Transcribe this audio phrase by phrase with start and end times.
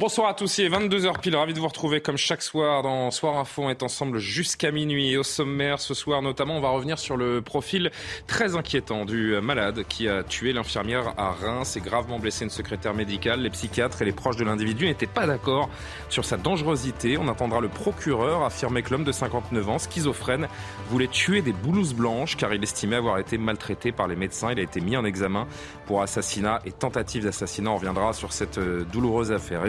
[0.00, 3.12] Bonsoir à tous, il est 22h pile, ravi de vous retrouver comme chaque soir dans
[3.12, 3.62] Soir Info.
[3.62, 7.40] On est ensemble jusqu'à minuit au sommaire ce soir notamment on va revenir sur le
[7.40, 7.92] profil
[8.26, 12.92] très inquiétant du malade qui a tué l'infirmière à Reims et gravement blessé une secrétaire
[12.92, 13.42] médicale.
[13.42, 15.70] Les psychiatres et les proches de l'individu n'étaient pas d'accord
[16.08, 17.16] sur sa dangerosité.
[17.16, 20.48] On attendra le procureur affirmer que l'homme de 59 ans, schizophrène,
[20.90, 24.50] voulait tuer des blouses blanches car il estimait avoir été maltraité par les médecins.
[24.50, 25.46] Il a été mis en examen
[25.86, 27.70] pour assassinat et tentative d'assassinat.
[27.70, 29.64] On reviendra sur cette euh, douloureuse affaire.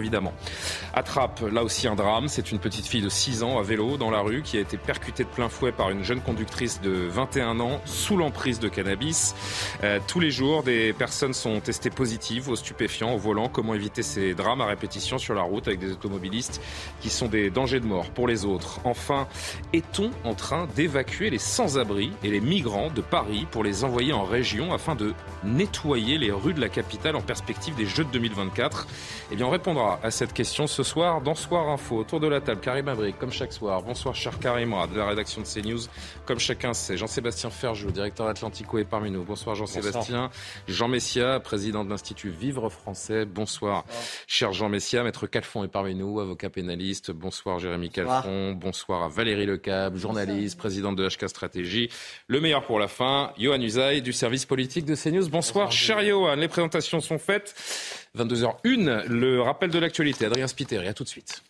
[0.94, 2.28] Attrape, là aussi un drame.
[2.28, 4.78] C'est une petite fille de 6 ans à vélo dans la rue qui a été
[4.78, 9.36] percutée de plein fouet par une jeune conductrice de 21 ans sous l'emprise de cannabis.
[9.84, 13.50] Euh, tous les jours, des personnes sont testées positives aux stupéfiants, au volant.
[13.50, 16.62] Comment éviter ces drames à répétition sur la route avec des automobilistes
[17.02, 18.80] qui sont des dangers de mort pour les autres?
[18.84, 19.28] Enfin,
[19.74, 24.24] est-on en train d'évacuer les sans-abri et les migrants de Paris pour les envoyer en
[24.24, 25.14] région afin de
[25.44, 28.88] nettoyer les rues de la capitale en perspective des Jeux de 2024
[29.32, 31.98] Eh bien, on répondra à cette question ce soir dans Soir Info.
[31.98, 33.82] Autour de la table, Karim Abric, comme chaque soir.
[33.82, 35.88] Bonsoir, cher Karim, de la rédaction de CNews.
[36.26, 39.24] Comme chacun sait, Jean-Sébastien Ferjou, directeur Atlantico, est parmi nous.
[39.24, 40.30] Bonsoir, Jean-Sébastien.
[40.68, 43.26] Jean Messia, président de l'Institut Vivre Français.
[43.26, 43.84] Bonsoir,
[44.28, 45.02] cher Jean Messia.
[45.02, 47.10] Maître Calfon est parmi nous, avocat pénaliste.
[47.10, 48.52] Bonsoir, Jérémy Calfon.
[48.52, 51.90] Bonsoir à Valérie Lecab, journaliste, présidente de HK Stratégie.
[52.28, 55.30] Le meilleur pour la fin, Johan Usaï, du service politique de CNews.
[55.30, 56.36] Bonsoir, cher Johan.
[56.36, 57.56] Les présentations sont faites.
[58.16, 60.26] 22h01, le rappel de l'actualité.
[60.26, 61.44] Adrien Spiteri, à tout de suite.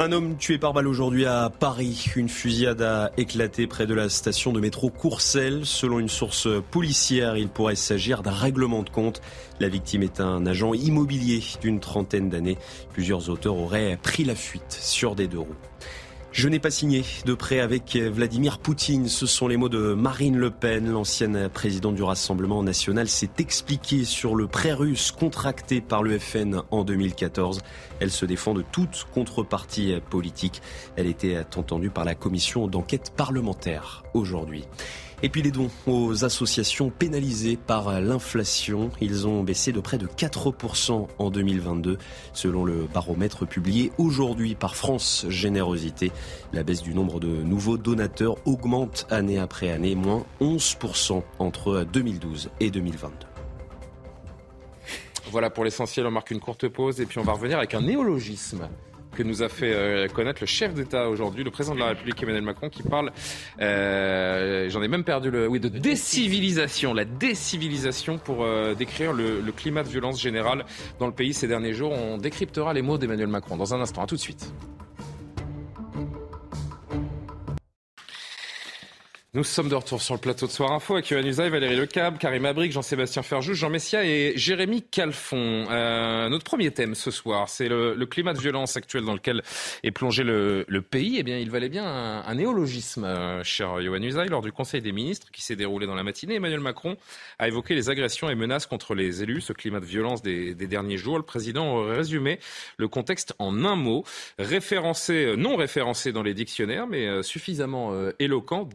[0.00, 2.06] Un homme tué par balle aujourd'hui à Paris.
[2.14, 5.66] Une fusillade a éclaté près de la station de métro Courcelles.
[5.66, 9.20] Selon une source policière, il pourrait s'agir d'un règlement de compte.
[9.58, 12.58] La victime est un agent immobilier d'une trentaine d'années.
[12.92, 15.56] Plusieurs auteurs auraient pris la fuite sur des deux roues.
[16.30, 19.08] Je n'ai pas signé de prêt avec Vladimir Poutine.
[19.08, 20.90] Ce sont les mots de Marine Le Pen.
[20.90, 26.62] L'ancienne présidente du Rassemblement national s'est expliquée sur le prêt russe contracté par le FN
[26.70, 27.60] en 2014.
[27.98, 30.62] Elle se défend de toute contrepartie politique.
[30.96, 34.64] Elle était entendue par la commission d'enquête parlementaire aujourd'hui.
[35.20, 40.06] Et puis les dons aux associations pénalisées par l'inflation, ils ont baissé de près de
[40.06, 41.98] 4% en 2022,
[42.32, 46.12] selon le baromètre publié aujourd'hui par France Générosité.
[46.52, 52.50] La baisse du nombre de nouveaux donateurs augmente année après année, moins 11% entre 2012
[52.60, 53.26] et 2022.
[55.32, 57.82] Voilà pour l'essentiel, on marque une courte pause et puis on va revenir avec un
[57.82, 58.68] néologisme
[59.18, 62.22] que nous a fait euh, connaître le chef d'État aujourd'hui, le président de la République
[62.22, 63.10] Emmanuel Macron, qui parle,
[63.60, 69.40] euh, j'en ai même perdu le, oui, de décivilisation, la décivilisation pour euh, décrire le,
[69.40, 70.64] le climat de violence générale
[71.00, 71.90] dans le pays ces derniers jours.
[71.90, 74.04] On décryptera les mots d'Emmanuel Macron dans un instant.
[74.04, 74.52] À tout de suite.
[79.34, 82.16] Nous sommes de retour sur le plateau de Soir Info avec Yohann Usaï, Valérie Lecab,
[82.16, 85.66] Karim Abric, Jean-Sébastien Ferjou, Jean Messia et Jérémy Calfon.
[85.70, 89.42] Euh, notre premier thème ce soir, c'est le, le, climat de violence actuel dans lequel
[89.82, 91.16] est plongé le, le pays.
[91.18, 94.30] Eh bien, il valait bien un, un néologisme, euh, cher Yohann Usaï.
[94.30, 96.96] Lors du Conseil des ministres qui s'est déroulé dans la matinée, Emmanuel Macron
[97.38, 100.66] a évoqué les agressions et menaces contre les élus, ce climat de violence des, des
[100.66, 101.18] derniers jours.
[101.18, 102.38] Le président résumé
[102.78, 104.04] le contexte en un mot,
[104.38, 108.66] référencé, non référencé dans les dictionnaires, mais suffisamment euh, éloquent,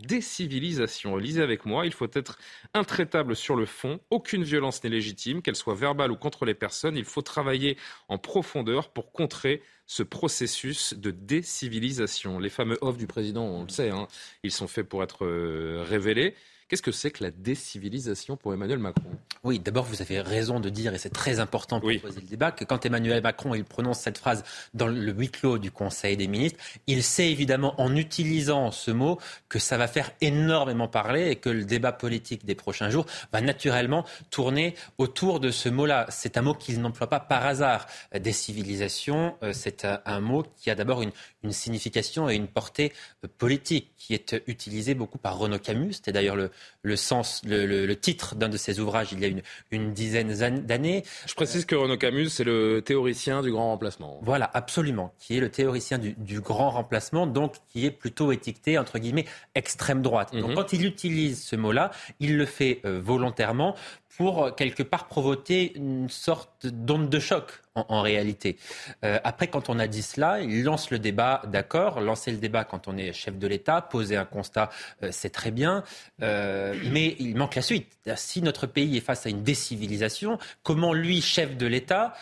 [0.43, 1.15] civilisation.
[1.15, 2.37] Lisez avec moi, il faut être
[2.73, 3.99] intraitable sur le fond.
[4.09, 6.97] Aucune violence n'est légitime, qu'elle soit verbale ou contre les personnes.
[6.97, 7.77] Il faut travailler
[8.09, 12.39] en profondeur pour contrer ce processus de décivilisation.
[12.39, 14.07] Les fameux offres du président, on le sait, hein,
[14.43, 16.35] ils sont faits pour être euh, révélés.
[16.73, 19.11] Qu'est-ce que c'est que la décivilisation pour Emmanuel Macron?
[19.43, 21.99] Oui, d'abord, vous avez raison de dire, et c'est très important pour oui.
[21.99, 24.43] poser le débat, que quand Emmanuel Macron il prononce cette phrase
[24.73, 29.19] dans le huis clos du Conseil des ministres, il sait évidemment, en utilisant ce mot,
[29.49, 33.41] que ça va faire énormément parler et que le débat politique des prochains jours va
[33.41, 36.07] naturellement tourner autour de ce mot-là.
[36.09, 37.85] C'est un mot qu'il n'emploie pas par hasard.
[38.19, 41.11] Décivilisation, c'est un mot qui a d'abord une,
[41.43, 42.93] une signification et une portée
[43.37, 45.93] politique qui est utilisé beaucoup par Renaud Camus.
[45.93, 46.49] C'était d'ailleurs le,
[46.81, 50.33] le sens, le, titre d'un de ses ouvrages il y a une, une dizaine
[50.65, 51.03] d'années.
[51.25, 54.19] Je précise que Renaud Camus, c'est le théoricien du grand remplacement.
[54.21, 58.77] Voilà, absolument, qui est le théoricien du, du grand remplacement, donc qui est plutôt étiqueté,
[58.77, 59.25] entre guillemets,
[59.55, 60.35] extrême droite.
[60.35, 60.55] Donc mhm.
[60.55, 63.75] quand il utilise ce mot-là, il le fait euh, volontairement
[64.17, 68.57] pour euh, quelque part provoquer une sorte d'onde de choc en, réalité.
[69.03, 72.63] Euh, après, quand on a dit cela, il lance le débat, d'accord, lancer le débat
[72.65, 74.69] quand on est chef de l'État, poser un constat,
[75.01, 75.83] euh, c'est très bien,
[76.19, 77.91] mais il manque la suite.
[78.15, 82.13] Si notre pays est face à une décivilisation, comment lui, chef de l'État,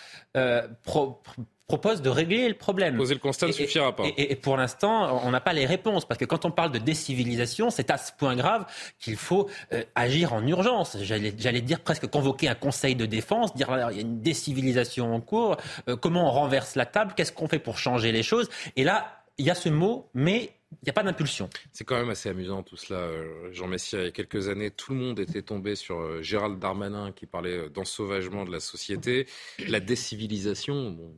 [1.71, 2.97] propose de régler le problème.
[2.97, 4.03] Poser le constat ne suffira pas.
[4.17, 7.69] Et, pour l'instant, on n'a pas les réponses, parce que quand on parle de décivilisation,
[7.69, 8.65] c'est à ce point grave
[8.99, 10.97] qu'il faut euh, agir en urgence.
[11.01, 15.21] J'allais dire presque convoquer un conseil de défense, dire il y a une décivilisation en
[15.21, 15.55] cours,
[15.87, 18.49] euh, comment on renverse la table, qu'est-ce qu'on fait pour changer les choses?
[18.75, 21.49] Et là, il y a ce mot, mais il n'y a pas d'impulsion.
[21.71, 22.99] C'est quand même assez amusant tout cela.
[22.99, 26.59] Euh, Jean Messia, il y a quelques années, tout le monde était tombé sur Gérald
[26.59, 29.27] Darmanin qui parlait d'ensauvagement de la société.
[29.67, 31.13] La décivilisation, bon,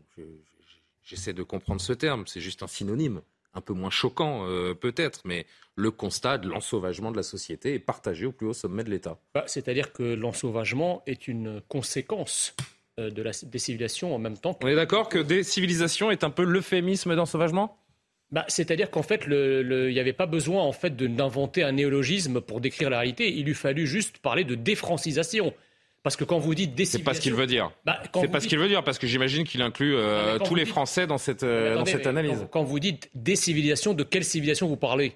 [1.04, 3.22] j'essaie de comprendre ce terme, c'est juste un synonyme,
[3.54, 5.46] un peu moins choquant euh, peut-être, mais
[5.76, 9.20] le constat de l'ensauvagement de la société est partagé au plus haut sommet de l'État.
[9.34, 12.56] Bah, c'est-à-dire que l'ensauvagement est une conséquence
[13.00, 14.58] euh, de la décivilisation en même temps.
[14.62, 17.80] On est d'accord que décivilisation est un peu l'euphémisme d'ensauvagement?
[18.34, 22.62] Bah, C'est-à-dire qu'en fait, il n'y avait pas besoin en fait, d'inventer un néologisme pour
[22.62, 23.32] décrire la réalité.
[23.32, 25.54] Il eût fallu juste parler de défrancisation.
[26.02, 27.00] Parce que quand vous dites décivilisation...
[27.00, 27.72] C'est pas ce qu'il veut dire.
[27.86, 30.66] Bah, c'est pas ce qu'il veut dire, parce que j'imagine qu'il inclut euh, tous les
[30.66, 32.48] Français dans cette, euh, dans cette analyse.
[32.52, 35.14] quand, vous dites décivilisation, de quelle civilisation vous parlez?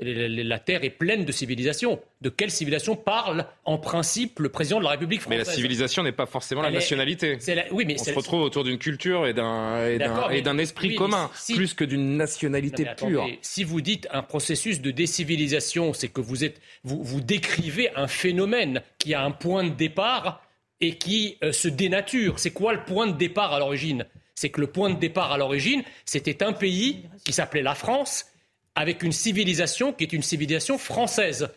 [0.00, 2.00] La Terre est pleine de civilisations.
[2.20, 6.02] De quelle civilisation parle en principe le président de la République française Mais la civilisation
[6.02, 7.38] n'est pas forcément la nationalité.
[7.70, 12.16] Oui, mais On se retrouve autour d'une culture et d'un esprit commun, plus que d'une
[12.16, 13.28] nationalité pure.
[13.42, 18.06] si vous dites un processus de décivilisation, c'est que vous, êtes, vous, vous décrivez un
[18.06, 20.42] phénomène qui a un point de départ
[20.80, 22.38] et qui euh, se dénature.
[22.38, 24.06] C'est quoi le point de départ à l'origine?
[24.34, 28.26] C'est que le point de départ à l'origine, c'était un pays qui s'appelait la France
[28.74, 31.48] avec une civilisation qui est une civilisation française.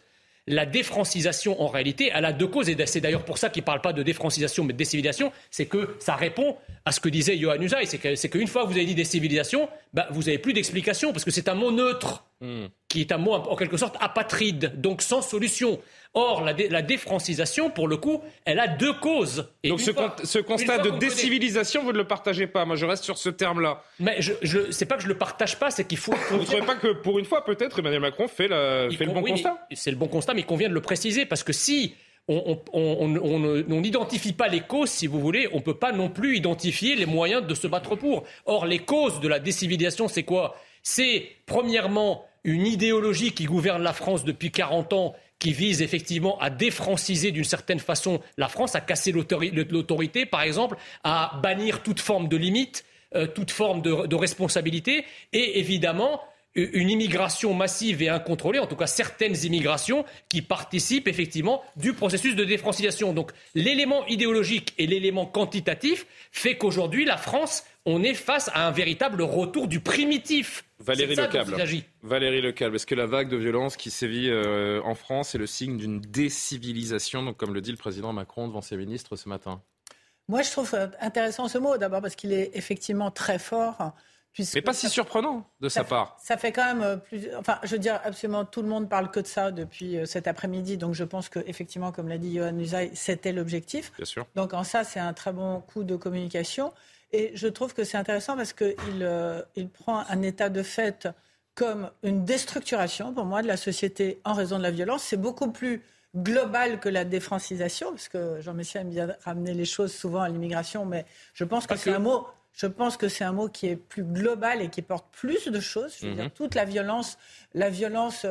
[0.46, 3.66] La défrancisation, en réalité, elle a deux causes, et c'est d'ailleurs pour ça qu'il ne
[3.66, 7.38] parle pas de défrancisation, mais de décivilisation, c'est que ça répond à ce que disait
[7.38, 11.14] Johan Usaï, c'est qu'une fois que vous avez dit décivilisation, bah, vous n'avez plus d'explication,
[11.14, 12.68] parce que c'est un mot neutre, hmm.
[12.90, 15.80] qui est un mot en quelque sorte apatride, donc sans solution.
[16.14, 19.50] Or, la, la, défrancisation, pour le coup, elle a deux causes.
[19.64, 22.66] Donc ce, constat de décivilisation, vous ne le partagez pas.
[22.66, 23.82] Moi, je reste sur ce terme-là.
[24.00, 26.14] Mais je, je c'est pas que je le partage pas, c'est qu'il faut.
[26.30, 29.24] Vous ne trouvez pas que pour une fois, peut-être, Emmanuel Macron fait, fait le bon
[29.24, 29.68] constat?
[29.72, 31.96] C'est le bon constat, mais il convient de le préciser parce que si
[32.28, 36.96] on n'identifie pas les causes, si vous voulez, on ne peut pas non plus identifier
[36.96, 38.24] les moyens de se battre pour.
[38.46, 40.56] Or, les causes de la décivilisation, c'est quoi?
[40.82, 46.50] C'est, premièrement, une idéologie qui gouverne la France depuis 40 ans qui vise effectivement à
[46.50, 52.30] défranciser d'une certaine façon la France, à casser l'autorité, par exemple, à bannir toute forme
[52.30, 52.86] de limite,
[53.16, 56.22] euh, toute forme de, responsabilité, et évidemment
[56.56, 62.36] une immigration massive et incontrôlée, en tout cas certaines immigrations qui participent effectivement du processus
[62.36, 63.12] de défrancisation.
[63.12, 68.72] Donc l'élément idéologique et l'élément quantitatif fait qu'aujourd'hui la France, on est face à un
[68.72, 71.56] véritable retour du primitif Valérie Lecable.
[72.02, 75.48] Valérie Lecable, est-ce que la vague de violence qui sévit euh, en France est le
[75.48, 79.62] signe d'une décivilisation, donc comme le dit le président Macron devant ses ministres ce matin?
[80.28, 83.94] Moi, je trouve euh, intéressant ce mot, d'abord parce qu'il est effectivement très fort.
[84.56, 86.18] Mais pas si surprenant de sa part.
[86.20, 87.28] Ça fait quand même euh, plus.
[87.38, 90.78] Enfin, je veux dire, absolument tout le monde parle que de ça depuis cet après-midi.
[90.78, 93.94] Donc je pense qu'effectivement, comme l'a dit Johan Usaï, c'était l'objectif.
[93.96, 94.26] Bien sûr.
[94.36, 96.74] Donc en ça, c'est un très bon coup de communication.
[97.14, 101.08] Et je trouve que c'est intéressant parce qu'il euh, il prend un état de fait
[101.56, 105.04] comme une déstructuration, pour moi, de la société en raison de la violence.
[105.04, 105.84] C'est beaucoup plus
[106.16, 110.86] global que la défrancisation, parce que Jean-Michel aime bien ramener les choses souvent à l'immigration,
[110.86, 111.06] mais
[111.36, 112.28] je pense que c'est un mot...
[112.56, 115.60] Je pense que c'est un mot qui est plus global et qui porte plus de
[115.60, 115.96] choses.
[116.00, 116.30] Je veux dire, mhm.
[116.30, 117.18] toute la violence,
[117.56, 118.28] la violence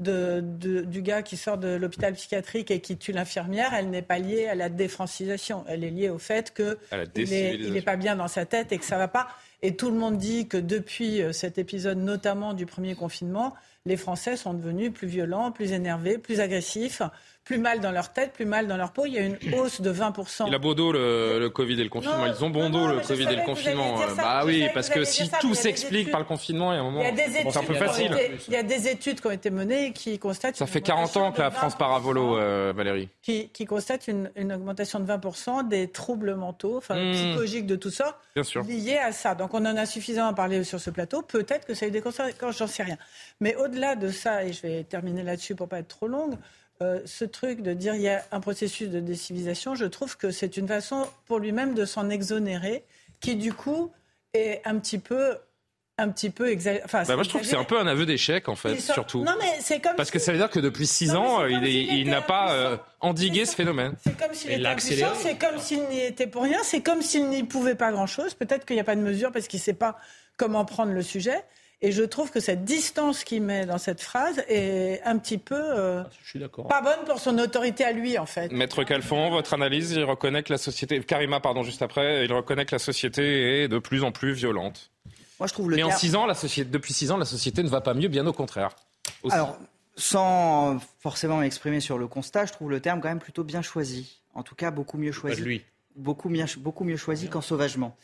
[0.00, 0.42] de,
[0.86, 4.46] du gars qui sort de l'hôpital psychiatrique et qui tue l'infirmière, elle n'est pas liée
[4.46, 5.64] à la défrancisation.
[5.68, 7.22] Elle est liée au fait qu'il
[7.72, 9.28] n'est pas bien dans sa tête et que ça ne va pas.
[9.62, 13.54] Et tout le monde dit que depuis euh, cet épisode, notamment du premier confinement,
[13.84, 17.02] les Français sont devenus plus violents, plus énervés, plus agressifs
[17.44, 19.06] plus mal dans leur tête, plus mal dans leur peau.
[19.06, 20.44] Il y a une hausse de 20%.
[20.46, 22.26] Il a beau dos le, Covid et le confinement.
[22.26, 23.98] Ils ont bon dos le Covid et le confinement.
[24.16, 27.02] Bah oui, parce que si tout s'explique par le confinement, il y a un moment,
[27.50, 28.16] c'est un peu facile.
[28.48, 30.56] il y a des études qui ont été menées qui constatent.
[30.56, 33.08] Ça fait 40 ans que la France part à volo, euh, Valérie.
[33.22, 37.12] Qui, qui constatent une, augmentation de 20% des troubles mentaux, enfin hmm.
[37.12, 38.18] psychologiques de tout ça,
[38.66, 39.34] liés à ça.
[39.34, 41.22] Donc on en a suffisamment parlé sur ce plateau.
[41.22, 42.96] Peut-être que ça a eu des conséquences, j'en sais rien.
[43.40, 46.36] Mais au-delà de ça, et je vais terminer là-dessus pour pas être trop longue,
[46.82, 50.30] euh, ce truc de dire il y a un processus de décivilisation, je trouve que
[50.30, 52.84] c'est une façon pour lui-même de s'en exonérer,
[53.20, 53.92] qui du coup
[54.32, 55.36] est un petit peu
[55.98, 58.48] un petit peu enfin, bah, moi je trouve que c'est un peu un aveu d'échec
[58.48, 59.22] en fait surtout.
[59.22, 62.08] Non mais c'est comme parce que ça veut dire que depuis six ans il, il
[62.08, 66.26] n'a pas euh, endigué ce phénomène c'est comme s'il était c'est comme s'il n'y était
[66.26, 68.96] pour rien c'est comme s'il n'y pouvait pas grand chose peut-être qu'il n'y a pas
[68.96, 69.98] de mesure parce qu'il ne sait pas
[70.38, 71.44] comment prendre le sujet
[71.82, 75.54] et je trouve que cette distance qu'il met dans cette phrase est un petit peu
[75.56, 78.52] euh, ah, pas bonne pour son autorité à lui, en fait.
[78.52, 82.66] Maître Calfon, votre analyse, il reconnaît que la société, Karima, pardon, juste après, il reconnaît
[82.66, 84.90] que la société est de plus en plus violente.
[85.38, 87.62] Moi, je trouve le Mais en six ans, la société, depuis six ans, la société
[87.62, 88.76] ne va pas mieux, bien au contraire.
[89.30, 89.58] Alors,
[89.96, 94.20] sans forcément m'exprimer sur le constat, je trouve le terme quand même plutôt bien choisi.
[94.34, 95.40] En tout cas, beaucoup mieux choisi.
[95.40, 95.64] lui.
[95.96, 97.96] Beaucoup, mieux, beaucoup mieux choisi qu'en sauvagement.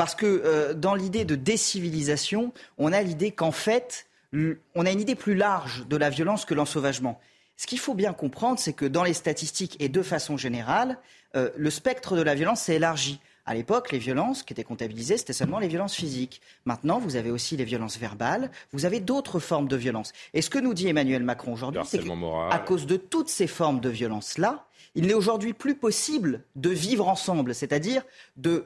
[0.00, 5.00] Parce que euh, dans l'idée de décivilisation, on a l'idée qu'en fait, on a une
[5.02, 7.20] idée plus large de la violence que l'ensauvagement.
[7.58, 10.96] Ce qu'il faut bien comprendre, c'est que dans les statistiques et de façon générale,
[11.36, 13.20] euh, le spectre de la violence s'est élargi.
[13.44, 16.40] À l'époque, les violences qui étaient comptabilisées, c'était seulement les violences physiques.
[16.64, 20.14] Maintenant, vous avez aussi les violences verbales, vous avez d'autres formes de violence.
[20.32, 23.80] Et ce que nous dit Emmanuel Macron aujourd'hui, c'est qu'à cause de toutes ces formes
[23.80, 24.64] de violence-là,
[24.94, 28.02] il n'est aujourd'hui plus possible de vivre ensemble, c'est-à-dire
[28.38, 28.64] de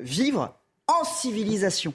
[0.00, 0.54] vivre
[0.86, 1.94] en civilisation,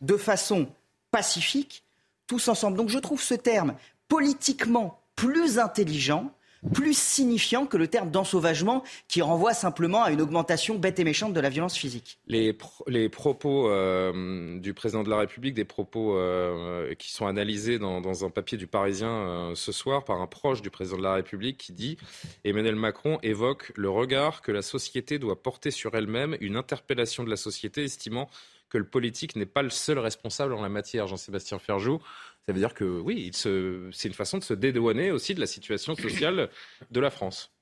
[0.00, 0.68] de façon
[1.10, 1.84] pacifique,
[2.26, 2.76] tous ensemble.
[2.76, 3.74] Donc je trouve ce terme
[4.08, 6.30] politiquement plus intelligent,
[6.74, 11.32] plus signifiant que le terme d'ensauvagement qui renvoie simplement à une augmentation bête et méchante
[11.32, 12.18] de la violence physique.
[12.26, 17.78] Les, les propos euh, du président de la République, des propos euh, qui sont analysés
[17.78, 21.58] dans, un papier du Parisien ce soir par un proche du président de la République
[21.58, 21.98] qui dit
[22.44, 27.30] Emmanuel Macron évoque le regard que la société doit porter sur elle-même, une interpellation de
[27.30, 28.28] la société estimant
[28.68, 31.06] que le politique n'est pas le seul responsable en la matière.
[31.06, 32.00] Jean-Sébastien Ferjou,
[32.46, 35.96] ça veut dire que oui, c'est une façon de se dédouaner aussi de la situation
[35.96, 36.48] sociale
[36.90, 37.52] de la France.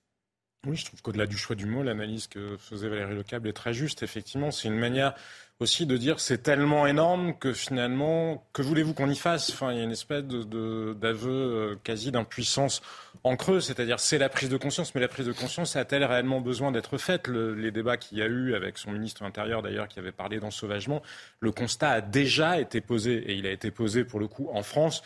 [0.66, 3.74] Oui, je trouve qu'au-delà du choix du mot, l'analyse que faisait Valérie Lecable est très
[3.74, 4.02] juste.
[4.02, 5.14] Effectivement, c'est une manière
[5.60, 9.50] aussi de dire c'est tellement énorme que finalement, que voulez-vous qu'on y fasse?
[9.50, 12.82] Enfin, il y a une espèce d'aveu de, euh, quasi d'impuissance
[13.22, 16.40] en creux, c'est-à-dire c'est la prise de conscience, mais la prise de conscience a-t-elle réellement
[16.40, 17.28] besoin d'être faite?
[17.28, 21.02] Les débats qu'il y a eu avec son ministre intérieur d'ailleurs qui avait parlé d'ensauvagement,
[21.40, 24.62] le constat a déjà été posé et il a été posé pour le coup en
[24.62, 25.02] France,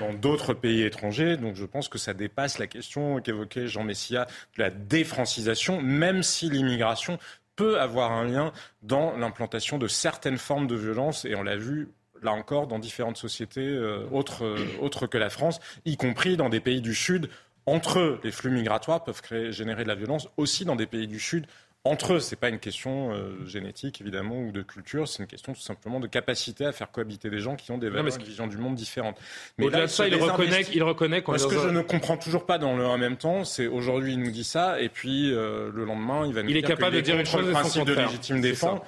[0.00, 1.36] dans d'autres pays étrangers.
[1.36, 6.22] Donc je pense que ça dépasse la question qu'évoquait Jean Messia de la défrancisation, même
[6.22, 7.18] si l'immigration
[7.56, 11.88] peut avoir un lien dans l'implantation de certaines formes de violence, et on l'a vu
[12.22, 16.48] là encore dans différentes sociétés euh, autres, euh, autres que la France, y compris dans
[16.48, 17.28] des pays du Sud.
[17.66, 21.20] Entre eux, les flux migratoires peuvent générer de la violence aussi dans des pays du
[21.20, 21.46] Sud
[21.84, 22.20] entre eux.
[22.20, 25.08] Ce n'est pas une question euh, génétique, évidemment, ou de culture.
[25.08, 27.88] C'est une question tout simplement de capacité à faire cohabiter des gens qui ont des
[27.88, 29.18] valeurs et des visions du monde différentes.
[29.58, 32.46] Mais au-delà de ça, il reconnaît, il reconnaît qu'on Ce que je ne comprends toujours
[32.46, 35.70] pas dans le en même temps, c'est aujourd'hui, il nous dit ça, et puis euh,
[35.74, 37.84] le lendemain, il va nous il dire est capable de dire une chose le principe
[37.84, 38.80] de légitime défense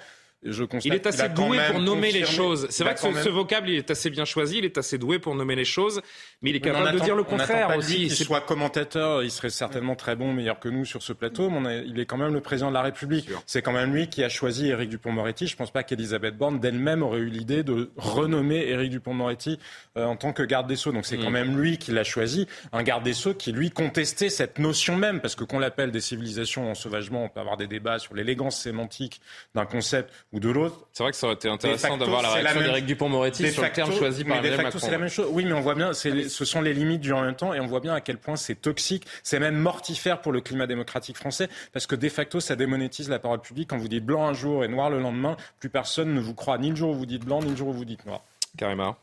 [0.45, 2.67] il est assez doué pour nommer les choses.
[2.71, 5.35] C'est vrai que ce, vocable, il est assez bien choisi, il est assez doué pour
[5.35, 6.01] nommer les choses,
[6.43, 8.09] mais il est capable de dire le contraire pas aussi.
[8.09, 11.85] Qu'il soit commentateur, il serait certainement très bon, meilleur que nous sur ce plateau, mais
[11.87, 13.29] il est quand même le président de la République.
[13.47, 15.47] C'est quand même lui qui a choisi Éric Dupont-Moretti.
[15.47, 19.59] Je ne pense pas qu'Elisabeth Borne d'elle-même aurait eu l'idée de renommer Éric Dupont-Moretti
[19.97, 20.93] euh, en tant que garde des Sceaux.
[20.93, 21.35] Donc c'est quand mm.
[21.35, 25.21] même lui qui l'a choisi, un garde des Sceaux qui lui contestait cette notion même,
[25.21, 28.61] parce que qu'on l'appelle des civilisations en sauvagement, on peut avoir des débats sur l'élégance
[28.61, 29.21] sémantique
[29.55, 30.87] d'un concept ou de l'autre.
[30.93, 33.93] C'est vrai que ça aurait été intéressant d'avoir la réaction d'Éric Dupont-Moretti sur le terme
[33.93, 34.79] choisi par Emmanuel Macron.
[34.81, 35.29] C'est la même chose.
[35.31, 37.67] Oui, mais on voit bien, ce sont les limites du en même temps, et on
[37.67, 41.49] voit bien à quel point c'est toxique, c'est même mortifère pour le climat démocratique français,
[41.73, 43.71] parce que de facto, ça démonétise la parole publique.
[43.71, 46.59] Quand vous dites blanc un jour et noir le lendemain, plus personne ne vous croit,
[46.59, 48.21] ni le jour où vous dites blanc, ni le jour où vous dites noir.
[48.59, 48.97] Karima.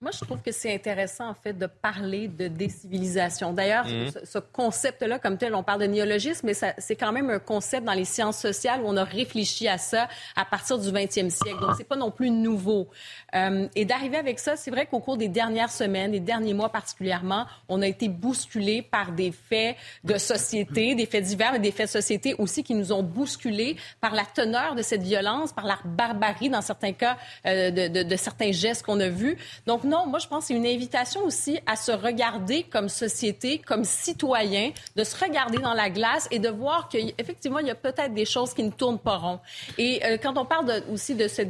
[0.00, 3.52] Moi, je trouve que c'est intéressant, en fait, de parler de décivilisation.
[3.52, 4.12] D'ailleurs, mhm.
[4.22, 7.94] ce, concept-là, comme tel, on parle de néologisme, mais c'est quand même un concept dans
[7.94, 11.58] les sciences sociales où on a réfléchi à ça à partir du 20e siècle.
[11.60, 12.88] Donc, c'est pas non plus nouveau.
[13.34, 16.68] Euh, et d'arriver avec ça, c'est vrai qu'au cours des dernières semaines, des derniers mois
[16.68, 19.74] particulièrement, on a été bousculé par des faits
[20.04, 23.76] de société, des faits divers, mais des faits de société aussi qui nous ont bousculés
[24.00, 28.02] par la teneur de cette violence, par la barbarie, dans certains cas, euh, de, de,
[28.04, 29.36] de certains gestes qu'on a vus.
[29.66, 33.58] Donc, non, moi, je pense que c'est une invitation aussi à se regarder comme société,
[33.58, 37.74] comme citoyen, de se regarder dans la glace et de voir qu'effectivement, il y a
[37.74, 39.40] peut-être des choses qui ne tournent pas rond.
[39.78, 41.42] Et euh, quand on parle aussi de ce,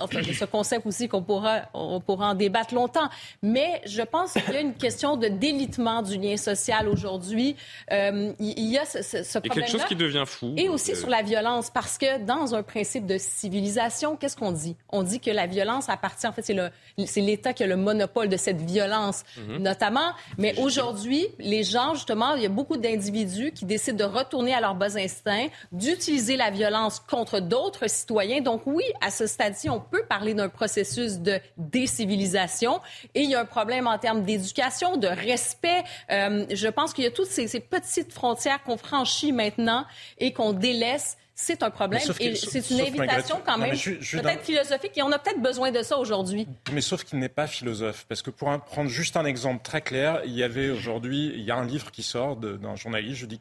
[0.00, 3.08] enfin, de ce concept aussi qu'on pourra, on pourra en débattre longtemps,
[3.42, 7.56] mais je pense qu'il y a une question de délitement du lien social aujourd'hui.
[7.90, 9.40] Euh, il y a ce, ce, problème-là.
[9.44, 10.54] Il y a quelque chose qui devient fou.
[10.56, 14.76] Et aussi sur la violence, parce que dans un principe de civilisation, qu'est-ce qu'on dit?
[14.88, 18.36] On dit que la violence appartient, en fait, c'est l'État qui a le monopole de
[18.36, 19.58] cette violence, mhm.
[19.58, 20.12] notamment.
[20.38, 24.60] Mais aujourd'hui, les gens, justement, il y a beaucoup d'individus qui décident de retourner à
[24.60, 28.40] leurs bas instincts, d'utiliser la violence contre d'autres citoyens.
[28.40, 32.80] Donc oui, à ce stade-ci, on peut parler d'un processus de décivilisation.
[33.14, 35.82] Et il y a un problème en termes d'éducation, de respect.
[36.10, 39.84] Euh, je pense qu'il y a toutes ces, ces petites frontières qu'on franchit maintenant
[40.18, 42.00] et qu'on délaisse c'est un problème.
[42.20, 45.98] Et c'est une invitation quand même, peut-être philosophique, et on a peut-être besoin de ça
[45.98, 46.46] aujourd'hui.
[46.72, 50.20] Mais sauf qu'il n'est pas philosophe, parce que pour prendre juste un exemple très clair,
[50.24, 53.40] il y avait aujourd'hui, il y a un livre qui sort d'un journaliste, je dis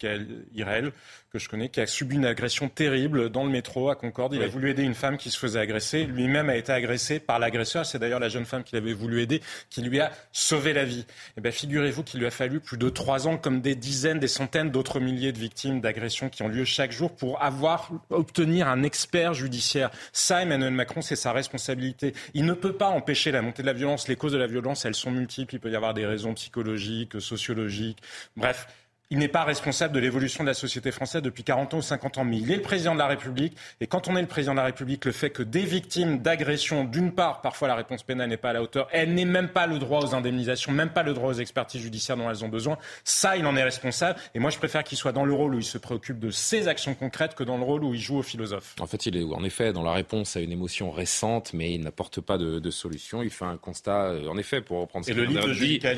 [0.56, 0.92] Irel,
[1.32, 4.34] que je connais, qui a subi une agression terrible dans le métro à Concorde.
[4.34, 6.04] Il a voulu aider une femme qui se faisait agresser.
[6.04, 7.86] Lui-même a été agressé par l'agresseur.
[7.86, 11.06] C'est d'ailleurs la jeune femme qu'il avait voulu aider qui lui a sauvé la vie.
[11.38, 14.28] Eh bien, figurez-vous qu'il lui a fallu plus de trois ans, comme des dizaines, des
[14.28, 18.84] centaines d'autres milliers de victimes d'agressions qui ont lieu chaque jour pour avoir, obtenir un
[18.84, 19.90] expert judiciaire.
[20.12, 22.14] Ça, Emmanuel Macron, c'est sa responsabilité.
[22.34, 24.10] Il ne peut pas empêcher la montée de la violence.
[24.10, 25.56] Les causes de la violence, elles sont multiples.
[25.56, 28.00] Il peut y avoir des raisons psychologiques, sociologiques.
[28.36, 28.68] Bref
[29.12, 32.18] il n'est pas responsable de l'évolution de la société française depuis 40 ans ou 50
[32.18, 33.58] ans, mais il est le président de la République.
[33.82, 36.86] Et quand on est le président de la République, le fait que des victimes d'agression,
[36.86, 39.68] d'une part, parfois la réponse pénale n'est pas à la hauteur, elle n'est même pas
[39.68, 42.78] le droit aux indemnisations, même pas le droit aux expertises judiciaires dont elles ont besoin,
[43.04, 44.18] ça, il en est responsable.
[44.34, 46.70] Et moi, je préfère qu'il soit dans le rôle où il se préoccupe de ses
[46.70, 48.76] actions concrètes que dans le rôle où il joue au philosophe.
[48.80, 51.82] En fait, il est en effet dans la réponse à une émotion récente, mais il
[51.82, 53.22] n'apporte pas de, solution.
[53.22, 55.76] Il fait un constat, euh, en effet, pour reprendre ce Et le livre de Julie
[55.76, 55.96] est très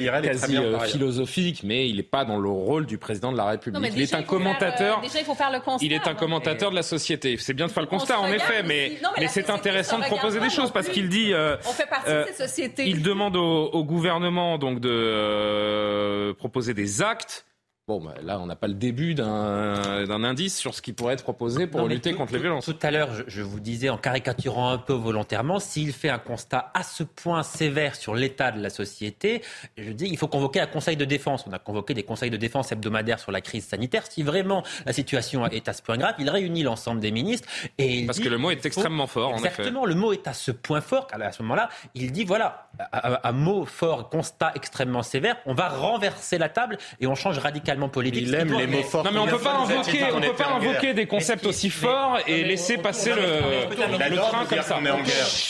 [0.48, 3.93] bien, euh, philosophique, mais il n'est pas dans le rôle du président de la République
[3.95, 5.01] il est un commentateur.
[5.01, 5.86] déjà, il faut faire le constat.
[5.86, 7.38] Il est un commentateur de la société.
[7.38, 10.50] C'est bien de faire le constat, en effet, mais, mais, c'est intéressant de proposer des
[10.50, 11.33] choses parce qu'il dit.
[11.33, 12.88] Euh, on fait partie de euh, ces sociétés.
[12.88, 17.45] Il demande au, au gouvernement donc de euh, proposer des actes
[17.85, 21.23] Bon, bah, là, on n'a pas le début d'un indice sur ce qui pourrait être
[21.23, 22.63] proposé pour lutter contre les violences.
[22.63, 26.71] Tout à l'heure, je, vous disais, en caricaturant un peu volontairement, s'il fait un constat
[26.75, 29.41] à ce point sévère sur l'état de la société,
[29.77, 31.43] je dis il faut convoquer un conseil de défense.
[31.45, 34.09] On a convoqué des conseils de défense hebdomadaires sur la crise sanitaire.
[34.09, 37.49] Si vraiment la situation est à ce point grave, il réunit l'ensemble des ministres
[37.79, 39.33] et parce que le mot est extrêmement fort.
[39.33, 42.69] En exactement, le mot est à ce point fort qu'à ce moment-là, il dit voilà,
[42.93, 47.73] un mot fort, constat extrêmement sévère, on va renverser la table et on change radicalement
[47.89, 48.24] politique.
[48.27, 49.03] Il aime les mots forts.
[49.03, 52.20] Non, mais on ne peut pas invoquer, on peut pas invoquer des concepts aussi forts
[52.27, 54.79] et laisser passer le, train comme ça.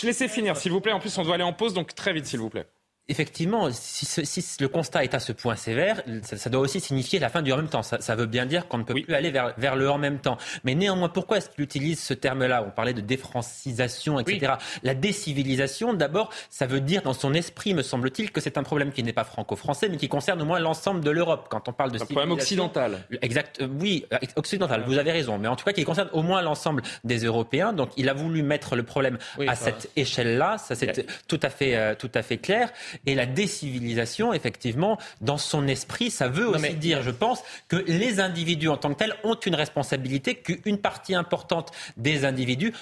[0.04, 0.94] Laissez finir, s'il vous plaît.
[0.94, 2.66] En plus, on doit aller en pause, donc très vite, s'il vous plaît.
[3.10, 7.28] Effectivement, si, si, le constat est à ce point sévère, ça, doit aussi signifier la
[7.28, 7.84] fin du en même temps.
[7.84, 10.20] Ça, ça veut bien dire qu'on ne peut plus aller vers, vers, le en même
[10.20, 10.38] temps.
[10.64, 12.64] Mais néanmoins, pourquoi est-ce qu'il utilise ce terme-là?
[12.66, 14.54] On parlait de défrancisation, etc.
[14.84, 18.94] La décivilisation, d'abord, ça veut dire dans son esprit, me semble-t-il, que c'est un problème
[18.94, 21.48] qui n'est pas franco-français, mais qui concerne au moins l'ensemble de l'Europe.
[21.50, 23.00] Quand on parle de un problème occidental.
[23.22, 23.62] Exact.
[23.62, 24.86] Euh, oui, euh, occidental.
[24.88, 25.38] Vous avez raison.
[25.38, 27.74] Mais en tout cas, qui concerne au moins l'ensemble des Européens.
[27.74, 30.58] Donc, il a voulu mettre le problème à cette échelle-là.
[30.58, 32.72] Ça, c'est tout à fait, euh, tout à fait clair.
[33.06, 38.20] Et la décivilisation, effectivement, dans son esprit, ça veut aussi dire, je pense, que les
[38.20, 42.74] individus en tant que tels ont une responsabilité, qu'une partie importante des individus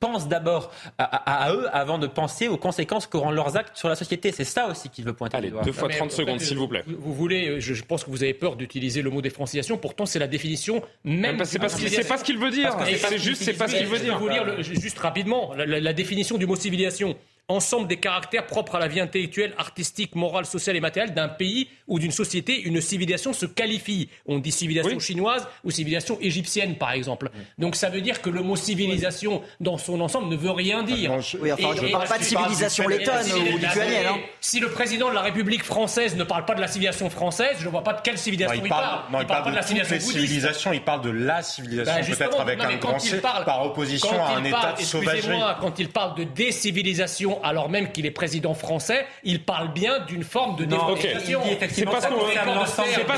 [0.00, 4.32] pense d'abord à, eux avant de penser aux conséquences qu'auront leurs actes sur la société.
[4.32, 6.84] C'est ça aussi qu'il veut pointer Allez, deux fois 30 secondes, s'il vous plaît.
[6.86, 10.26] Vous voulez, je, pense que vous avez peur d'utiliser le mot défranciation, pourtant c'est la
[10.26, 11.44] définition même.
[11.44, 11.76] c'est pas, ce
[12.24, 12.76] qu'il veut dire.
[12.86, 14.18] C'est juste, c'est pas ce qu'il veut dire.
[14.18, 17.16] Je vais vous lire juste rapidement la définition du mot civilisation
[17.48, 21.68] ensemble des caractères propres à la vie intellectuelle, artistique, morale, sociale et matérielle d'un pays
[21.86, 24.10] ou d'une société, une civilisation se qualifie.
[24.26, 27.30] On dit civilisation chinoise ou civilisation égyptienne, par exemple.
[27.56, 31.12] Donc ça veut dire que le mot civilisation dans son ensemble ne veut rien dire.
[31.40, 34.06] Oui, enfin, je ne parle pas de civilisation lettonne ou lituanienne.
[34.06, 34.18] Hein.
[34.40, 37.64] Si le président de la République française ne parle pas de la civilisation française, je
[37.64, 39.10] ne vois pas de quelle civilisation il, parle.
[39.10, 42.62] Non, il, parle, pas de, la civilisation il parle de la civilisation, ben, peut-être avec
[42.62, 45.38] un grand C, par opposition à un état de sauvagerie.
[45.60, 50.22] Quand il parle de décivilisation alors même qu'il est président français, il parle bien d'une
[50.22, 51.40] forme de déforestation.
[51.70, 52.06] C'est parce,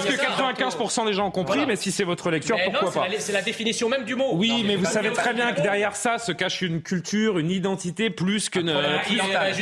[0.07, 3.43] que 95% des gens ont compris, mais si c'est votre lecture, pourquoi pas C'est la
[3.43, 4.31] définition même du mot.
[4.35, 8.11] Oui, mais vous savez très bien que derrière ça se cache une culture, une identité,
[8.11, 8.75] plus qu'une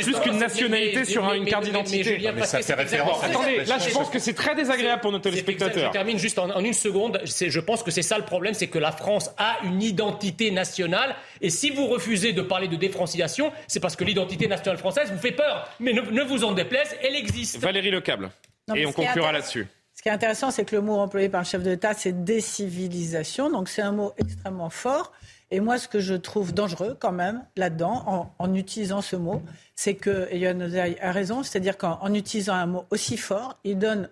[0.03, 2.19] plus qu'une nationalité sur une carte d'identité.
[2.35, 3.23] Mais ça fait référence.
[3.23, 5.87] Attendez, là je pense que c'est très désagréable pour nos téléspectateurs.
[5.87, 7.21] Je termine juste en une seconde.
[7.25, 11.15] Je pense que c'est ça le problème, c'est que la France a une identité nationale.
[11.41, 15.19] Et si vous refusez de parler de défranciation, c'est parce que l'identité nationale française vous
[15.19, 15.69] fait peur.
[15.79, 17.57] Mais ne, vous en déplaise, elle existe.
[17.59, 18.29] Valérie Le Câble.
[18.75, 19.67] et on conclura là-dessus.
[19.93, 22.23] Ce qui est intéressant, c'est que le mot employé par le chef de l'État, c'est
[22.23, 23.49] décivilisation.
[23.49, 25.11] Donc c'est un mot extrêmement fort.
[25.51, 29.41] Et moi, ce que je trouve dangereux quand même là-dedans, en, utilisant ce mot,
[29.75, 30.61] c'est que, et Yann
[31.01, 34.09] a raison, c'est-à-dire qu'en utilisant un mot aussi fort, il donne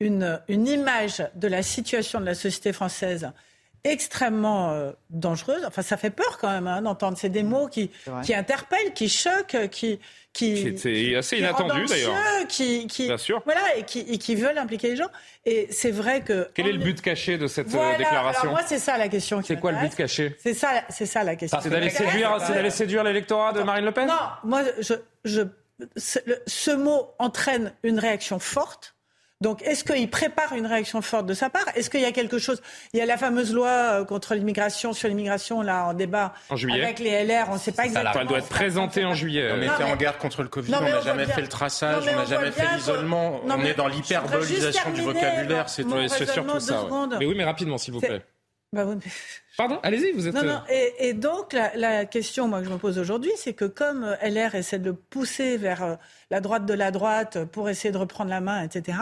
[0.00, 3.30] une, une image de la situation de la société française
[3.84, 5.64] extrêmement euh, dangereuse.
[5.66, 7.16] Enfin, ça fait peur quand même hein, d'entendre.
[7.18, 7.90] C'est des mots qui,
[8.24, 10.00] qui interpellent, qui choquent, qui.
[10.32, 12.14] qui c'est assez inattendu d'ailleurs.
[12.48, 13.42] Qui, qui, Bien sûr.
[13.44, 15.10] Voilà, et qui, et qui veulent impliquer les gens.
[15.46, 16.48] Et c'est vrai que.
[16.54, 19.42] Quel est le but caché de cette euh, déclaration alors Moi, c'est ça la question.
[19.42, 21.58] C'est quoi le but caché C'est ça, c'est ça la question.
[21.62, 24.06] c'est d'aller séduire, c'est d'aller séduire l'électorat de Marine Le Pen.
[24.08, 24.14] Non,
[24.44, 25.42] moi, je, je
[26.46, 28.94] ce mot entraîne une réaction forte
[29.40, 31.64] donc, est-ce qu'il prépare une réaction forte de sa part?
[31.74, 32.60] Est-ce qu'il y a quelque chose?
[32.92, 36.56] Il y a la fameuse loi euh, contre l'immigration, sur l'immigration, là, en débat en
[36.56, 36.82] juillet.
[36.82, 37.46] avec les LR.
[37.48, 38.20] On ne sait pas exactement.
[38.20, 39.50] Elle doit être présentée en juillet.
[39.52, 42.26] On était en guerre contre le Covid, on n'a jamais fait le traçage, on n'a
[42.26, 43.40] jamais fait l'isolement.
[43.46, 45.68] On est dans l'hyperbolisation du vocabulaire.
[45.70, 45.86] C'est
[46.28, 46.86] surtout ça.
[47.18, 48.22] Mais oui, mais rapidement, s'il vous plaît.
[48.72, 48.86] Bah
[49.56, 50.34] Pardon, allez-y, vous êtes.
[50.34, 50.62] Non, non.
[50.70, 54.14] Euh, et, donc, la, question moi, que je me pose aujourd'hui, c'est que comme euh,
[54.22, 55.94] LR essaie de pousser vers euh,
[56.30, 58.96] la droite de la droite pour essayer de reprendre la main, etc.,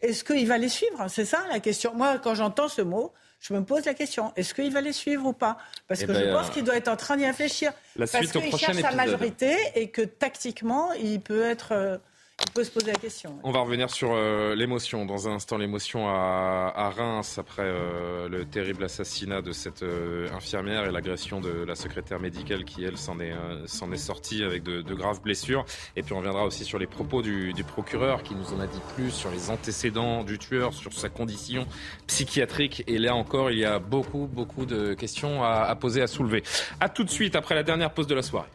[0.00, 1.06] est-ce qu'il va les suivre?
[1.08, 1.92] C'est ça la question.
[1.94, 5.26] Moi, quand j'entends ce mot, je me pose la question est-ce qu'il va les suivre
[5.26, 5.58] ou pas?
[5.86, 7.72] Parce eh que je ben, pense qu'il doit être en train d'y réfléchir.
[7.96, 12.00] La parce qu'il cherche sa majorité et que tactiquement, il peut être
[12.48, 13.38] on peut se poser la question.
[13.44, 18.44] On va revenir sur euh, l'émotion dans un instant, l'émotion à, Reims après euh, le
[18.44, 23.20] terrible assassinat de cette euh, infirmière et l'agression de la secrétaire médicale qui, elle, s'en
[23.20, 25.64] est, sortie avec de, graves blessures.
[25.96, 28.80] Et puis on reviendra aussi sur les propos du, procureur qui nous en a dit
[28.96, 31.66] plus sur les antécédents du tueur, sur sa condition
[32.06, 32.82] psychiatrique.
[32.86, 36.42] Et là encore, il y a beaucoup, beaucoup de questions à, à poser, à soulever.
[36.80, 38.48] A tout de suite après la dernière pause de la soirée.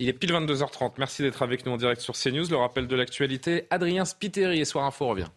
[0.00, 0.94] Il est pile 22h30.
[0.98, 2.48] Merci d'être avec nous en direct sur CNews.
[2.50, 5.28] Le rappel de l'actualité, Adrien Spiteri et Soir Info revient.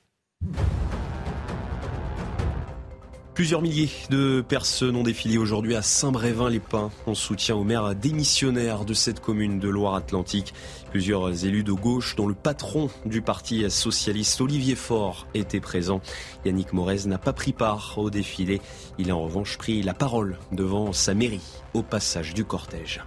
[3.36, 8.96] Plusieurs milliers de personnes ont défilé aujourd'hui à Saint-Brévin-les-Pins en soutien au maire démissionnaire de
[8.96, 10.56] cette commune de Loire-Atlantique.
[10.90, 16.02] Plusieurs élus de gauche, dont le patron du parti socialiste Olivier Faure était présent.
[16.46, 18.60] Yannick Morez n'a pas pris part au défilé.
[18.98, 23.04] Il a en revanche pris la parole devant sa mairie au passage du cortège.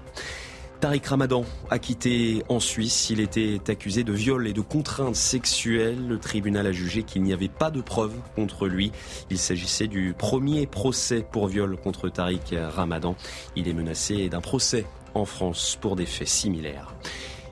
[0.80, 3.10] Tariq Ramadan a quitté en Suisse.
[3.10, 6.08] Il était accusé de viol et de contraintes sexuelles.
[6.08, 8.90] Le tribunal a jugé qu'il n'y avait pas de preuves contre lui.
[9.28, 13.14] Il s'agissait du premier procès pour viol contre Tariq Ramadan.
[13.56, 16.94] Il est menacé d'un procès en France pour des faits similaires.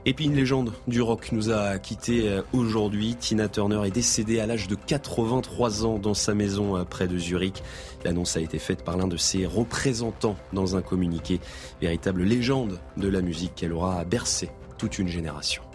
[0.08, 3.14] Et puis une légende du rock nous a quitté euh, aujourd'hui.
[3.14, 7.18] Tina Turner est décédée à l'âge de 83 ans dans sa maison euh, près de
[7.18, 7.62] Zurich.
[8.04, 11.40] L'annonce a été faite par l'un de ses représentants dans un communiqué.
[11.80, 15.67] Véritable légende de la musique qu'elle aura bercé toute une génération.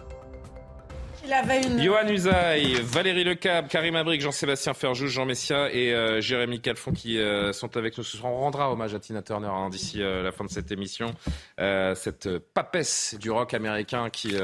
[1.82, 7.18] Johan Usaï, Valérie Lecab, Karim Abric, Jean-Sébastien Ferjou, Jean Messia et euh, Jérémy Calfon qui
[7.18, 8.30] euh, sont avec nous ce soir.
[8.30, 11.14] On rendra hommage à Tina Turner hein, d'ici euh, la fin de cette émission.
[11.56, 14.34] cette papesse du rock américain qui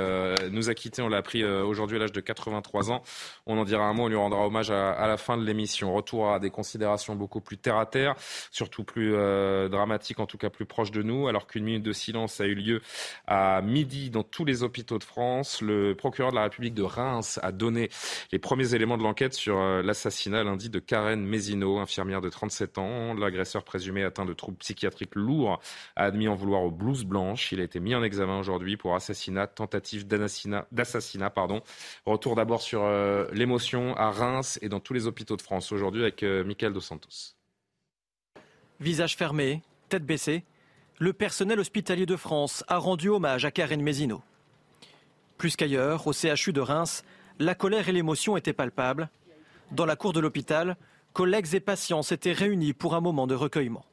[0.50, 3.02] nous a quittés, on l'a appris aujourd'hui à l'âge de 83 ans.
[3.46, 5.92] On en dira un mot, on lui rendra hommage à, à la fin de l'émission.
[5.94, 8.14] Retour à des considérations beaucoup plus terre à terre,
[8.50, 9.12] surtout plus
[9.68, 11.28] dramatiques, en tout cas plus proches de nous.
[11.28, 12.80] Alors qu'une minute de silence a eu lieu
[13.26, 17.38] à midi dans tous les hôpitaux de France, le procureur de la République de Reims
[17.42, 17.90] a donné
[18.32, 22.78] les premiers éléments de l'enquête sur euh, l'assassinat lundi de Karen Mézineau, infirmière de 37
[22.78, 23.14] ans.
[23.14, 25.60] L'agresseur présumé atteint de troubles psychiatriques lourds
[25.96, 27.52] a admis en vouloir aux blouses blanches.
[27.52, 30.66] Il a été mis en examen aujourd'hui pour assassinat, tentative d'assassinat.
[32.06, 36.02] Retour d'abord sur euh, l'émotion à Reims et dans tous les hôpitaux de France aujourd'hui
[36.02, 37.34] avec euh, Michael Dos Santos.
[38.80, 40.44] Visage fermé, tête baissée,
[40.98, 44.22] le personnel hospitalier de France a rendu hommage à Karen Mézineau.
[45.40, 47.02] Plus qu'ailleurs, au CHU de Reims,
[47.38, 49.08] la colère et l'émotion étaient palpables.
[49.72, 50.76] Dans la cour de l'hôpital,
[51.14, 53.86] collègues et patients s'étaient réunis pour un moment de recueillement.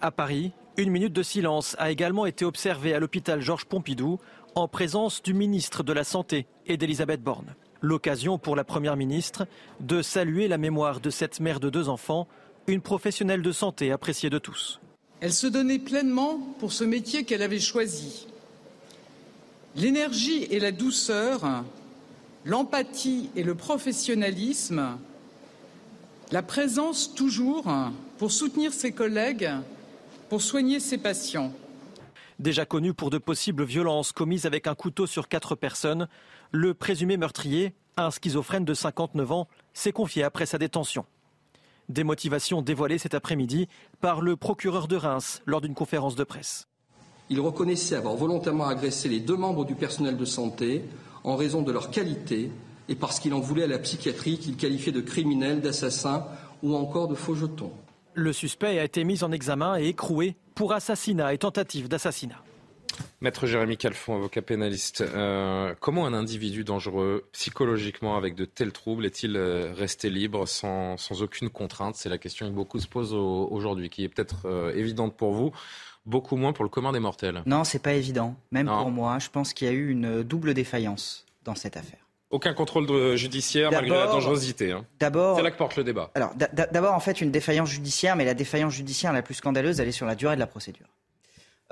[0.00, 4.20] À Paris, une minute de silence a également été observée à l'hôpital Georges Pompidou
[4.54, 7.54] en présence du ministre de la Santé et d'Elisabeth Borne.
[7.82, 9.46] L'occasion pour la Première ministre
[9.80, 12.26] de saluer la mémoire de cette mère de deux enfants,
[12.66, 14.80] une professionnelle de santé appréciée de tous.
[15.20, 18.26] Elle se donnait pleinement pour ce métier qu'elle avait choisi
[19.76, 21.64] L'énergie et la douceur,
[22.44, 24.98] l'empathie et le professionnalisme,
[26.32, 27.66] la présence toujours
[28.18, 29.50] pour soutenir ses collègues,
[30.28, 31.52] pour soigner ses patients.
[32.38, 36.08] Déjà connu pour de possibles violences commises avec un couteau sur quatre personnes,
[36.52, 41.04] le présumé meurtrier, un schizophrène de 59 ans, s'est confié après sa détention.
[41.88, 43.66] Des motivations dévoilées cet après-midi
[44.00, 46.67] par le procureur de Reims lors d'une conférence de presse
[47.30, 50.84] il reconnaissait avoir volontairement agressé les deux membres du personnel de santé
[51.24, 52.50] en raison de leur qualité
[52.88, 56.24] et parce qu'il en voulait à la psychiatrie qu'il qualifiait de criminels, d'assassins
[56.62, 57.72] ou encore de faux jetons.
[58.14, 62.42] Le suspect a été mis en examen et écroué pour assassinat et tentative d'assassinat.
[63.20, 69.06] Maître Jérémy Calfon, avocat pénaliste, euh, comment un individu dangereux psychologiquement avec de tels troubles
[69.06, 71.96] est-il euh, resté libre sans, aucune contrainte?
[71.96, 75.52] C'est la question que beaucoup se posent aujourd'hui, qui est peut-être euh, évidente pour vous,
[76.08, 77.42] beaucoup moins pour le commun des mortels.
[77.46, 78.34] Non, c'est pas évident.
[78.50, 82.00] Même pour moi, je pense qu'il y a eu une double défaillance dans cette affaire.
[82.30, 84.72] Aucun contrôle judiciaire malgré la dangerosité.
[84.72, 84.84] Hein.
[85.00, 86.10] D'abord, c'est là que porte le débat.
[86.14, 89.88] Alors, d'abord en fait une défaillance judiciaire, mais la défaillance judiciaire la plus scandaleuse, elle
[89.88, 90.86] est sur la durée de la procédure.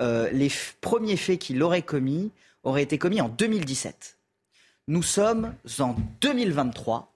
[0.01, 2.31] Euh, les premiers faits qu'il aurait commis
[2.63, 4.17] auraient été commis en 2017.
[4.87, 7.11] Nous sommes en 2023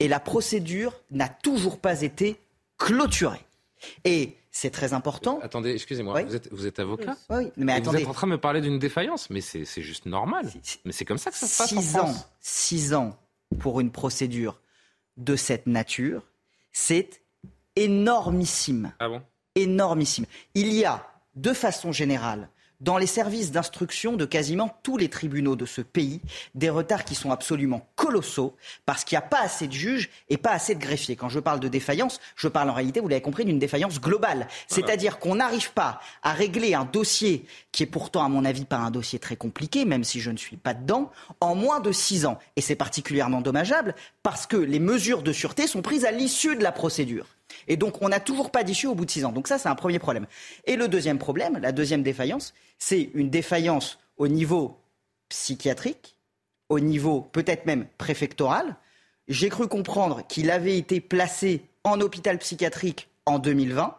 [0.00, 2.36] et la procédure n'a toujours pas été
[2.78, 3.44] clôturée.
[4.04, 5.38] Et c'est très important.
[5.42, 7.98] Attendez, excusez-moi, vous, êtes, avocat Oui, mais attendez.
[7.98, 10.50] Vous êtes en train de me parler d'une défaillance, mais c'est juste normal.
[10.86, 12.16] Mais c'est comme ça que ça se passe en France.
[12.16, 13.18] Ans, six ans
[13.58, 14.58] pour une procédure
[15.18, 16.22] de cette nature,
[16.72, 17.20] c'est
[17.76, 18.94] énormissime.
[18.98, 19.22] Ah bon?
[19.56, 20.24] Énormissime.
[20.54, 22.48] Il y a de façon générale,
[22.80, 26.20] dans les services d'instruction de quasiment tous les tribunaux de ce pays,
[26.54, 30.36] des retards qui sont absolument colossaux parce qu'il n'y a pas assez de juges et
[30.36, 31.16] pas assez de greffiers.
[31.16, 34.48] Quand je parle de défaillance, je parle en réalité, vous l'avez compris, d'une défaillance globale.
[34.68, 38.76] C'est-à-dire qu'on n'arrive pas à régler un dossier qui est pourtant, à mon avis, pas
[38.76, 41.10] un dossier très compliqué, même si je ne suis pas dedans,
[41.40, 42.38] en moins de six ans.
[42.56, 46.62] Et c'est particulièrement dommageable parce que les mesures de sûreté sont prises à l'issue de
[46.62, 47.35] la procédure.
[47.68, 49.32] Et donc, on n'a toujours pas d'issue au bout de six ans.
[49.32, 50.26] Donc ça, c'est un premier problème.
[50.64, 54.78] Et le deuxième problème, la deuxième défaillance, c'est une défaillance au niveau
[55.28, 56.16] psychiatrique,
[56.68, 58.76] au niveau peut-être même préfectoral.
[59.28, 63.96] J'ai cru comprendre qu'il avait été placé en hôpital psychiatrique en 2020.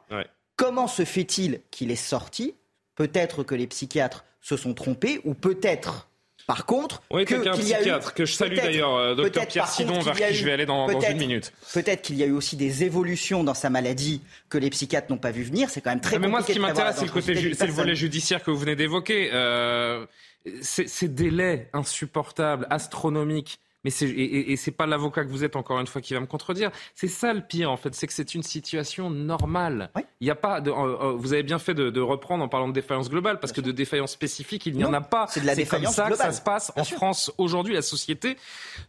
[0.55, 2.55] Comment se fait-il qu'il est sorti?
[2.95, 6.09] Peut-être que les psychiatres se sont trompés, ou peut-être
[6.47, 10.33] par contre, oui, quelqu'un psychiatre que je salue d'ailleurs, euh, docteur Pierre Sidon, vers qui
[10.33, 11.51] je vais aller dans, une minute.
[11.73, 15.17] Peut-être qu'il y a eu aussi des évolutions dans sa maladie que les psychiatres n'ont
[15.17, 15.69] pas vu venir.
[15.69, 16.17] C'est quand même très.
[16.19, 18.77] Mais moi, ce qui m'intéresse, c'est le côté, c'est le volet judiciaire que vous venez
[18.77, 19.29] d'évoquer.
[19.33, 20.05] Euh,
[20.61, 25.79] ces délais insupportables, astronomiques mais c'est, et, et c'est pas l'avocat que vous êtes encore
[25.79, 26.71] une fois qui va me contredire.
[26.93, 29.91] C'est ça le pire en fait, c'est que c'est une situation normale.
[30.19, 32.73] Il y a pas de, euh, vous avez bien fait de, reprendre en parlant de
[32.73, 35.27] défaillance globale parce que de défaillance spécifique il n'y en a pas.
[35.29, 37.75] C'est de la défaillance comme ça que ça se passe en France aujourd'hui.
[37.75, 38.35] La société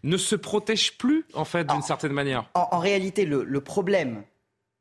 [0.02, 2.50] ne se protège plus en fait d'une certaine manière.
[2.54, 4.24] En, réalité, le problème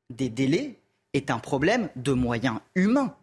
[0.09, 0.79] des délais
[1.13, 3.13] est un problème de moyens humains.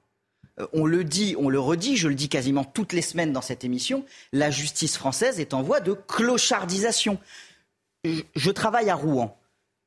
[0.61, 3.41] Euh, on le dit, on le redit, je le dis quasiment toutes les semaines dans
[3.41, 7.19] cette émission, la justice française est en voie de clochardisation.
[8.05, 9.39] Je, travaille à Rouen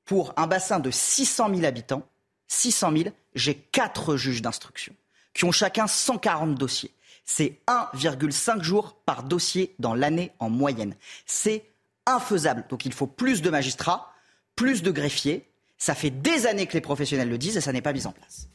[0.06, 2.04] pour un bassin de 600 000 habitants.
[2.48, 3.04] 600 000,
[3.36, 4.94] j'ai quatre juges d'instruction
[5.34, 6.92] qui ont chacun 140 dossiers.
[7.26, 10.96] C'est 1,5 jours par dossier dans l'année en moyenne.
[11.26, 11.66] C'est
[12.06, 12.66] infaisable.
[12.70, 14.14] Donc il faut plus de magistrats,
[14.56, 15.46] plus de greffiers.
[15.78, 18.14] Ça fait des années que les professionnels le disent et ça n'est pas mis en
[18.14, 18.48] place.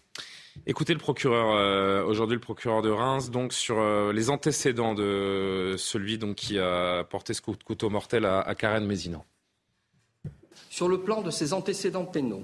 [0.66, 5.76] Écoutez le procureur, euh, aujourd'hui le procureur de Reims, donc sur euh, les antécédents de
[5.78, 9.24] celui qui a porté ce couteau mortel à, à Karen Mézinan.
[10.68, 12.42] Sur le plan de ses antécédents pénaux,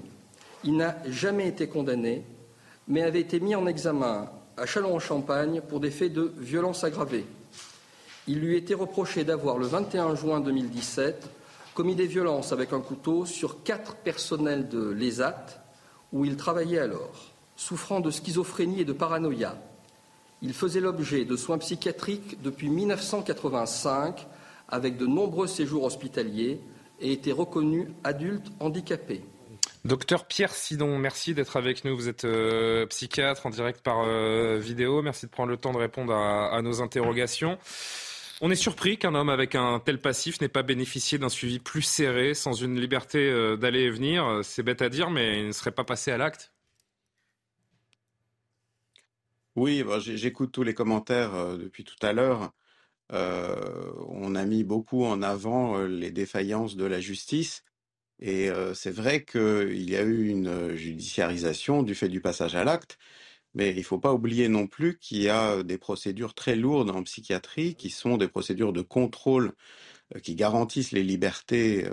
[0.63, 2.25] il n'a jamais été condamné,
[2.87, 7.25] mais avait été mis en examen à Châlons-en-Champagne pour des faits de violence aggravée.
[8.27, 11.29] Il lui était reproché d'avoir, le 21 juin 2017,
[11.75, 15.45] commis des violences avec un couteau sur quatre personnels de l'ESAT
[16.11, 17.28] où il travaillait alors
[17.59, 19.61] souffrant de schizophrénie et de paranoïa.
[20.41, 24.25] Il faisait l'objet de soins psychiatriques depuis 1985
[24.69, 26.61] avec de nombreux séjours hospitaliers
[27.01, 29.25] et était reconnu adulte handicapé.
[29.83, 31.97] Docteur Pierre Sidon, merci d'être avec nous.
[31.97, 35.01] Vous êtes euh, psychiatre en direct par euh, vidéo.
[35.01, 37.57] Merci de prendre le temps de répondre à, nos interrogations.
[38.39, 41.81] On est surpris qu'un homme avec un tel passif n'ait pas bénéficié d'un suivi plus
[41.81, 44.39] serré, sans une liberté euh, d'aller et venir.
[44.43, 46.53] C'est bête à dire, mais il ne serait pas passé à l'acte
[49.59, 52.53] Oui, bah, j'écoute tous les commentaires euh, depuis tout à l'heure.
[53.11, 57.63] Euh, on a mis beaucoup en avant euh, les défaillances de la justice.
[58.19, 62.97] Et c'est vrai qu'il y a eu une judiciarisation du fait du passage à l'acte,
[63.53, 66.91] mais il ne faut pas oublier non plus qu'il y a des procédures très lourdes
[66.91, 69.53] en psychiatrie qui sont des procédures de contrôle
[70.23, 71.87] qui garantissent les libertés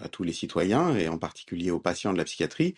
[0.00, 2.74] à tous les citoyens et en particulier aux patients de la psychiatrie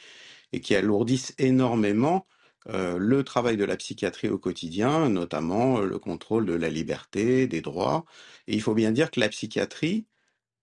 [0.52, 2.26] et qui alourdissent énormément
[2.66, 7.60] le travail de la psychiatrie au quotidien, notamment euh, le contrôle de la liberté, des
[7.60, 8.04] droits.
[8.46, 10.06] Et il faut bien dire que la psychiatrie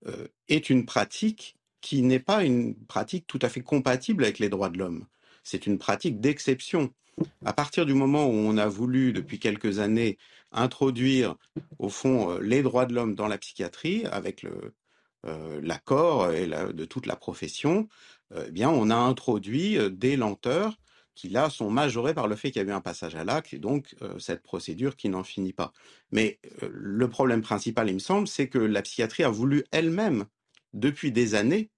[0.07, 4.49] euh, est une pratique qui n'est pas une pratique tout à fait compatible avec les
[4.49, 5.05] droits de l'homme.
[5.43, 6.93] C'est une pratique d'exception.
[7.45, 10.17] À partir du moment où on a voulu, depuis quelques années,
[10.51, 11.35] introduire,
[11.79, 14.45] au fond, les droits de l'homme dans la psychiatrie, avec
[15.23, 17.87] l'accord de toute la profession,
[18.35, 20.77] eh bien, on a introduit des lenteurs
[21.15, 23.53] qui là sont majorés par le fait qu'il y a eu un passage à l'acte
[23.53, 25.71] et donc euh, cette procédure qui n'en finit pas.
[26.11, 30.25] Mais euh, le problème principal, il me semble, c'est que la psychiatrie a voulu elle-même,
[30.73, 31.69] depuis des années,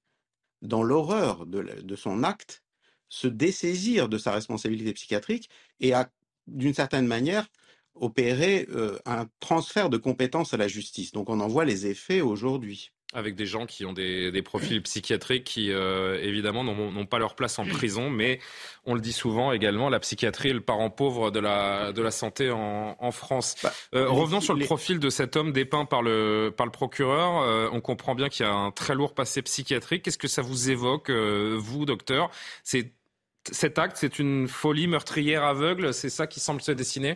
[0.63, 2.63] dans l'horreur de, son acte,
[3.09, 6.11] se dessaisir de sa responsabilité psychiatrique et a,
[6.47, 7.47] d'une certaine manière,
[7.93, 11.11] opérer euh, un transfert de compétences à la justice.
[11.11, 12.91] Donc on en voit les effets aujourd'hui.
[13.13, 17.35] Avec des gens qui ont des, des profils psychiatriques qui, euh, évidemment, n'ont pas leur
[17.35, 18.41] place en prison, mais
[18.85, 22.11] on le dit souvent également, la psychiatrie est le parent pauvre de la, de la
[22.11, 23.55] santé en, en France.
[23.63, 27.41] Bah, euh, revenons sur le profil de cet homme dépeint par le, par le procureur.
[27.43, 30.03] Euh, on comprend bien qu'il y a un très lourd passé psychiatrique.
[30.03, 32.29] Qu'est-ce que ça vous évoque, vous, docteur?
[32.63, 35.93] Cet acte, c'est une folie meurtrière aveugle?
[35.93, 37.15] C'est ça qui semble se dessiner?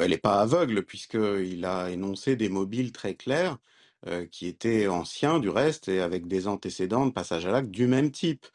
[0.00, 3.58] Elle n'est pas aveugle, puisqu'il a énoncé des mobiles très clairs.
[4.06, 7.86] Euh, qui était ancien du reste et avec des antécédents de passage à l'acte du
[7.86, 8.46] même type.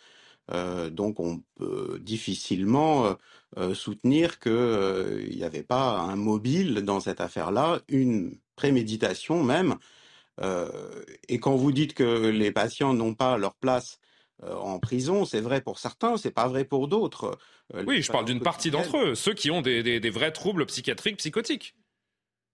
[0.52, 3.16] Euh, donc on peut difficilement
[3.56, 9.76] euh, soutenir qu'il n'y avait pas un mobile dans cette affaire-là, une préméditation même.
[11.30, 14.00] et quand vous dites que les patients n'ont pas leur place
[14.42, 17.38] en prison, c'est vrai pour certains, c'est pas vrai pour d'autres.
[17.86, 21.76] oui, je parle d'une partie d'entre eux, ceux qui ont des vrais troubles psychiatriques, psychotiques.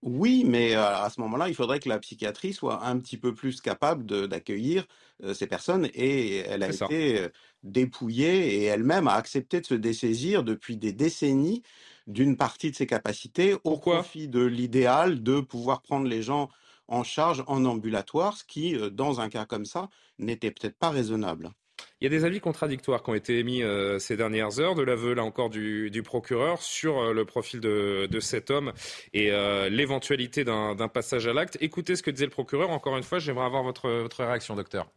[0.02, 3.60] Oui, mais à ce moment-là, il faudrait que la psychiatrie soit un petit peu plus
[3.60, 4.84] capable d'accueillir
[5.32, 7.28] ces personnes et elle a été
[7.62, 11.62] dépouillée et elle-même a accepté de se dessaisir depuis des décennies
[12.08, 16.48] d'une partie de ses capacités au profit de l'idéal de pouvoir prendre les gens
[16.88, 19.88] en charge en ambulatoire, ce qui, dans un cas comme ça,
[20.18, 21.52] n'était peut-être pas raisonnable.
[22.02, 24.82] Il y a des avis contradictoires qui ont été émis euh, ces dernières heures, de
[24.82, 28.72] l'aveu là encore du, procureur sur euh, le profil de, cet homme
[29.12, 31.58] et euh, l'éventualité d'un passage à l'acte.
[31.60, 32.70] Écoutez ce que disait le procureur.
[32.70, 34.90] Encore une fois, j'aimerais avoir votre, votre réaction, docteur.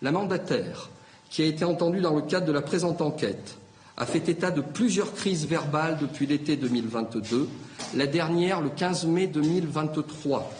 [0.00, 0.88] La mandataire,
[1.28, 3.58] qui a été entendue dans le cadre de la présente enquête,
[3.98, 7.46] a fait état de plusieurs crises verbales depuis l'été 2022,
[7.96, 10.50] la dernière le 15 mai 2023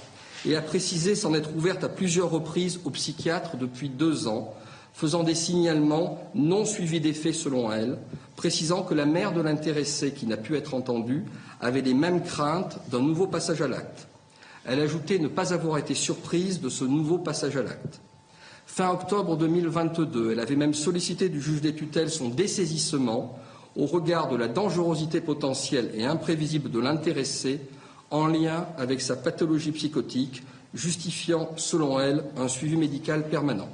[0.46, 4.54] et a précisé s'en être ouverte à plusieurs reprises au psychiatre depuis deux ans,
[4.92, 7.98] faisant des signalements non suivis d'effet selon elle,
[8.36, 11.24] précisant que la mère de l'intéressé qui n'a pu être entendue
[11.60, 14.08] avait les mêmes craintes d'un nouveau passage à l'acte.
[14.64, 18.00] Elle ajoutait ne pas avoir été surprise de ce nouveau passage à l'acte.
[18.66, 23.38] Fin octobre 2022, elle avait même sollicité du juge des tutelles son dessaisissement
[23.76, 27.60] au regard de la dangerosité potentielle et imprévisible de l'intéressé
[28.10, 30.42] en lien avec sa pathologie psychotique,
[30.74, 33.68] justifiant, selon elle, un suivi médical permanent.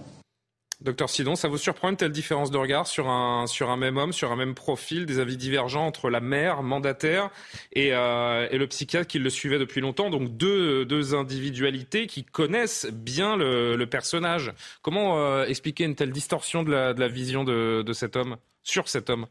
[0.80, 3.96] Docteur Sidon, ça vous surprend une telle différence de regard sur un, sur un même
[3.96, 7.30] homme, sur un même profil, des avis divergents entre la mère mandataire
[7.72, 12.22] et, euh, et le psychiatre qui le suivait depuis longtemps, donc deux, deux individualités qui
[12.24, 14.52] connaissent bien le, le personnage.
[14.82, 18.36] Comment euh, expliquer une telle distorsion de la, de la vision de, de cet homme,
[18.62, 19.26] sur cet homme?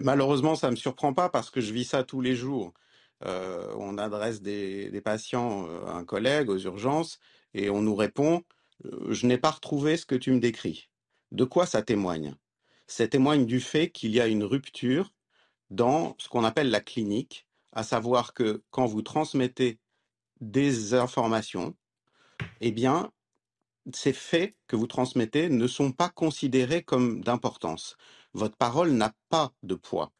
[0.00, 2.72] Malheureusement, ça ne me surprend pas parce que je vis ça tous les jours.
[3.24, 7.18] Euh, on adresse des, patients euh, à un collègue aux urgences
[7.54, 8.42] et on nous répond
[8.86, 10.88] euh, Je n'ai pas retrouvé ce que tu me décris.
[11.30, 12.34] De quoi ça témoigne?
[12.86, 15.12] Ça témoigne du fait qu'il y a une rupture
[15.70, 19.78] dans ce qu'on appelle la clinique, à savoir que quand vous transmettez
[20.40, 21.74] des informations,
[22.60, 23.10] eh bien,
[23.94, 27.96] ces faits que vous transmettez ne sont pas considérés comme d'importance.
[28.34, 30.12] Votre parole n'a pas de poids.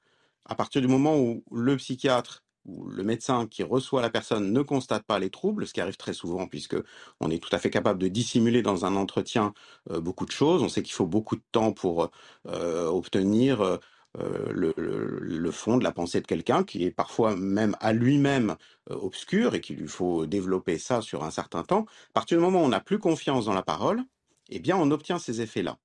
[0.45, 4.63] À partir du moment où le psychiatre où le médecin qui reçoit la personne ne
[4.63, 6.77] constate pas les troubles, ce qui arrive très souvent puisque
[7.21, 9.53] on est tout à fait capable de dissimuler dans un entretien
[9.91, 10.63] beaucoup de choses.
[10.63, 12.11] On sait qu'il faut beaucoup de temps pour
[12.47, 13.79] obtenir
[14.19, 18.57] le, le, fond de la pensée de quelqu'un qui est parfois même à lui-même
[18.91, 21.87] obscur et qu'il lui faut développer ça sur un certain temps.
[22.11, 24.03] À partir du moment où on n'a plus confiance dans la parole,
[24.51, 25.79] eh bien on obtient ces effets-là.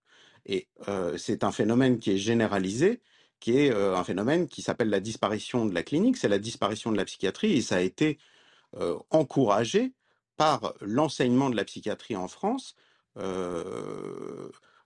[0.45, 0.67] Et
[1.17, 3.01] c'est un phénomène qui est généralisé
[3.39, 6.97] qui est un phénomène qui s'appelle la disparition de la clinique, c'est la disparition de
[6.97, 8.17] la psychiatrie, et ça a été
[9.09, 9.93] encouragé
[10.35, 12.75] par l'enseignement de la psychiatrie en France.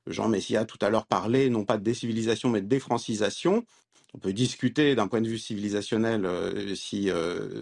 [0.07, 3.65] Jean Messia tout à l'heure parlait non pas de décivilisation mais de défrancisation.
[4.13, 7.09] On peut discuter d'un point de vue civilisationnel si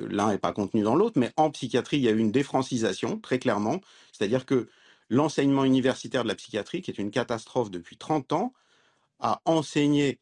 [0.09, 3.19] l'un n'est pas contenu dans l'autre, mais en psychiatrie, il y a eu une défrancisation,
[3.19, 3.81] très clairement.
[4.11, 4.67] C'est-à-dire que
[5.09, 8.53] l'enseignement universitaire de la psychiatrie, qui est une catastrophe depuis 30 ans,
[9.19, 10.19] a enseigné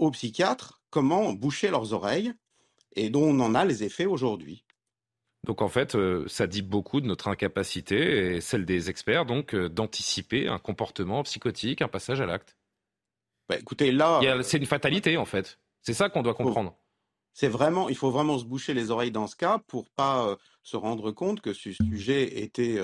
[0.00, 2.32] aux psychiatres comment boucher leurs oreilles
[2.96, 4.64] et dont on en a les effets aujourd'hui.
[5.46, 9.54] Donc en fait, euh, ça dit beaucoup de notre incapacité et celle des experts donc
[9.54, 12.56] euh, d'anticiper un comportement psychotique, un passage à l'acte.
[13.48, 15.58] Bah, écoutez, là, c'est une fatalité en fait.
[15.82, 16.76] C'est ça qu'on doit comprendre.
[17.32, 20.36] C'est vraiment, il faut vraiment se boucher les oreilles dans ce cas pour pas euh,
[20.62, 22.78] se rendre compte que ce sujet était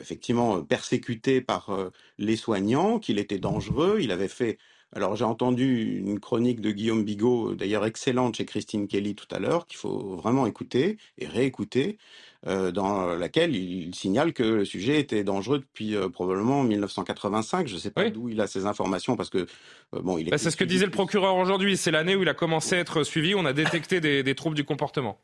[0.00, 1.76] effectivement persécuté par
[2.16, 3.98] les soignants, qu'il était dangereux.
[4.00, 4.58] Il avait fait
[4.94, 9.38] alors j'ai entendu une chronique de Guillaume Bigot, d'ailleurs excellente chez Christine Kelly tout à
[9.38, 11.96] l'heure, qu'il faut vraiment écouter et réécouter,
[12.46, 17.68] euh, dans laquelle il signale que le sujet était dangereux depuis euh, probablement 1985.
[17.68, 19.46] Je ne sais pas d'où il a ces informations parce que
[19.94, 20.28] euh, bon, il.
[20.28, 21.76] Bah, c'est ce que disait le procureur aujourd'hui.
[21.76, 23.34] C'est l'année où il a commencé à être suivi.
[23.34, 25.18] On a détecté des, des troubles du comportement.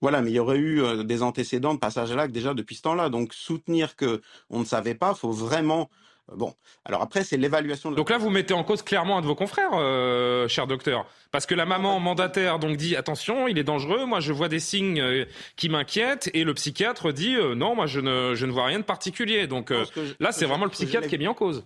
[0.00, 2.82] Voilà, mais il y aurait eu des antécédents de passage à l'acte déjà depuis ce
[2.82, 3.08] temps-là.
[3.08, 5.88] Donc soutenir que on ne savait pas, faut vraiment
[6.34, 6.54] Bon,
[6.84, 7.92] alors après, c'est l'évaluation.
[7.92, 11.46] Donc là, vous mettez en cause clairement un de vos confrères, euh, cher docteur, parce
[11.46, 14.06] que la maman mandataire donc dit attention, il est dangereux.
[14.06, 15.24] Moi, je vois des signes euh,
[15.54, 18.80] qui m'inquiètent, et le psychiatre dit euh, non, moi, je ne, je ne vois rien
[18.80, 19.46] de particulier.
[19.46, 19.72] Donc
[20.18, 21.64] là, c'est vraiment le psychiatre qui est mis en cause.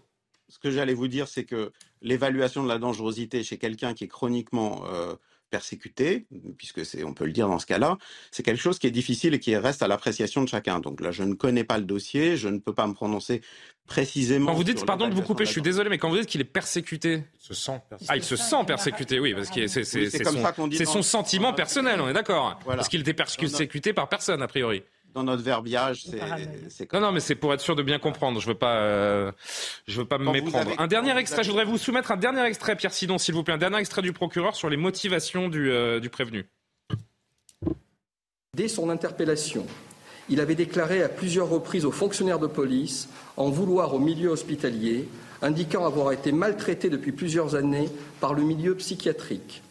[0.51, 4.09] Ce que j'allais vous dire, c'est que l'évaluation de la dangerosité chez quelqu'un qui est
[4.09, 4.85] chroniquement
[5.51, 6.27] persécuté,
[6.57, 7.99] puisque c'est, on peut le dire dans ce cas-là,
[8.31, 10.81] c'est quelque chose qui est difficile et qui reste à l'appréciation de chacun.
[10.81, 13.43] Donc là, je ne connais pas le dossier, je ne peux pas me prononcer
[13.87, 14.47] précisément.
[14.47, 16.41] Quand vous dites, pardon de vous couper, je suis désolé, mais quand vous dites qu'il
[16.41, 18.13] est persécuté, il se sent persécuté.
[18.13, 21.53] Ah, il se sent persécuté, oui, parce que c'est, c'est, c'est, son, c'est son sentiment
[21.53, 24.83] personnel, on est d'accord, parce qu'il était persécuté par personne a priori
[25.15, 28.41] dans notre verbiage, c'est Non, non, mais c'est pour être sûr de bien comprendre.
[28.41, 29.33] Je veux pas, euh,
[29.87, 30.73] je veux pas me méprendre.
[30.79, 31.43] un dernier extrait.
[31.43, 34.03] Je voudrais vous soumettre un dernier extrait, Pierre Sidon, s'il vous plaît, un dernier extrait
[34.03, 36.47] du procureur sur les motivations du, euh, du prévenu.
[38.57, 39.67] Dès son interpellation,
[40.29, 45.09] il avait déclaré à plusieurs reprises aux fonctionnaires de police en vouloir au milieu hospitalier,
[45.43, 47.89] indiquant avoir été maltraité depuis plusieurs années
[48.21, 49.63] par le milieu psychiatrique.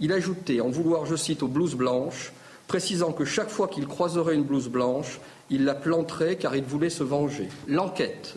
[0.00, 2.32] Il ajoutait en vouloir, je cite, aux blouses blanches,
[2.68, 5.18] précisant que chaque fois qu'il croiserait une blouse blanche,
[5.50, 7.48] il la planterait car il voulait se venger.
[7.66, 8.36] L'enquête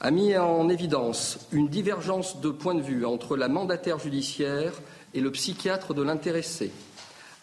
[0.00, 4.72] a mis en évidence une divergence de point de vue entre la mandataire judiciaire
[5.14, 6.72] et le psychiatre de l'intéressé.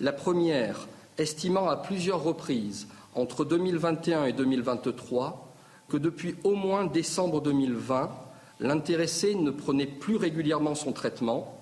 [0.02, 5.54] La première estimant à plusieurs reprises, entre 2021 et 2023,
[5.88, 8.12] que depuis au moins décembre 2020,
[8.60, 11.58] l'intéressé ne prenait plus régulièrement son traitement,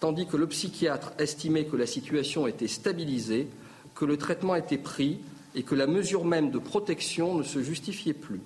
[0.00, 3.48] tandis que le psychiatre estimait que la situation était stabilisée
[3.98, 5.18] que le traitement était pris
[5.54, 8.40] et que la mesure même de protection ne se justifiait plus.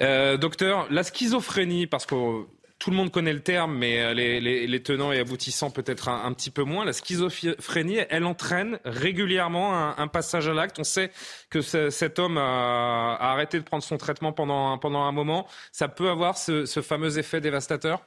[0.00, 2.46] Euh, docteur, la schizophrénie, parce que
[2.78, 6.50] tout le monde connaît le terme, mais euh, les, tenants et aboutissants peut-être un, petit
[6.50, 6.84] peu moins.
[6.84, 10.78] La schizophrénie, elle entraîne régulièrement un, passage à l'acte.
[10.78, 11.12] On sait
[11.50, 15.46] que cet homme a, arrêté de prendre son traitement pendant, pendant un moment.
[15.72, 18.02] Ça peut avoir ce, ce fameux effet dévastateur?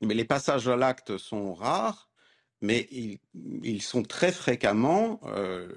[0.00, 2.05] Mais les passages à l'acte sont rares
[2.66, 2.88] mais
[3.62, 5.68] ils, sont très fréquemment euh,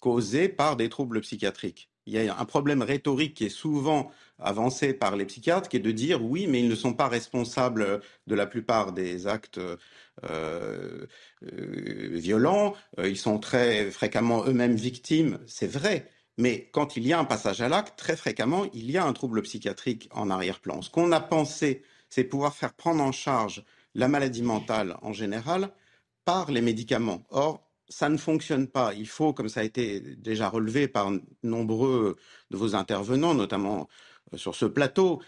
[0.00, 1.90] causés par des troubles psychiatriques.
[2.06, 5.80] Il y a un problème rhétorique qui est souvent avancé par les psychiatres, qui est
[5.80, 9.76] de dire oui, mais ils ne sont pas responsables de la plupart des actes euh,
[10.24, 11.06] euh,
[12.12, 17.26] violents, ils sont très fréquemment eux-mêmes victimes, c'est vrai, mais quand il y a un
[17.26, 20.80] passage à l'acte, très fréquemment, il y a un trouble psychiatrique en arrière-plan.
[20.80, 23.62] Ce qu'on a pensé, c'est pouvoir faire prendre en charge
[23.94, 25.70] la maladie mentale en général
[26.24, 27.22] par les médicaments.
[27.30, 28.94] Or, ça ne fonctionne pas.
[28.94, 31.10] Il faut, comme ça a été déjà relevé par
[31.42, 32.16] nombreux
[32.50, 33.88] de vos intervenants, notamment
[34.32, 35.20] euh, sur ce plateau,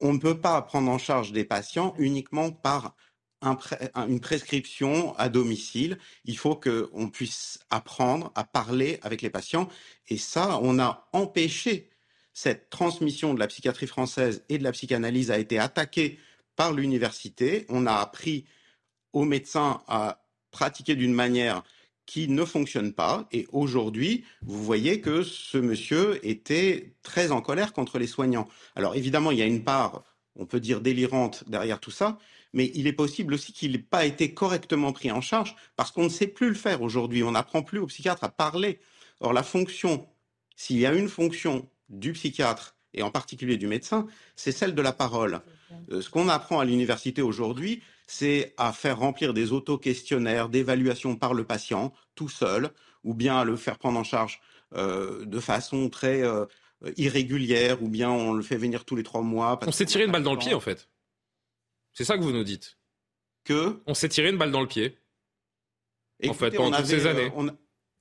[0.00, 2.94] on ne peut pas prendre en charge des patients uniquement par
[3.42, 5.98] une prescription à domicile.
[6.24, 9.68] Il faut qu'on puisse apprendre à parler avec les patients.
[10.08, 11.90] Et ça, on a empêché
[12.32, 16.18] cette transmission de la psychiatrie française et de la psychanalyse a été attaquée
[16.56, 17.66] par l'université.
[17.68, 18.44] On a appris
[19.12, 21.62] aux médecins à pratiquer d'une manière
[22.06, 23.28] qui ne fonctionne pas.
[23.32, 28.48] Et aujourd'hui, vous voyez que ce monsieur était très en colère contre les soignants.
[28.76, 30.02] Alors évidemment, il y a une part,
[30.34, 32.18] on peut dire, délirante derrière tout ça,
[32.54, 36.04] mais il est possible aussi qu'il n'ait pas été correctement pris en charge parce qu'on
[36.04, 37.22] ne sait plus le faire aujourd'hui.
[37.22, 38.80] On n'apprend plus aux psychiatres à parler.
[39.20, 40.08] Or, la fonction,
[40.56, 44.80] s'il y a une fonction du psychiatre et en particulier du médecin, c'est celle de
[44.80, 45.42] la parole.
[45.92, 51.34] Euh, ce qu'on apprend à l'université aujourd'hui, c'est à faire remplir des auto-questionnaires d'évaluation par
[51.34, 52.70] le patient tout seul,
[53.04, 54.40] ou bien à le faire prendre en charge
[54.74, 56.46] euh, de façon très euh,
[56.96, 59.60] irrégulière, ou bien on le fait venir tous les trois mois.
[59.66, 60.88] On s'est tiré une balle dans le pied, en fait.
[61.92, 62.78] C'est ça que vous nous dites.
[63.44, 64.98] Que On s'est tiré une balle dans le pied.
[66.26, 67.30] en fait, pendant toutes ces années.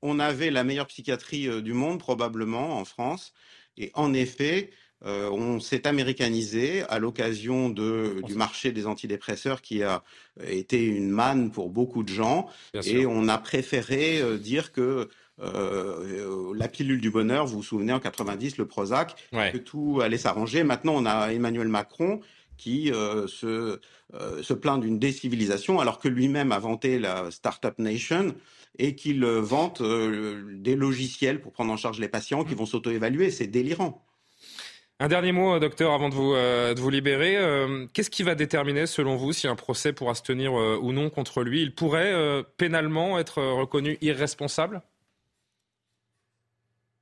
[0.01, 3.33] on avait la meilleure psychiatrie du monde, probablement, en France.
[3.75, 4.71] Et en effet,
[5.05, 10.03] euh, on s'est américanisé à l'occasion du marché des antidépresseurs qui a
[10.43, 12.47] été une manne pour beaucoup de gens.
[12.73, 17.93] et on a préféré euh, dire que euh, la pilule du bonheur, vous vous souvenez
[17.93, 20.63] en 90, le Prozac, que tout allait s'arranger.
[20.63, 22.21] Maintenant, on a Emmanuel Macron
[22.57, 23.79] qui se,
[24.41, 28.33] se plaint d'une décivilisation alors que lui-même a vanté la Startup Nation
[28.79, 33.29] et qu'ils vantent des logiciels pour prendre en charge les patients qui vont s'auto-évaluer.
[33.29, 34.06] C'est délirant.
[34.99, 36.33] Un dernier mot, docteur, avant de vous,
[36.81, 37.37] vous libérer.
[37.93, 41.43] Qu'est-ce qui va déterminer, selon vous, si un procès pourra se tenir ou non contre
[41.43, 41.61] lui?
[41.61, 44.81] Il pourrait pénalement être reconnu irresponsable?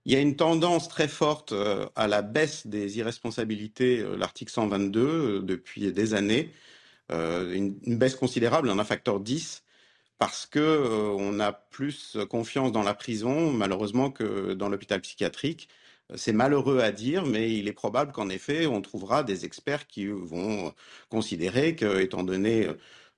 [0.06, 4.52] Il y a une tendance très forte euh, à la baisse des irresponsabilités, euh, l'article
[4.52, 6.52] 122, euh, depuis des années.
[7.12, 9.64] Une, baisse considérable, un facteur 10,
[10.18, 15.70] parce que on a plus confiance dans la prison, malheureusement, que dans l'hôpital psychiatrique.
[16.14, 20.06] C'est malheureux à dire, mais il est probable qu'en effet, on trouvera des experts qui
[20.08, 20.72] vont
[21.10, 22.68] considérer que, étant donné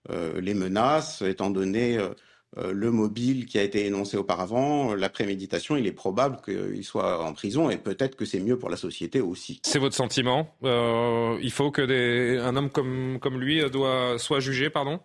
[0.10, 2.00] les menaces, étant donné
[2.58, 7.24] euh, le mobile qui a été énoncé auparavant, la préméditation, il est probable qu'il soit
[7.24, 9.60] en prison et peut-être que c'est mieux pour la société aussi.
[9.64, 10.56] C'est votre sentiment?
[10.64, 13.62] Euh, Il faut que un homme comme, lui
[14.18, 15.00] soit jugé, pardon?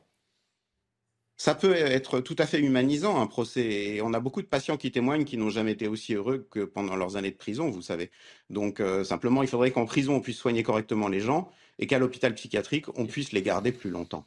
[1.43, 3.65] Ça peut être tout à fait humanisant un procès.
[3.65, 6.61] Et on a beaucoup de patients qui témoignent qui n'ont jamais été aussi heureux que
[6.61, 8.13] pendant leurs années de prison, vous savez.
[8.49, 11.99] Donc euh, simplement, il faudrait qu'en prison, on puisse soigner correctement les gens et qu'à
[11.99, 14.25] l'hôpital psychiatrique, on puisse les garder plus longtemps.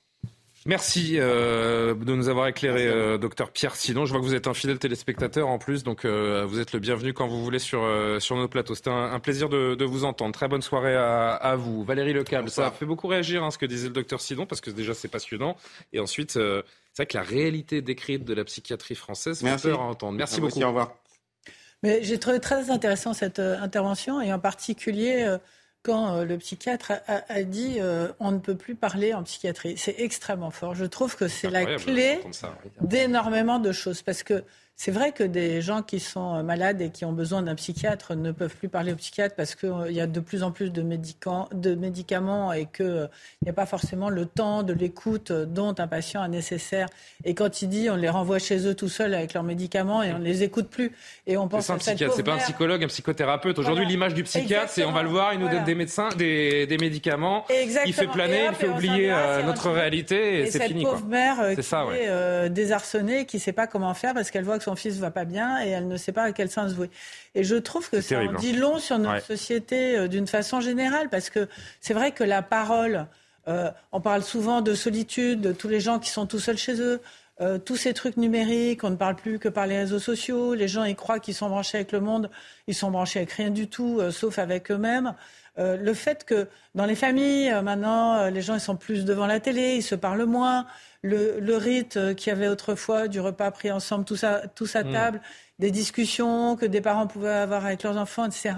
[0.68, 4.05] Merci euh, de nous avoir éclairé, euh, docteur Pierre Sidon.
[4.05, 6.80] Je vois que vous êtes un fidèle téléspectateur en plus, donc euh, vous êtes le
[6.80, 7.88] bienvenu quand vous voulez sur,
[8.20, 8.74] sur notre plateau.
[8.74, 10.34] C'était un, plaisir de, de, vous entendre.
[10.34, 11.84] Très bonne soirée à, à vous.
[11.84, 14.59] Valérie Lecable, ça a fait beaucoup réagir hein, ce que disait le docteur Sidon, parce
[14.59, 15.55] que déjà c'est passionnant.
[15.93, 16.39] Et ensuite,
[16.95, 20.17] c'est vrai que la réalité décrite de la psychiatrie française fait peur à entendre.
[20.17, 20.61] Merci beaucoup.
[20.61, 20.95] au revoir.
[21.83, 25.37] Mais j'ai trouvé très intéressant cette intervention, et en particulier
[25.85, 29.77] quand euh, le psychiatre a, dit euh, on ne peut plus parler en psychiatrie.
[29.77, 30.73] C'est extrêmement fort.
[30.73, 32.19] Je trouve que c'est la clé
[32.81, 34.01] d'énormément de choses.
[34.01, 34.43] Parce que
[34.78, 38.13] c'est vrai que des gens qui sont euh, malades et qui ont besoin d'un psychiatre
[38.13, 40.82] ne peuvent plus parler au psychiatre parce qu'il y a de plus en plus de,
[40.82, 43.09] de médicaments et qu'il
[43.41, 46.88] n'y a pas forcément le temps de l'écoute dont un patient a nécessaire.
[47.23, 50.11] Et quand il dit on les renvoie chez eux tout seuls avec leurs médicaments et
[50.11, 50.91] on ne les écoute plus.
[51.26, 53.57] Et on pense c'est un psychiatre, c'est pas un psychologue, un psychothérapeute.
[53.57, 56.67] Aujourd'hui, l'image du psychiatre, c'est on va le voir, il nous donne des médecins, des,
[56.67, 57.45] des médicaments,
[57.86, 60.82] il fait planer, il fait oublier euh, notre réalité et, c'est fini.
[60.82, 64.32] Cette pauvre mère euh, qui ça, est désarçonnée, qui ne sait pas comment faire parce
[64.32, 66.49] qu'elle voit que son fils va pas bien et elle ne sait pas à quel
[66.49, 66.89] sens vouer.
[67.34, 68.59] Et je trouve que ça en dit hein.
[68.59, 71.47] long sur notre société euh, d'une façon générale, parce que
[71.80, 73.07] c'est vrai que la parole,
[73.47, 76.82] euh, on parle souvent de solitude, de tous les gens qui sont tout seuls chez
[76.82, 77.01] eux.
[77.41, 80.53] Euh, tous ces trucs numériques, on ne parle plus que par les réseaux sociaux.
[80.53, 82.30] Les gens, ils croient qu'ils sont branchés avec le monde.
[82.68, 85.13] Ils sont branchés avec rien du tout, sauf avec eux-mêmes.
[85.57, 89.76] le fait que dans les familles, maintenant, les gens ils sont plus devant la télé,
[89.76, 90.66] ils se parlent moins
[91.06, 94.91] le, rite qu'il y avait autrefois du repas pris ensemble, tous à, tous à mm.
[94.91, 95.22] table,
[95.60, 98.56] des discussions que des parents pouvaient avoir avec leurs enfants, etc.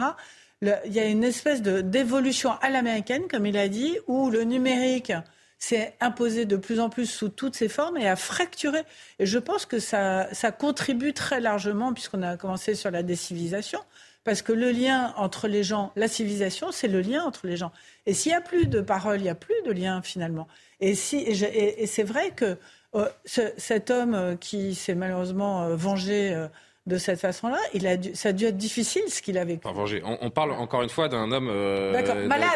[0.61, 5.13] il y a une espèce d'évolution à l'américaine, comme il a dit, où le numérique
[5.59, 8.83] s'est imposé de plus en plus sous toutes ses formes et a fracturé.
[9.19, 13.79] Et je pense que ça, ça contribue très largement, puisqu'on a commencé sur la décivilisation,
[14.23, 17.71] parce que le lien entre les gens, la civilisation, c'est le lien entre les gens.
[18.05, 20.47] Et s'il n'y a plus de parole, il n'y a plus de lien finalement.
[20.79, 22.57] Et, si, et, c'est vrai que
[22.95, 26.47] euh, cet homme euh, qui s'est malheureusement euh, vengé
[26.87, 29.67] de cette façon-là, il a ça a dû être difficile ce qu'il a vécu.
[29.67, 31.51] On, on, parle encore une fois d'un homme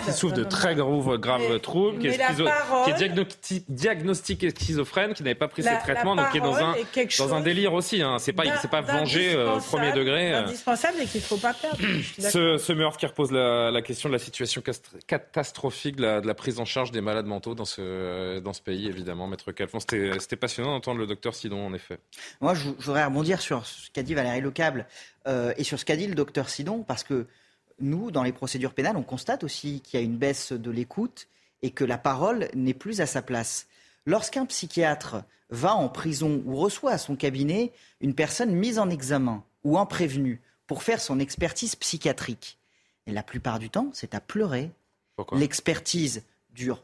[0.06, 5.48] qui souffre de très graves, graves troubles, qui est, qui diagnostiqué schizophrène, qui n'avait pas
[5.48, 6.76] pris ses traitements, donc qui est dans un,
[7.20, 8.02] dans un délire aussi.
[8.02, 8.18] Hein.
[8.20, 10.34] C'est pas, c'est pas vengé au premier degré.
[10.34, 11.78] Indispensable et qu'il ne faut pas perdre.
[12.20, 14.62] ce, ce meurtre qui repose la, question de la situation
[15.08, 18.62] catastrophique de la, de la, prise en charge des malades mentaux dans ce, dans ce
[18.62, 19.80] pays, évidemment, Maître Calfon.
[19.80, 22.00] C'était passionnant d'entendre le docteur Sidon, en effet.
[22.40, 24.86] Moi, je voudrais rebondir sur ce qu'a dit Valérie Lecable
[25.28, 27.28] euh, et sur ce qu'a dit le docteur Sidon, parce que
[27.80, 31.28] nous, dans les procédures pénales, on constate aussi qu'il y a une baisse de l'écoute
[31.62, 33.68] et que la parole n'est plus à sa place.
[34.06, 39.44] Lorsqu'un psychiatre va en prison ou reçoit à son cabinet une personne mise en examen
[39.64, 42.58] ou en prévenu pour faire son expertise psychiatrique,
[43.06, 44.72] et la plupart du temps, c'est à pleurer.
[45.34, 46.84] L'expertise dure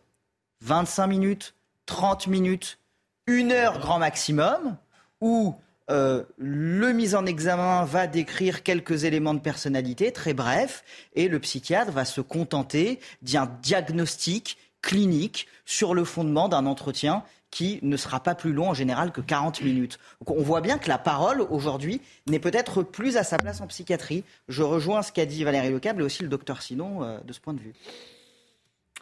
[0.61, 2.79] 25 minutes, 30 minutes,
[3.27, 4.77] une heure grand maximum,
[5.21, 5.55] ou
[5.89, 10.83] euh, le mise en examen va décrire quelques éléments de personnalité, très bref,
[11.15, 17.79] et le psychiatre va se contenter d'un diagnostic clinique sur le fondement d'un entretien qui
[17.81, 19.99] ne sera pas plus long en général que 40 minutes.
[20.25, 24.25] on voit bien que la parole aujourd'hui n'est peut-être plus à sa place en psychiatrie.
[24.49, 27.39] Je rejoins ce qu'a dit Valérie Lecable et aussi le docteur Sinon euh, de ce
[27.39, 27.73] point de vue.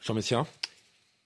[0.02, 0.46] Jean Messia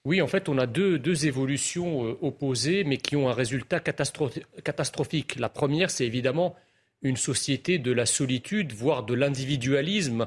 [0.04, 5.38] oui, en fait, on a deux, évolutions euh, opposées, mais qui ont un résultat catastrophique.
[5.38, 6.56] La première, c'est évidemment
[7.02, 10.26] une société de la solitude, voire de l'individualisme,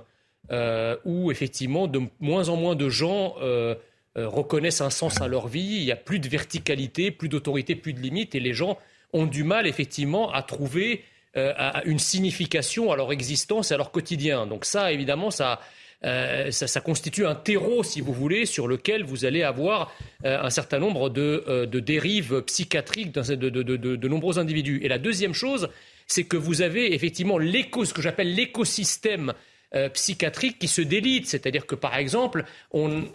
[0.52, 3.76] euh, où effectivement de moins en moins de gens euh,
[4.16, 5.78] reconnaissent un sens à leur vie.
[5.80, 8.78] Il n'y a plus de verticalité, plus d'autorité, plus de limites, et les gens
[9.14, 11.04] ont du mal effectivement à trouver
[11.36, 11.54] euh,
[11.86, 14.46] une signification à leur existence et à leur quotidien.
[14.46, 15.60] Donc ça, évidemment, ça,
[16.06, 19.94] euh, ça, constitue un terreau, si vous voulez, sur lequel vous allez avoir
[20.26, 24.82] euh, un certain nombre de, dérives psychiatriques de, de, nombreux individus.
[24.84, 25.70] Et la deuxième chose,
[26.08, 29.34] c'est que vous avez effectivement ce que j'appelle l'écosystème
[29.76, 31.28] euh, psychiatriques qui se délitent.
[31.28, 32.46] C'est-à-dire que, par exemple,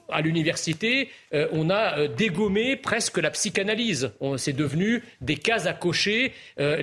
[0.08, 4.10] à l'université, euh, on a euh, dégommé presque la psychanalyse.
[4.36, 6.32] C'est devenu des cases à cocher.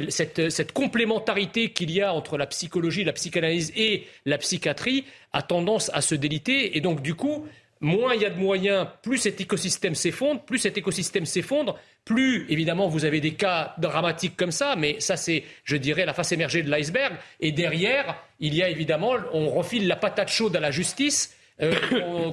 [0.09, 5.03] Cette, cette, complémentarité qu'il y a entre la psychologie, la psychanalyse et la psychiatrie
[5.34, 6.78] a tendance à se déliter.
[6.78, 7.45] Et donc, du coup,
[7.82, 12.45] moins il y a de moyens, plus cet écosystème s'effondre, plus cet écosystème s'effondre, plus
[12.49, 16.32] évidemment vous avez des cas dramatiques comme ça, mais ça c'est, je dirais, la face
[16.32, 17.16] émergée de l'iceberg.
[17.39, 21.36] Et derrière, il y a évidemment, on refile la patate chaude à la justice.
[21.62, 21.74] Euh,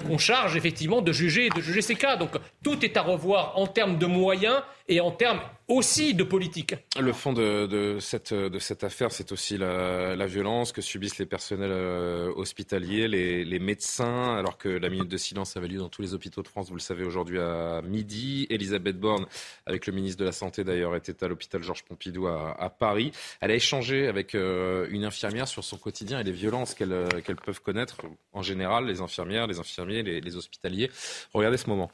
[0.05, 2.17] qu'on charge effectivement de juger, de juger ces cas.
[2.17, 2.31] Donc
[2.65, 4.61] tout est à revoir en termes de moyens
[4.93, 6.75] et en termes aussi de politique.
[7.01, 13.09] Le fond de, cette, affaire, c'est aussi la, violence que subissent les personnels euh, hospitaliers,
[13.09, 16.49] les, médecins, alors que la minute de silence avait lieu dans tous les hôpitaux de
[16.49, 18.47] France, vous le savez, aujourd'hui à midi.
[18.51, 19.25] Elisabeth Borne,
[19.65, 23.13] avec le ministre de la Santé d'ailleurs, était à l'hôpital Georges Pompidou à, Paris.
[23.41, 27.63] Elle a échangé avec euh, une infirmière sur son quotidien et les violences qu'elles peuvent
[27.63, 27.97] connaître
[28.35, 30.91] en général, les infirmières, les infirmiers, les hospitaliers.
[31.33, 31.91] Regardez ce moment.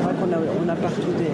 [0.00, 1.28] C'est vrai qu'on a, on a partout, des,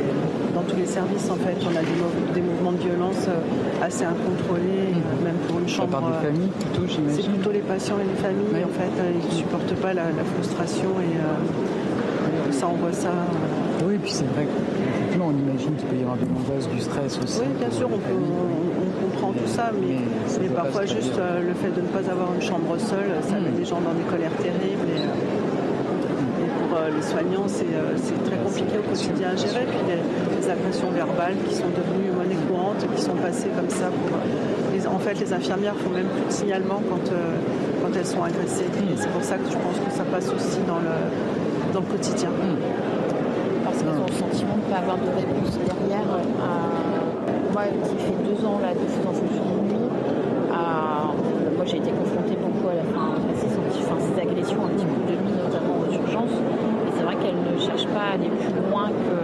[0.53, 1.87] dans tous les services en fait, on a
[2.35, 3.39] des, mouvements de violence euh,
[3.81, 5.23] assez incontrôlés, mmh.
[5.25, 6.03] même pour une chambre.
[6.03, 7.23] Des familles plutôt, j'imagine.
[7.23, 10.11] C'est plutôt les patients et les familles en fait, euh, ils ne supportent pas la,
[10.35, 13.15] frustration et euh, ça on voit ça.
[13.87, 17.21] Oui, puis c'est vrai qu'effectivement on imagine qu'il peut y avoir de l'angoisse, du stress
[17.23, 17.47] aussi.
[17.47, 18.03] Oui, bien sûr, on,
[19.07, 20.03] comprend tout ça, mais,
[20.41, 23.59] mais, parfois juste le fait de ne pas avoir une chambre seule, ça met mmh.
[23.59, 24.91] les gens dans des colères terribles.
[24.91, 25.26] Et, euh,
[26.95, 29.67] les soignants, euh, c'est très compliqué au quotidien à gérer.
[29.67, 33.91] Puis les, agressions verbales qui sont devenues monnaie courante, qui sont passées comme ça.
[33.91, 38.71] Pour, en fait, les infirmières font même plus de signalement quand, euh, elles sont agressées.
[38.97, 40.95] C'est pour ça que je pense que ça passe aussi dans le,
[41.75, 42.31] dans le quotidien.
[43.65, 46.07] Parce qu'elles ont le sentiment de ne pas avoir de réponse derrière.
[47.53, 49.87] moi qui fait deux ans là, de foot en fonction de nuit,
[51.57, 52.85] moi j'ai été confrontée beaucoup à, la,
[53.35, 56.37] ces, ces agressions un petit peu de nuit, notamment aux urgences
[57.15, 59.17] qu'elle ne cherche pas à aller plus loin que.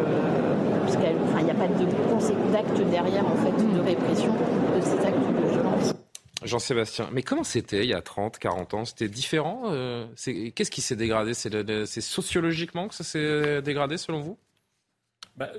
[0.80, 5.16] Parce qu'il n'y a pas de d'actes derrière, en fait, de répression de ces actes
[5.16, 5.94] de violence.
[6.52, 8.84] Jean-Sébastien, mais comment c'était il y a 30, 40 ans?
[8.84, 10.06] C'était différent euh,
[10.54, 11.34] Qu'est-ce qui s'est dégradé?
[11.34, 14.38] C'est sociologiquement que ça s'est dégradé selon vous?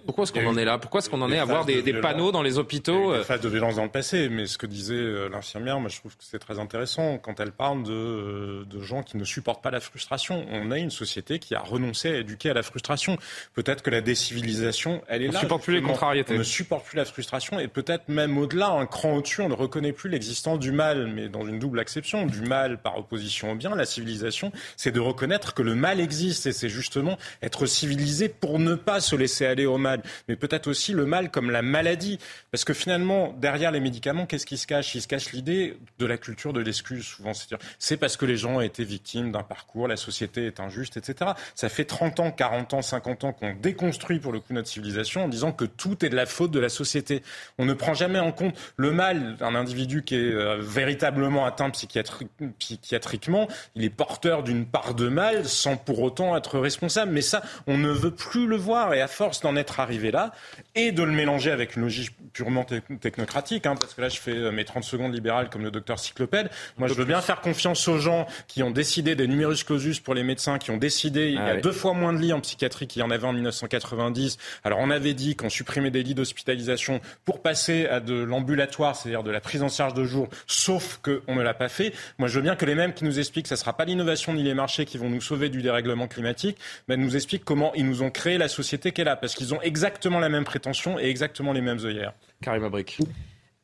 [0.05, 0.78] Pourquoi est-ce qu'on en est là?
[0.78, 3.49] Pourquoi est-ce qu'on en est à avoir des, panneaux dans les hôpitaux a euh de
[3.49, 6.39] violence dans le passé, mais ce que disait euh, l'infirmière, moi je trouve que c'est
[6.39, 10.45] très intéressant quand elle parle de, euh, de gens qui ne supportent pas la frustration.
[10.51, 13.17] On a une société qui a renoncé à éduquer à la frustration.
[13.53, 15.32] Peut-être que la décivilisation, elle est là.
[15.32, 16.36] On ne supporte plus les contrariétés.
[16.36, 19.55] On ne supporte plus la frustration et peut-être même au-delà, un cran au-dessus, on ne
[19.55, 22.26] reconnaît plus l'existence du mal, mais dans une double acception.
[22.28, 23.76] Du mal par opposition au bien.
[23.76, 28.59] La civilisation, c'est de reconnaître que le mal existe et c'est justement être civilisé pour
[28.59, 32.20] ne pas se laisser aller au mal, mais peut-être aussi le mal comme la maladie.
[32.51, 34.95] Parce que finalement, derrière les médicaments, qu'est-ce qui se cache?
[34.95, 37.32] Il se cache l'idée de la culture de l'excuse, souvent.
[37.80, 41.32] C'est parce que les gens ont été victimes d'un parcours, la société est injuste, etc.
[41.55, 45.26] Ça fait 30 ans, 40 ans, 50 ans qu'on déconstruit pour le coup notre civilisation
[45.26, 47.24] en disant que tout est de la faute de la société.
[47.57, 51.70] On ne prend jamais en compte le mal d'un individu qui est euh, véritablement atteint
[51.70, 53.47] psychiatriquement.
[53.76, 57.11] Il est porteur d'une part de mal sans pour autant être responsable.
[57.11, 58.93] Mais ça, on ne veut plus le voir.
[58.93, 60.32] Et à force d'en être arrivé là
[60.76, 62.66] et de le mélanger avec une logique purement
[62.99, 65.99] technocratique, hein, parce que là je fais euh, mes 30 secondes libérales comme le docteur
[65.99, 66.49] Cyclopède.
[66.78, 70.14] Moi je veux bien faire confiance aux gens qui ont décidé des numerus clausus pour
[70.14, 72.39] les médecins, qui ont décidé, il y a ah deux fois moins de lits en
[72.39, 74.38] psychiatrie qu'il y en avait en 1990.
[74.64, 79.24] Alors on avait dit qu'on supprimait des lits d'hospitalisation pour passer à de l'ambulatoire, c'est-à-dire
[79.24, 81.93] de la prise en charge de jour, sauf qu'on ne l'a pas fait.
[82.18, 83.86] Moi je veux bien que les mêmes qui nous expliquent que ce ne sera pas
[83.86, 87.74] l'innovation ni les marchés qui vont nous sauver du dérèglement climatique, mais nous expliquent comment
[87.76, 90.99] ils nous ont créé la société qu'elle a, parce qu'ils ont exactement la même prétention
[90.99, 92.13] et exactement les mêmes œillères.
[92.41, 92.97] Karim Abrik.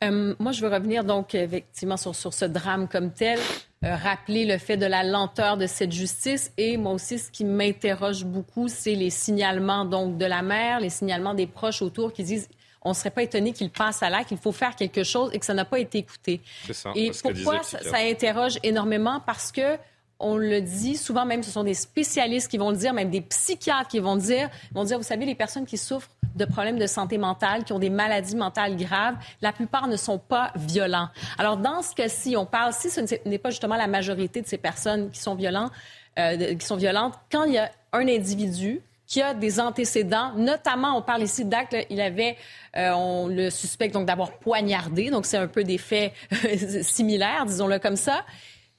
[0.03, 3.37] Euh, moi, je veux revenir donc effectivement sur, sur ce drame comme tel,
[3.83, 7.43] euh, rappeler le fait de la lenteur de cette justice et moi aussi, ce qui
[7.43, 12.23] m'interroge beaucoup, c'est les signalements donc de la mère, les signalements des proches autour qui
[12.23, 12.49] disent
[12.81, 15.39] on ne serait pas étonné qu'il passe à l'acte, qu'il faut faire quelque chose et
[15.39, 16.41] que ça n'a pas été écouté.
[16.71, 19.21] Ça, et pourquoi ça, ça, interroge énormément?
[19.25, 19.77] Parce que
[20.19, 23.21] on le dit souvent, même ce sont des spécialistes qui vont le dire, même des
[23.21, 26.87] psychiatres qui vont dire, vont dire, vous savez, les personnes qui souffrent de problèmes de
[26.87, 31.09] santé mentale, qui ont des maladies mentales graves, la plupart ne sont pas violents.
[31.37, 34.57] Alors dans ce cas-ci, on parle, si ce n'est pas justement la majorité de ces
[34.57, 35.71] personnes qui sont violentes,
[36.17, 40.95] euh, qui sont violentes, quand il y a un individu qui a des antécédents, notamment,
[40.95, 42.37] on parle ici d'actes, il avait,
[42.77, 46.13] euh, on le suspecte donc d'avoir poignardé, donc c'est un peu des faits
[46.83, 48.23] similaires, disons-le comme ça,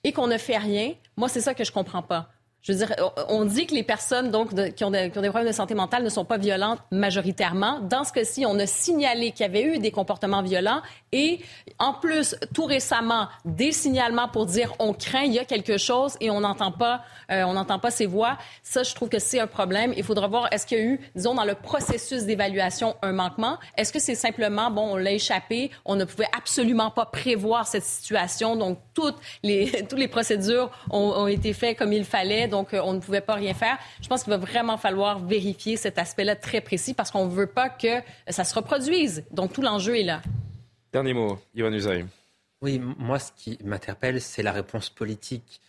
[0.05, 0.93] et qu'on ne fait rien.
[1.21, 2.31] Moi, c'est ça que je comprends pas.
[2.63, 2.95] Je veux dire,
[3.29, 6.27] on dit que les personnes donc, qui, ont des problèmes de santé mentale ne sont
[6.27, 7.81] pas violentes majoritairement.
[7.81, 10.83] Dans ce cas-ci, on a signalé qu'il y avait eu des comportements violents
[11.13, 11.41] et
[11.79, 16.19] en plus, tout récemment, des signalements pour dire on craint, il y a quelque chose
[16.21, 18.37] et on n'entend pas, euh, pas ces voix.
[18.63, 19.95] Ça, je trouve que c'est un problème.
[19.97, 23.57] Il faudra voir est-ce qu'il y a eu, disons, dans le processus d'évaluation, un manquement?
[23.79, 27.85] Est-ce que c'est simplement bon, on l'a échappé, on ne pouvait absolument pas prévoir cette
[27.85, 32.81] situation, donc toutes les toutes les procédures ont été faites comme il fallait donc euh,
[32.85, 33.79] on ne pouvait pas rien faire.
[34.03, 37.47] Je pense qu'il va vraiment falloir vérifier cet aspect-là très précis parce qu'on ne veut
[37.47, 39.25] pas que ça se reproduise.
[39.31, 40.21] Donc tout l'enjeu est là.
[40.93, 42.05] Dernier mot, Ivan Usaï.
[42.63, 45.61] Oui, moi, ce qui m'interpelle, c'est la réponse politique.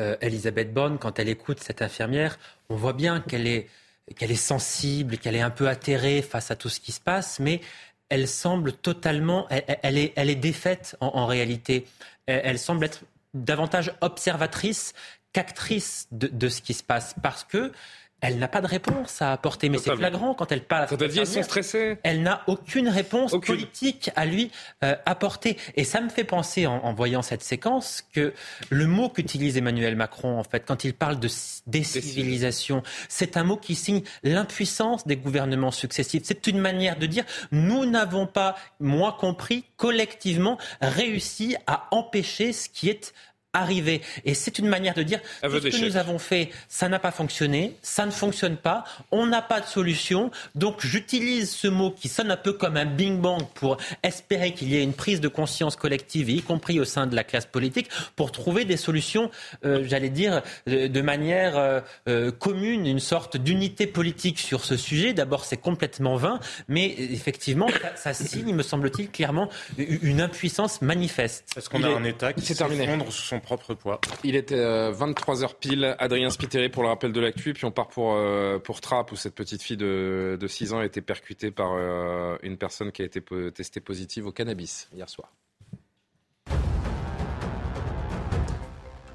[0.00, 2.38] Euh, Elisabeth Borne, quand elle écoute cette infirmière,
[2.70, 3.68] on voit bien qu'elle est,
[4.16, 7.40] qu'elle est sensible, qu'elle est un peu atterrée face à tout ce qui se passe,
[7.40, 7.60] mais
[8.08, 11.86] elle semble totalement, elle, est, elle est défaite en, réalité.
[12.24, 13.02] elle, semble être
[13.34, 14.94] davantage observatrice
[15.38, 17.72] qu'actrice de, de, ce qui se passe parce que
[18.20, 20.88] elle n'a pas de réponse à apporter, mais c'est flagrant quand elle parle.
[20.90, 21.98] À dit, sont stressés.
[22.02, 24.50] Elle n'a aucune réponse politique à lui
[24.82, 25.56] euh, apporter.
[25.76, 28.34] Et ça me fait penser, en, en, voyant cette séquence, que
[28.70, 31.28] le mot qu'utilise Emmanuel Macron, en fait, quand il parle de
[31.68, 36.22] décivilisation, c'est un mot qui signe l'impuissance des gouvernements successifs.
[36.24, 42.68] C'est une manière de dire nous n'avons pas, moi compris, collectivement réussi à empêcher ce
[42.68, 43.14] qui est
[43.54, 44.02] arriver.
[44.26, 47.76] Et c'est une manière de dire ce que nous avons fait, ça n'a pas fonctionné,
[47.80, 50.30] ça ne fonctionne pas, on n'a pas de solution.
[50.54, 54.76] Donc j'utilise ce mot qui sonne un peu comme un bing-bang pour espérer qu'il y
[54.76, 58.32] ait une prise de conscience collective, y compris au sein de la classe politique, pour
[58.32, 59.30] trouver des solutions,
[59.64, 65.14] euh, j'allais dire, euh, de manière euh, commune, une sorte d'unité politique sur ce sujet.
[65.14, 66.38] D'abord, c'est complètement vain,
[66.68, 71.44] mais effectivement, ça, signe, me semble-t-il, clairement une impuissance manifeste.
[71.56, 74.00] Est-ce qu'on a un État qui s'effondre sous son propre poids.
[74.24, 75.96] Il était 23h euh, pile.
[75.98, 77.54] Adrien Spiteri pour le rappel de l'actu.
[77.54, 78.78] Puis on part pour, euh, pour
[79.10, 82.92] où cette petite fille de, de 6 ans a été percutée par euh, une personne
[82.92, 83.22] qui a été
[83.54, 85.32] testée positive au cannabis hier soir.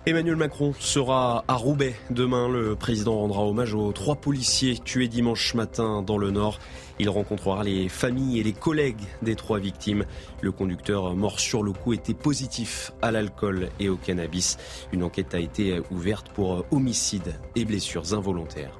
[0.05, 2.49] Emmanuel Macron sera à Roubaix demain.
[2.49, 6.59] Le président rendra hommage aux trois policiers tués dimanche matin dans le Nord.
[6.99, 10.05] Il rencontrera les familles et les collègues des trois victimes.
[10.41, 14.57] Le conducteur mort sur le coup était positif à l'alcool et au cannabis.
[14.91, 18.79] Une enquête a été ouverte pour homicide et blessures involontaires.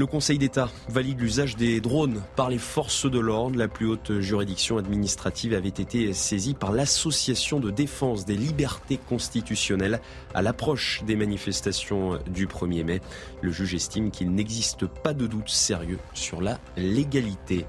[0.00, 3.58] Le Conseil d'État valide l'usage des drones par les forces de l'ordre.
[3.58, 10.00] La plus haute juridiction administrative avait été saisie par l'Association de défense des libertés constitutionnelles
[10.32, 13.00] à l'approche des manifestations du 1er mai.
[13.42, 17.66] Le juge estime qu'il n'existe pas de doute sérieux sur la légalité.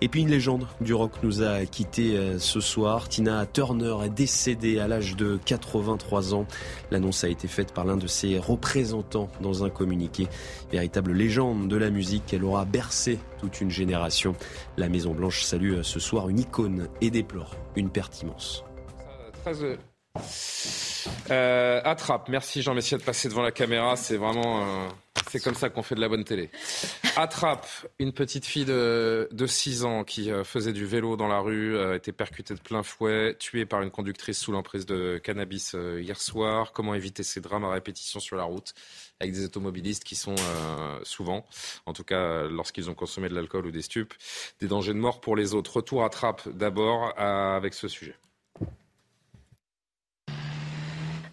[0.00, 3.08] Et puis une légende du rock nous a quitté euh, ce soir.
[3.08, 6.46] Tina Turner est décédée à l'âge de 83 ans.
[6.90, 10.28] L'annonce a été faite par l'un de ses représentants dans un communiqué.
[10.70, 14.34] Véritable légende de la musique, elle aura bercé toute une génération.
[14.76, 18.64] La Maison Blanche salue euh, ce soir une icône et déplore une perte immense.
[21.30, 22.28] Euh, attrape.
[22.28, 23.96] Merci Jean Messia de passer devant la caméra.
[23.96, 24.88] C'est vraiment, euh,
[25.38, 26.50] c'est comme ça qu'on fait de la bonne télé.
[27.16, 27.66] Attrape.
[27.98, 31.78] Une petite fille de, de 6 ans qui euh, faisait du vélo dans la rue,
[31.78, 36.20] a été percutée de plein fouet, tuée par une conductrice sous l'emprise de cannabis hier
[36.20, 36.72] soir.
[36.72, 38.74] Comment éviter ces drames à répétition sur la route
[39.20, 40.34] avec des automobilistes qui sont
[41.02, 41.46] souvent,
[41.86, 44.12] en tout cas lorsqu'ils ont consommé de l'alcool ou des stupes,
[44.60, 45.76] des dangers de mort pour les autres.
[45.76, 46.10] Retour à
[46.52, 48.14] d'abord avec ce sujet.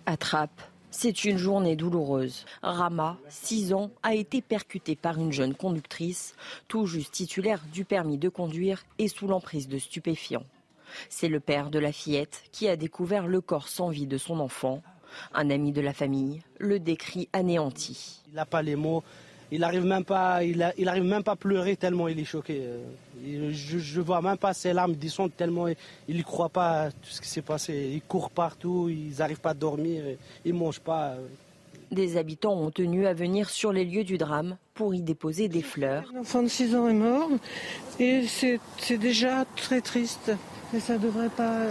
[0.06, 0.73] Attrape.
[0.96, 2.46] C'est une journée douloureuse.
[2.62, 6.36] Rama, 6 ans, a été percutée par une jeune conductrice,
[6.68, 10.46] tout juste titulaire du permis de conduire et sous l'emprise de stupéfiants.
[11.10, 14.40] C'est le père de la fillette qui a découvert le corps sans vie de son
[14.40, 14.84] enfant.
[15.34, 18.22] Un ami de la famille le décrit anéanti.
[18.28, 19.04] Il n'a pas les mots
[19.54, 22.64] il n'arrive même pas, il, arrive même pas à pleurer tellement il est choqué.
[23.24, 25.76] Je, ne vois même pas ses larmes descendre tellement il
[26.16, 27.92] n'y croit pas à tout ce qui s'est passé.
[27.94, 30.04] Il court partout, ils n'arrivent pas à dormir,
[30.44, 31.14] ils mangent pas.
[31.92, 35.62] Des habitants ont tenu à venir sur les lieux du drame pour y déposer des
[35.62, 36.12] fleurs.
[36.16, 37.30] L'enfant de 6 ans est mort
[38.00, 40.32] et c'est déjà très triste.
[40.76, 41.68] Et ça ne devrait pas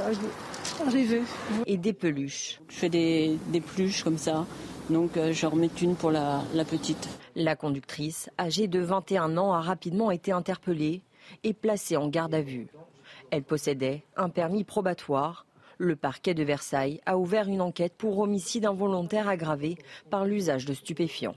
[0.87, 1.23] arriver.
[1.67, 2.61] Et des peluches.
[2.69, 4.47] Je fais des, des peluches comme ça.
[4.89, 7.09] Donc euh, je remets une pour la, la petite.
[7.35, 11.03] La conductrice, âgée de 21 ans, a rapidement été interpellée
[11.45, 12.69] et placée en garde à vue.
[13.31, 15.47] Elle possédait un permis probatoire.
[15.79, 19.79] Le parquet de Versailles a ouvert une enquête pour homicide involontaire aggravé
[20.11, 21.35] par l'usage de stupéfiants.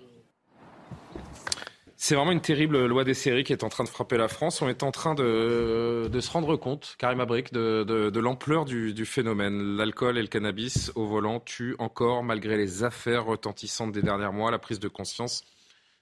[1.95, 4.61] C'est vraiment une terrible loi des séries qui est en train de frapper la France.
[4.61, 9.77] On est en train de, se rendre compte, Karim Abrik, de, l'ampleur du, phénomène.
[9.77, 14.51] L'alcool et le cannabis au volant tuent encore, malgré les affaires retentissantes des derniers mois.
[14.51, 15.45] La prise de conscience,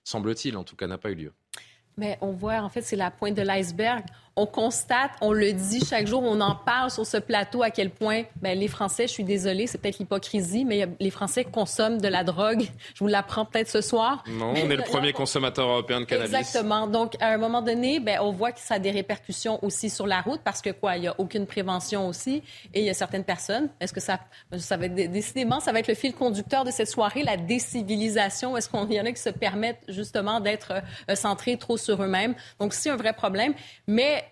[0.04, 1.34] semble-t-il, en tout cas, n'a pas eu lieu.
[1.98, 4.04] Mais on voit, en fait, c'est la pointe de l'iceberg
[4.36, 7.92] on constate, on le dit chaque jour, on en parle sur ce plateau à quel
[7.92, 12.08] point ben, les Français, je suis désolée, c'est peut-être l'hypocrisie, mais les Français consomment de
[12.08, 12.64] la drogue.
[12.96, 14.24] Je vous l'apprends peut-être ce soir.
[14.28, 16.34] Non, on est le premier consommateur européen de cannabis.
[16.34, 16.88] Exactement.
[16.88, 20.08] Donc, à un moment donné, ben, on voit que ça a des répercussions aussi sur
[20.08, 22.42] la route parce que quoi, il n'y a aucune prévention aussi
[22.74, 23.70] et il y a certaines personnes.
[23.80, 24.20] Est-ce que ça,
[24.58, 28.58] ça va être décidément, ça va être le fil conducteur de cette soirée, la décivilisation?
[28.58, 30.74] Est-ce qu'il y en a qui se permettent justement d'être
[31.10, 32.34] euh, centrés trop sur eux-mêmes?
[32.60, 33.54] Donc, c'est un vrai problème.
[33.86, 34.23] Mais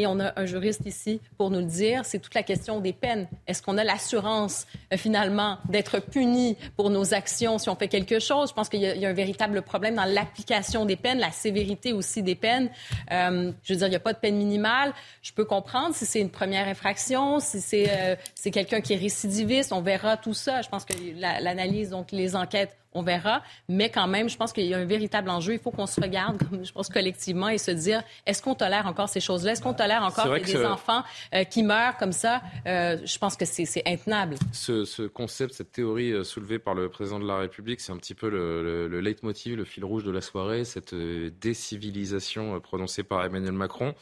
[0.00, 2.92] et on a un juriste ici pour nous le dire, c'est toute la question des
[2.92, 3.28] peines.
[3.46, 8.18] Est-ce qu'on a l'assurance, euh, finalement, d'être puni pour nos actions si on fait quelque
[8.18, 8.48] chose?
[8.50, 12.22] Je pense qu'il y, a un véritable problème dans l'application des peines, la sévérité aussi
[12.22, 12.70] des peines.
[13.10, 14.94] Euh, je veux dire, il n'y a pas de peine minimale.
[15.22, 18.16] Je peux comprendre si c'est une première infraction, si c'est euh,
[18.50, 20.62] quelqu'un qui est récidiviste, on verra tout ça.
[20.62, 23.42] Je pense que l'analyse, donc les enquêtes on verra.
[23.68, 25.54] Mais quand même, je pense qu'il y a un véritable enjeu.
[25.54, 29.08] Il faut qu'on se regarde, je pense collectivement, et se dire est-ce qu'on tolère encore
[29.08, 29.52] ces choses-là?
[29.52, 31.02] Est-ce qu'on tolère encore qu'il y ait des enfants
[31.34, 32.42] euh, qui meurent comme ça?
[32.66, 34.36] Euh, Je pense que c'est intenable.
[34.52, 38.14] Ce, concept, cette théorie euh, soulevée par le président de la République, c'est un petit
[38.14, 43.52] peu le, le, leitmotiv, le fil rouge de la soirée, cette décivilisation prononcée par Emmanuel
[43.52, 43.94] Macron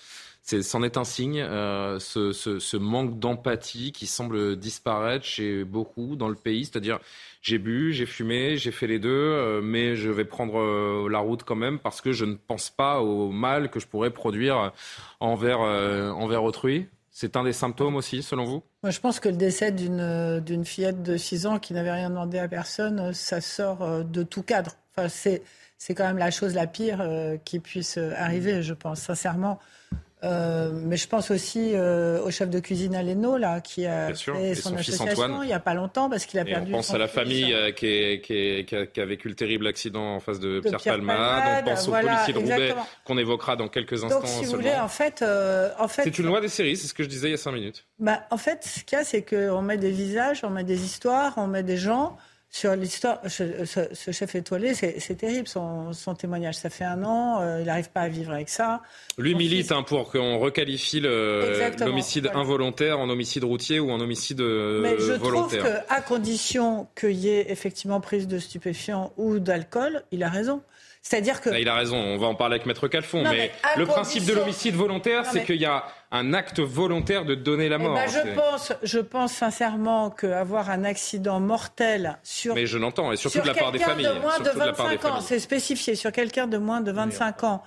[0.63, 6.35] c'en est, un signe, ce, ce, manque d'empathie qui semble disparaître chez beaucoup dans le
[6.35, 6.65] pays.
[6.65, 6.99] C'est-à-dire,
[7.43, 11.19] j'ai bu, j'ai fumé, j'ai fait les deux, euh, mais je vais prendre euh, la
[11.19, 14.73] route quand même parce que je ne pense pas au mal que je pourrais produire
[15.21, 16.89] envers, euh, envers autrui.
[17.11, 18.63] C'est un des symptômes aussi, selon vous?
[18.83, 22.39] Moi, je pense que le décès d'une, fillette de 6 ans qui n'avait rien demandé
[22.39, 24.77] à personne, ça sort de tout cadre.
[24.97, 27.05] Enfin, c'est quand même la chose la pire
[27.45, 29.59] qui puisse arriver, je pense, sincèrement.
[30.25, 34.55] Euh, mais je pense aussi euh, au chef de cuisine Aleno, là, qui a fait
[34.55, 36.73] son, association il n'y a pas longtemps parce qu'il a perdu.
[36.73, 40.41] On pense à la famille euh, qui, qui, a, vécu le terrible accident en face
[40.41, 41.65] de, Pierre, Palmade.
[41.67, 44.21] On pense aux policiers de Roubaix qu'on évoquera dans quelques instants.
[44.21, 45.25] Donc, si vous voulez, en fait,
[45.79, 47.39] en fait c'est une loi des séries, c'est ce que je disais il y a
[47.39, 47.87] cinq minutes.
[47.99, 50.85] Bah, en fait, ce qu'il y a, c'est qu'on met des visages, on met des
[50.85, 52.17] histoires, on met des gens
[52.51, 53.67] sur l'histoire, ce,
[54.11, 56.55] chef étoilé, c'est terrible son, témoignage.
[56.57, 58.81] Ça fait un an, euh, il n'arrive pas à vivre avec ça.
[59.19, 64.83] Lui milite hein, pour qu'on requalifie l'homicide involontaire en homicide routier ou en homicide volontaire.
[64.83, 65.65] Mais je volontaire.
[65.65, 70.63] trouve qu'à condition qu'il y ait effectivement prise de stupéfiants ou d'alcool, il a raison.
[71.09, 71.49] C'est-à-dire que.
[71.59, 73.23] Il a raison, on va en parler avec Maître Calfon.
[73.23, 77.71] mais, le principe de l'homicide volontaire, c'est qu'il y a un acte volontaire de donner
[77.71, 77.95] la eh mort.
[77.95, 82.55] Ben, je, pense, je pense sincèrement qu'avoir un accident mortel sur.
[82.55, 84.07] Mais je l'entends, et surtout de la part des familles.
[84.07, 87.63] De moins de 25 ans, c'est spécifié, sur quelqu'un de moins de 25 ans,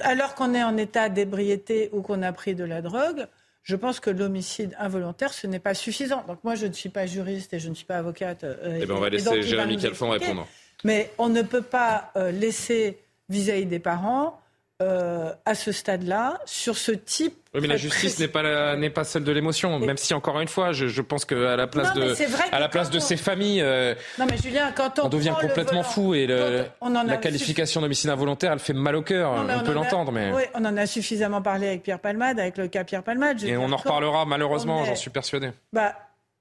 [0.00, 3.28] alors qu'on est en état d'ébriété ou qu'on a pris de la drogue.
[3.62, 6.24] Je pense que l'homicide involontaire, ce n'est pas suffisant.
[6.26, 8.42] Donc moi, je ne suis pas juriste et je ne suis pas avocate.
[8.42, 10.48] Euh, eh ben, on va laisser Jérémy Calfon répondre.
[10.84, 12.98] Mais on ne peut pas euh, laisser
[13.28, 14.40] vis-à-vis des parents
[14.80, 17.34] euh, à ce stade-là, sur ce type.
[17.52, 19.76] Oui, mais la justice n'est pas n'est pas celle de l'émotion.
[19.80, 22.14] Même si encore une fois, je, je pense qu'à la place de
[22.52, 26.14] à la place de ces familles, euh, non mais Julien, quand on, devient complètement fou
[26.14, 29.32] et la qualification d'homicide involontaire, elle fait mal au cœur.
[29.32, 32.68] on, peut l'entendre, mais oui, on en a suffisamment parlé avec Pierre Palmade, avec le
[32.68, 33.42] cas Pierre Palmade.
[33.42, 35.50] Et on en reparlera malheureusement, j'en suis persuadé.
[35.72, 35.96] Bah,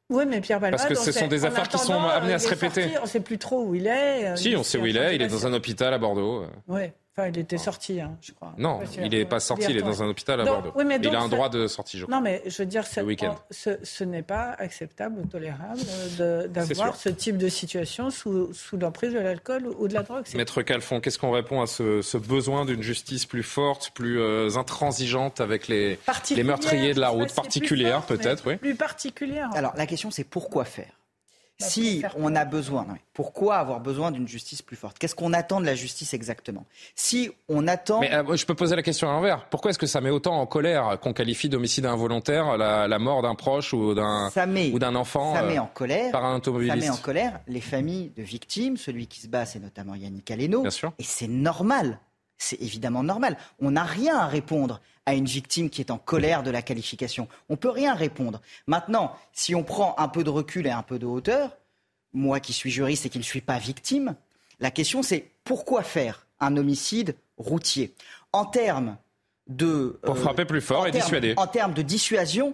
[0.09, 0.79] oui, mais Pierre Palmade.
[0.79, 2.97] Parce que ce sont des affaires qui sont amenées à se répéter.
[2.99, 4.29] on ne sait plus trop où il est.
[4.29, 5.15] Euh, si, on sait où il est.
[5.15, 6.45] Il est dans un hôpital à Bordeaux.
[6.67, 6.91] Oui
[7.25, 8.53] il était sorti, hein, je crois.
[8.57, 10.73] Non, il n'est pas sorti, il est dans un hôpital à Bordeaux.
[10.77, 12.15] il a un droit de sortie, je crois.
[12.15, 15.81] Non, mais je veux dire, ce, ce n'est pas acceptable ou tolérable
[16.49, 20.25] d'avoir ce type de situation sous, sous l'emprise de l'alcool ou de la drogue.
[20.35, 25.41] Maître Calfon, qu'est-ce qu'on répond à ce, besoin d'une justice plus forte, plus euh, intransigeante
[25.41, 25.99] avec les,
[26.35, 29.49] les meurtriers de la route, particulière peut-être, oui Plus particulière.
[29.53, 30.96] Alors, la question, c'est pourquoi faire?
[31.59, 34.99] Si on a besoin, pourquoi avoir besoin d'une justice plus forte?
[34.99, 36.65] Qu'est-ce qu'on attend de la justice exactement?
[36.95, 37.99] Si on attend.
[38.01, 39.45] Mais euh, je peux poser la question à l'envers.
[39.49, 43.35] Pourquoi est-ce que ça met autant en colère qu'on qualifie d'homicide involontaire la, mort d'un
[43.35, 44.29] proche ou d'un
[44.71, 46.11] ou d'un enfant Ça met euh, en colère.
[46.11, 46.79] Par un automobiliste.
[46.79, 48.77] Ça met en colère les familles de victimes.
[48.77, 50.61] Celui qui se bat, c'est notamment Yannick Aleno.
[50.61, 50.93] Bien sûr.
[50.99, 51.99] Et c'est normal.
[52.37, 53.37] C'est évidemment normal.
[53.59, 57.27] On n'a rien à répondre à une victime qui est en colère de la qualification.
[57.49, 58.41] On ne peut rien répondre.
[58.67, 61.57] Maintenant, si on prend un peu de recul et un peu de hauteur,
[62.13, 64.15] moi qui suis juriste et qui ne suis pas victime,
[64.59, 67.93] la question c'est pourquoi faire un homicide routier?
[68.33, 68.97] En termes
[69.47, 69.99] de...
[70.03, 71.33] Pour frapper plus fort et dissuader.
[71.37, 72.53] En termes de dissuasion,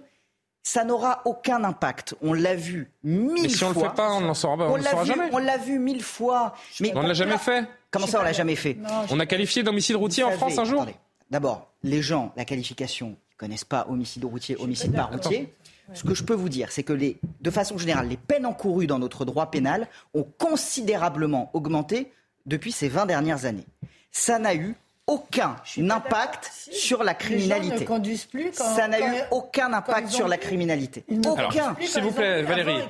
[0.62, 2.14] ça n'aura aucun impact.
[2.22, 3.42] On l'a vu mille fois.
[3.42, 5.28] Mais si on ne le fait pas, on n'en saura, on saura jamais.
[5.32, 6.54] On l'a vu mille fois.
[6.80, 7.68] Mais on ne l'a jamais fait.
[7.94, 8.76] Comment ça, on l'a jamais fait
[9.10, 10.84] On a qualifié d'homicide routier en France un jour
[11.30, 15.54] D'abord, les gens, la qualification, ne connaissent pas homicide routier, homicide pas routier.
[15.92, 18.88] Ce que je peux vous dire, c'est que les, de façon générale, les peines encourues
[18.88, 22.10] dans notre droit pénal ont considérablement augmenté
[22.46, 23.66] depuis ces 20 dernières années.
[24.10, 24.74] Ça n'a eu
[25.06, 27.84] aucun impact sur la criminalité.
[28.30, 31.04] plus Ça n'a eu aucun impact sur la criminalité.
[31.26, 31.76] Aucun.
[31.80, 32.80] S'il vous plaît, Valérie.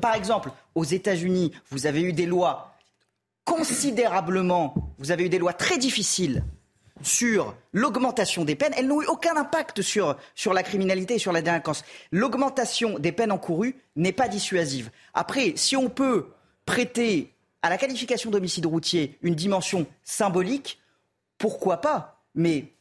[0.00, 2.73] par exemple, aux États-Unis, vous avez eu des lois
[3.44, 6.44] considérablement, vous avez eu des lois très difficiles
[7.02, 11.32] sur l'augmentation des peines, elles n'ont eu aucun impact sur, sur la criminalité et sur
[11.32, 11.84] la délinquance.
[12.12, 14.90] L'augmentation des peines encourues n'est pas dissuasive.
[15.12, 16.28] Après, si on peut
[16.66, 20.80] prêter à la qualification d'homicide routier une dimension symbolique,
[21.38, 22.22] pourquoi pas?
[22.34, 22.73] Mais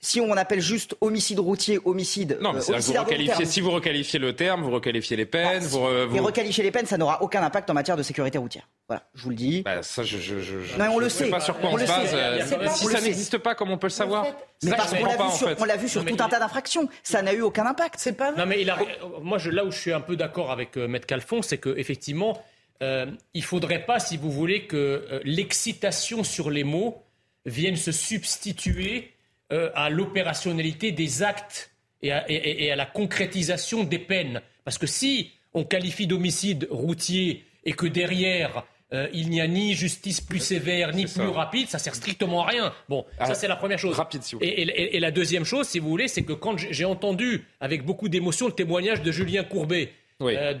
[0.00, 2.38] si on appelle juste homicide routier, homicide.
[2.40, 5.62] Non, mais euh, vous si vous requalifiez le terme, vous requalifiez les peines.
[5.62, 6.16] Bah, vous, vous...
[6.16, 8.68] Et requalifier les peines, ça n'aura aucun impact en matière de sécurité routière.
[8.88, 9.62] Voilà, je vous le dis.
[9.62, 11.24] Bah, ça, je, je, je, non, on le sais.
[11.24, 12.10] sais pas sur quoi on, se base.
[12.14, 14.26] Euh, si ça n'existe pas, comment on peut le savoir
[14.62, 16.88] Mais parce qu'on l'a vu, sur, on l'a vu sur tout un tas d'infractions.
[17.02, 17.96] Ça n'a eu aucun impact.
[17.98, 18.32] C'est pas.
[18.32, 18.78] Non, mais il a...
[19.22, 21.74] moi, je, là où je suis un peu d'accord avec euh, Maître Calfon, c'est que
[21.76, 22.42] effectivement
[22.82, 27.02] euh, il ne faudrait pas, si vous voulez, que euh, l'excitation sur les mots
[27.44, 29.12] vienne se substituer
[29.52, 31.70] euh, à l'opérationnalité des actes
[32.02, 34.40] et à, la concrétisation des peines.
[34.64, 38.64] Parce que si on qualifie d'homicide routier et que derrière
[39.12, 42.72] il n'y a ni justice plus sévère ni plus rapide, ça sert strictement à rien.
[42.88, 43.96] Bon, ça ah, c'est la première chose.
[43.96, 48.08] Rapide, et, la deuxième chose, si vous voulez, c'est que quand j'ai entendu avec beaucoup
[48.08, 49.92] d'émotion le témoignage de Julien Courbet,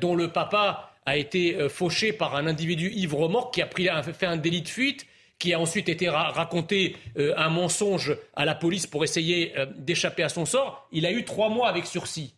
[0.00, 4.26] dont le papa a été euh, fauché par un individu ivre-mort qui a, pris, fait
[4.26, 5.06] un délit de fuite
[5.38, 10.22] qui a ensuite été raconté euh, un mensonge à la police pour essayer euh, d'échapper
[10.22, 12.34] à son sort, il a eu trois mois avec sursis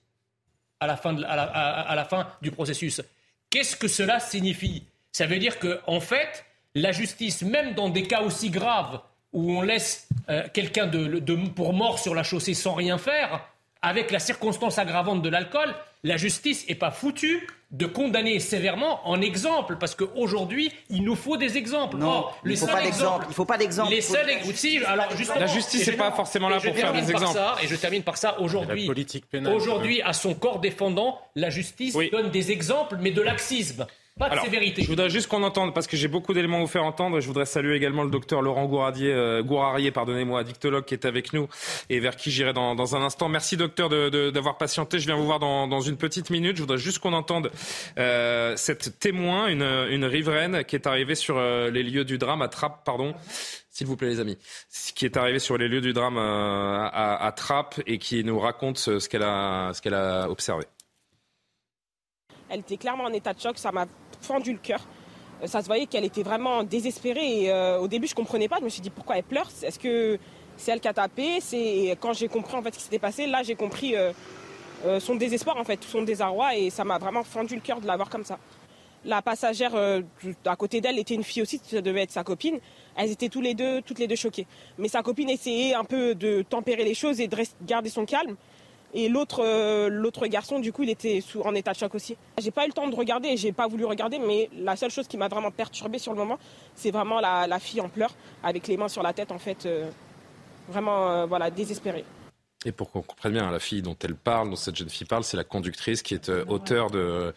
[0.80, 3.02] à la fin, du processus.
[3.50, 4.84] Qu'est-ce que cela signifie?
[5.10, 6.44] Ça veut dire que, en fait,
[6.74, 9.00] la justice, même dans des cas aussi graves
[9.32, 10.08] où on laisse
[10.54, 13.44] quelqu'un de, pour mort sur la chaussée sans rien faire,
[13.82, 15.74] avec la circonstance aggravante de l'alcool,
[16.04, 21.36] la justice n'est pas foutue de condamner sévèrement en exemple, parce qu'aujourd'hui, il nous faut
[21.36, 21.98] des exemples.
[21.98, 23.26] Non, il ne faut, pas d'exemple.
[23.28, 23.90] Il faut pas d'exemple.
[23.90, 25.06] Les seuls si, alors
[25.38, 27.34] la justice n'est pas forcément là pour faire des exemples.
[27.34, 28.40] Ça, et je termine par ça.
[28.40, 28.90] Aujourd'hui,
[29.46, 33.86] aujourd'hui, à son corps défendant, la justice donne des exemples, mais de laxisme.
[34.18, 34.82] Pas de sévérité.
[34.82, 37.20] Je voudrais juste qu'on entende, parce que j'ai beaucoup d'éléments à vous faire entendre.
[37.20, 41.32] Je voudrais saluer également le docteur Laurent Gouradier, euh, Gourarier, pardonnez-moi, dictologue qui est avec
[41.32, 41.48] nous
[41.88, 43.28] et vers qui j'irai dans, dans, un instant.
[43.28, 44.98] Merci docteur d'avoir de, patienté.
[44.98, 46.56] Je viens vous voir dans, dans, une petite minute.
[46.56, 47.50] Je voudrais juste qu'on entende
[47.98, 52.42] euh, cette témoin, une, une, riveraine qui est arrivée sur euh, les lieux du drame
[52.42, 53.14] à Trappes, pardon.
[53.70, 54.36] S'il vous plaît, les amis,
[54.96, 58.38] qui est arrivée sur les lieux du drame euh, à, à Trappes et qui nous
[58.40, 60.64] raconte ce qu'elle a, ce qu'elle a observé.
[62.50, 63.58] Elle était clairement en état de choc.
[63.58, 63.86] Ça m'a
[64.20, 64.80] fendu le cœur.
[65.42, 67.50] Euh, ça se voyait qu'elle était vraiment désespérée.
[67.50, 68.56] Euh, au début, je comprenais pas.
[68.58, 69.48] Je me suis dit pourquoi elle pleure?
[69.62, 70.18] Est-ce que
[70.56, 71.40] c'est elle qui a tapé?
[71.40, 73.26] C'est quand j'ai compris en fait ce qui s'était passé.
[73.26, 74.12] Là, j'ai compris euh,
[75.00, 77.96] son désespoir en fait, son désarroi, et ça m'a vraiment fendu le cœur de la
[77.96, 78.38] voir comme ça.
[79.04, 79.74] La passagère
[80.44, 82.58] à côté d'elle était une fille aussi, ça devait être sa copine.
[82.96, 84.46] Elles étaient tous les deux, toutes les deux choquées.
[84.76, 88.36] Mais sa copine essayait un peu de tempérer les choses et de garder son calme.
[88.94, 92.16] Et l'autre, euh, l'autre garçon, du coup, il était en état de choc aussi.
[92.38, 95.06] J'ai pas eu le temps de regarder, j'ai pas voulu regarder, mais la seule chose
[95.06, 96.38] qui m'a vraiment perturbée sur le moment,
[96.74, 99.90] c'est vraiment la, fille en pleurs, avec les mains sur la tête, en fait, euh,
[100.68, 102.04] vraiment, euh, voilà, désespérée.
[102.64, 105.22] Et pour qu'on comprenne bien, la fille dont elle parle, dont cette jeune fille parle,
[105.22, 107.32] c'est la conductrice qui est euh, auteur de,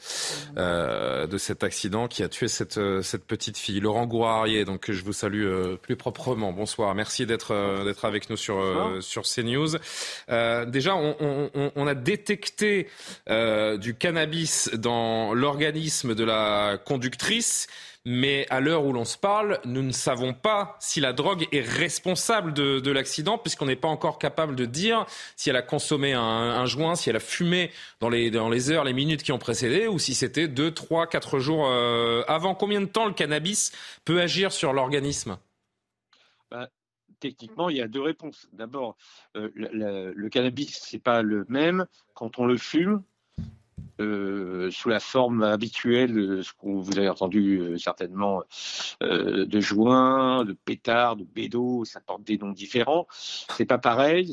[0.57, 3.79] euh, de cet accident qui a tué cette, euh, cette petite fille.
[3.79, 6.53] Laurent Gourarier, donc je vous salue euh, plus proprement.
[6.53, 7.53] Bonsoir, merci d'être
[7.85, 8.57] d'être avec nous sur,
[9.01, 9.77] sur CNews.
[10.67, 12.87] déjà, on, on, on, a détecté
[13.27, 17.67] du cannabis dans l'organisme de la conductrice.
[18.03, 21.61] Mais à l'heure où l'on se parle, nous ne savons pas si la drogue est
[21.61, 26.65] responsable de, l'accident, puisqu'on n'est pas encore capable de dire si elle a consommé un,
[26.65, 30.15] joint, si elle a fumé dans les, heures, les minutes qui ont précédé, ou si
[30.15, 32.55] c'était 2, 3, 4 jours euh, avant.
[32.55, 33.71] Combien de temps le cannabis
[34.03, 35.37] peut agir sur l'organisme?
[36.49, 36.69] Bah,
[37.19, 38.47] techniquement, il y a deux réponses.
[38.51, 38.97] D'abord,
[39.37, 41.85] euh, le, le, cannabis, c'est pas le même
[42.15, 43.03] quand on le fume
[43.99, 48.43] sous la forme habituelle de ce que vous avez entendu euh, certainement
[49.03, 53.07] euh, de joints, de pétards, de bédos, ça porte des noms différents.
[53.11, 54.31] C'est pas pareil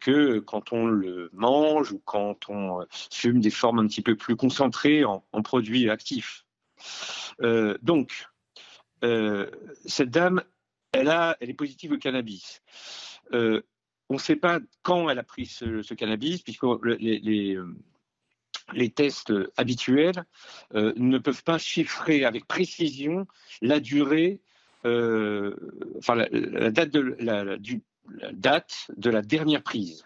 [0.00, 4.36] que quand on le mange ou quand on fume des formes un petit peu plus
[4.36, 6.44] concentrées en, produits actifs.
[7.82, 8.26] donc,
[9.86, 10.42] cette dame,
[10.92, 12.62] elle, a, elle est positive au cannabis
[14.10, 17.56] on ne sait pas quand elle a pris ce, cannabis, puisque les,
[18.90, 20.24] tests habituels
[20.74, 23.26] ne peuvent pas chiffrer avec précision
[23.62, 24.40] la durée,
[24.84, 27.82] enfin la, date de la, du,
[28.18, 30.04] la date de la dernière prise.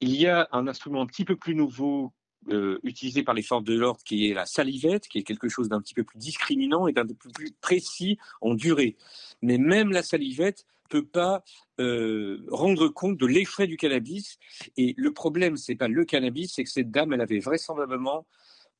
[0.00, 2.12] Il y a un instrument un petit peu plus nouveau
[2.48, 5.68] euh, utilisé par les forces de l'ordre qui est la salivette, qui est quelque chose
[5.68, 8.96] d'un petit peu plus discriminant et d'un peu plus précis en durée.
[9.42, 11.42] Mais même la salivette peut pas
[11.80, 14.38] euh, rendre compte de l'effet du cannabis.
[14.76, 18.26] Et le problème, c'est pas le cannabis, c'est que cette dame, elle avait vraisemblablement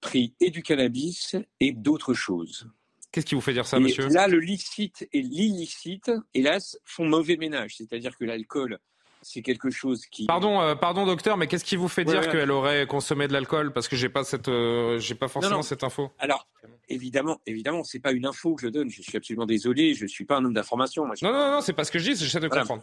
[0.02, 2.68] pris et du cannabis et d'autres choses.
[3.12, 4.08] Qu'est-ce qui vous fait dire ça, monsieur?
[4.08, 7.76] Là, le licite et l'illicite, hélas, font mauvais ménage.
[7.76, 8.78] C'est-à-dire que l'alcool,
[9.22, 10.26] c'est quelque chose qui.
[10.26, 13.72] Pardon, euh, pardon, docteur, mais qu'est-ce qui vous fait dire qu'elle aurait consommé de l'alcool
[13.72, 16.10] Parce que j'ai pas cette, euh, j'ai pas forcément cette info.
[16.18, 16.48] Alors,
[16.88, 18.90] évidemment, évidemment, c'est pas une info que je donne.
[18.90, 19.94] Je suis absolument désolé.
[19.94, 21.06] Je suis pas un homme d'information.
[21.06, 22.16] Non, non, non, c'est pas ce que je dis.
[22.16, 22.82] J'essaie de comprendre.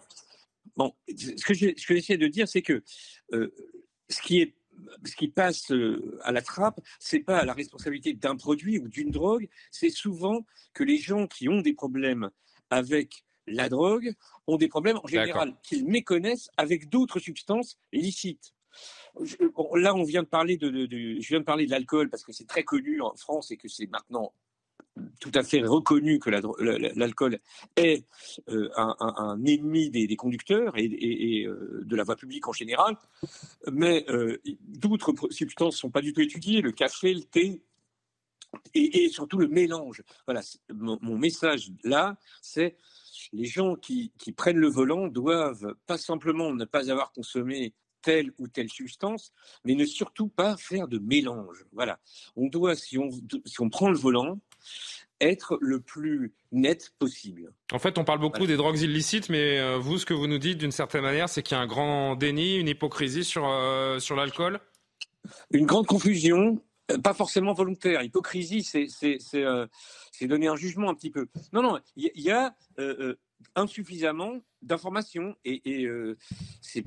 [0.75, 2.83] Bon, ce que j'essaie de dire, c'est que
[3.33, 3.53] euh,
[4.09, 4.53] ce qui est
[5.05, 5.73] ce qui passe
[6.21, 10.83] à la trappe, c'est pas la responsabilité d'un produit ou d'une drogue, c'est souvent que
[10.83, 12.29] les gens qui ont des problèmes
[12.69, 14.13] avec la drogue
[14.47, 18.53] ont des problèmes en général qu'ils méconnaissent avec d'autres substances licites.
[19.75, 22.47] là, on vient de parler de, je viens de parler de l'alcool parce que c'est
[22.47, 24.33] très connu en France et que c'est maintenant
[25.19, 27.39] tout à fait reconnu que l'alcool
[27.75, 28.05] est
[28.49, 32.97] euh, un, ennemi des, conducteurs et, euh, de la voie publique en général,
[33.71, 37.61] mais euh, d'autres substances ne sont pas du tout étudiées, le café, le thé,
[38.73, 40.03] et, surtout le mélange.
[40.25, 40.41] Voilà,
[40.73, 42.75] mon, message là, c'est
[43.33, 48.31] les gens qui, qui, prennent le volant doivent pas simplement ne pas avoir consommé telle
[48.37, 49.33] ou telle substance,
[49.65, 51.65] mais ne surtout pas faire de mélange.
[51.73, 51.99] Voilà.
[52.35, 53.09] On doit, si on,
[53.45, 54.39] si on prend le volant,
[55.19, 57.51] être le plus net possible.
[57.71, 60.37] En fait, on parle beaucoup des drogues illicites, mais euh, vous, ce que vous nous
[60.37, 63.99] dites d'une certaine manière, c'est qu'il y a un grand déni, une hypocrisie sur, euh,
[63.99, 64.59] sur l'alcool?
[65.51, 66.61] Une grande confusion,
[67.03, 68.01] pas forcément volontaire.
[68.03, 71.27] Hypocrisie, c'est donner un jugement un petit peu.
[71.53, 72.55] Non, non, il y, a
[73.55, 75.87] insuffisamment d'informations et, et
[76.61, 76.85] c'est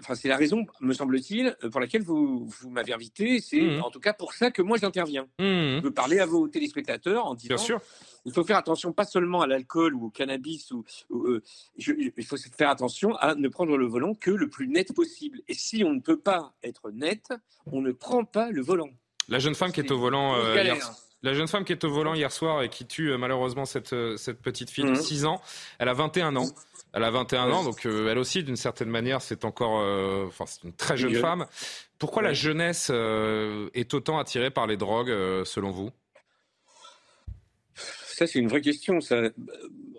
[0.00, 3.40] enfin, c'est la raison, me semble-t-il, pour laquelle vous, vous m'avez invité.
[3.40, 3.82] C'est mmh.
[3.82, 5.24] en tout cas pour ça que moi j'interviens.
[5.38, 5.78] Mmh.
[5.78, 7.80] Je veux parler à vos téléspectateurs en disant Bien sûr.
[8.24, 11.42] il faut faire attention pas seulement à l'alcool ou au cannabis, ou, euh,
[11.76, 15.40] il faut faire attention à ne prendre le volant que le plus net possible.
[15.48, 17.28] Et si on ne peut pas être net,
[17.66, 18.90] on ne prend pas le volant.
[19.28, 20.76] La jeune femme qui est au volant euh, hier,
[21.22, 23.94] la jeune femme qui est au volant hier soir et qui tue euh, malheureusement cette,
[24.16, 25.26] cette petite fille de 6 mmh.
[25.26, 25.42] ans,
[25.78, 26.46] elle a 21 ans.
[26.96, 30.46] Elle a 21 ans, donc euh, elle aussi, d'une certaine manière, c'est encore, euh, enfin,
[30.46, 31.44] c'est une très jeune femme.
[31.98, 35.12] Pourquoi la jeunesse euh, est autant attirée par les drogues,
[35.44, 35.90] selon vous?
[37.74, 39.02] Ça, c'est une vraie question.
[39.02, 39.24] Ça,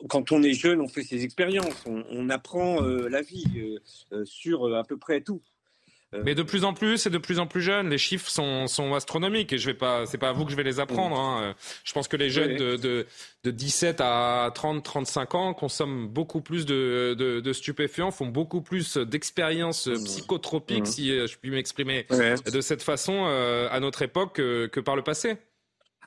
[0.09, 3.77] quand on est jeune, on fait ses expériences, on, apprend la vie
[4.23, 5.43] sur à peu près tout.
[6.13, 8.67] Euh, Mais de plus en plus et de plus en plus jeunes, les chiffres sont,
[8.67, 11.19] sont astronomiques et je vais pas, c'est pas à vous que je vais les apprendre.
[11.19, 11.53] Hein.
[11.83, 13.05] Je pense que les jeunes de, de,
[13.43, 18.61] de, 17 à 30, 35 ans consomment beaucoup plus de, de, de stupéfiants, font beaucoup
[18.61, 20.03] plus d'expériences mmh.
[20.05, 20.85] psychotropiques, mmh.
[20.85, 24.95] si euh, je puis m'exprimer de cette façon, euh, à notre époque que, que par
[24.95, 25.35] le passé.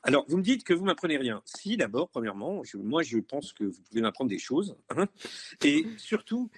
[0.03, 1.43] Alors, vous me dites que vous m'apprenez rien.
[1.45, 4.75] Si, d'abord, premièrement, moi, je pense que vous pouvez m'apprendre des choses.
[4.89, 5.07] Hein.
[5.63, 6.49] et surtout,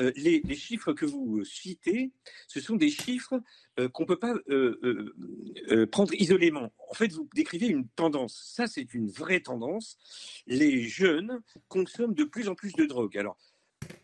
[0.00, 2.12] euh, les, chiffres que vous euh, citez,
[2.48, 3.40] ce sont des chiffres
[3.78, 4.34] euh, qu'on ne peut pas
[5.90, 6.72] prendre isolément.
[6.90, 8.52] En fait, vous décrivez une tendance.
[8.54, 9.98] Ça, c'est une vraie tendance.
[10.46, 13.16] Les jeunes consomment de plus en plus de drogue.
[13.18, 13.36] Alors,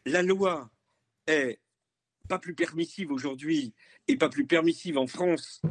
[0.05, 0.70] la loi
[1.26, 1.61] est
[2.28, 3.72] pas plus permissive aujourd'hui
[4.07, 5.62] et pas plus permissive en France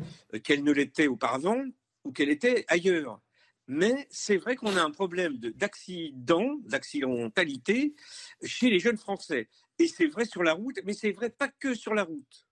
[0.43, 1.63] qu'elle ne l'était auparavant
[2.03, 3.22] ou qu'elle était ailleurs.
[3.68, 7.93] Mais c'est vrai qu'on a un problème d'accident, d'accidentalité
[8.43, 9.49] chez les jeunes Français.
[9.80, 12.47] Et c'est vrai sur la route, mais c'est vrai pas que sur la route.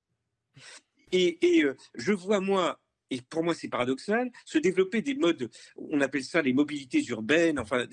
[1.11, 6.01] Et, euh, je vois, moi, et pour moi c'est paradoxal, se développer des modes, on
[6.01, 7.85] appelle ça les mobilités urbaines, enfin,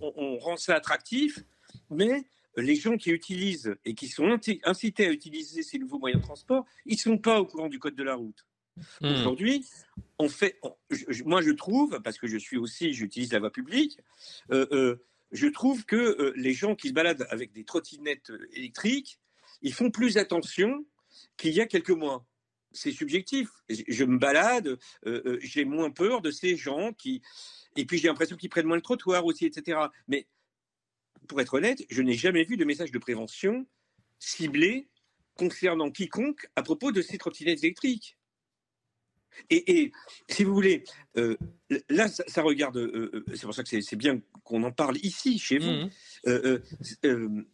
[0.00, 1.38] on, rend ça attractif,
[1.90, 2.24] mais
[2.56, 6.64] les gens qui utilisent et qui sont incités à utiliser ces nouveaux moyens de transport,
[6.86, 8.46] ils ne sont pas au courant du code de la route.
[9.00, 9.12] Hmm.
[9.12, 9.64] Aujourd'hui,
[10.18, 10.60] on fait,
[11.24, 13.98] moi je trouve, parce que je suis aussi, j'utilise la voie publique,
[14.50, 18.48] euh, euh, je trouve que euh, les gens qui se baladent avec des trottinettes euh,
[18.52, 19.18] électriques,
[19.62, 20.84] ils font plus attention
[21.36, 22.24] qu'il y a quelques mois.
[22.72, 23.48] C'est subjectif.
[23.68, 27.22] Je me balade, euh, j'ai moins peur de ces gens qui.
[27.76, 29.78] Et puis j'ai l'impression qu'ils prennent moins le trottoir aussi, etc.
[30.08, 30.26] Mais
[31.26, 33.66] pour être honnête, je n'ai jamais vu de message de prévention
[34.18, 34.88] ciblé
[35.34, 38.16] concernant quiconque à propos de ces trottinettes électriques.
[39.50, 39.92] Et,
[40.28, 40.84] si vous voulez,
[41.16, 41.36] euh,
[41.88, 45.38] là, ça, regarde, euh, euh, c'est pour ça que c'est bien qu'on en parle ici,
[45.38, 45.88] chez vous.
[46.26, 47.44] Mmh.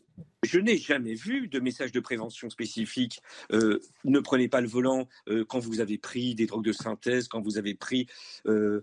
[0.42, 3.20] je n'ai jamais vu de message de prévention spécifique.
[3.52, 7.28] Euh, ne prenez pas le volant euh, quand vous avez pris des drogues de synthèse,
[7.28, 8.06] quand vous avez pris.
[8.46, 8.82] Euh,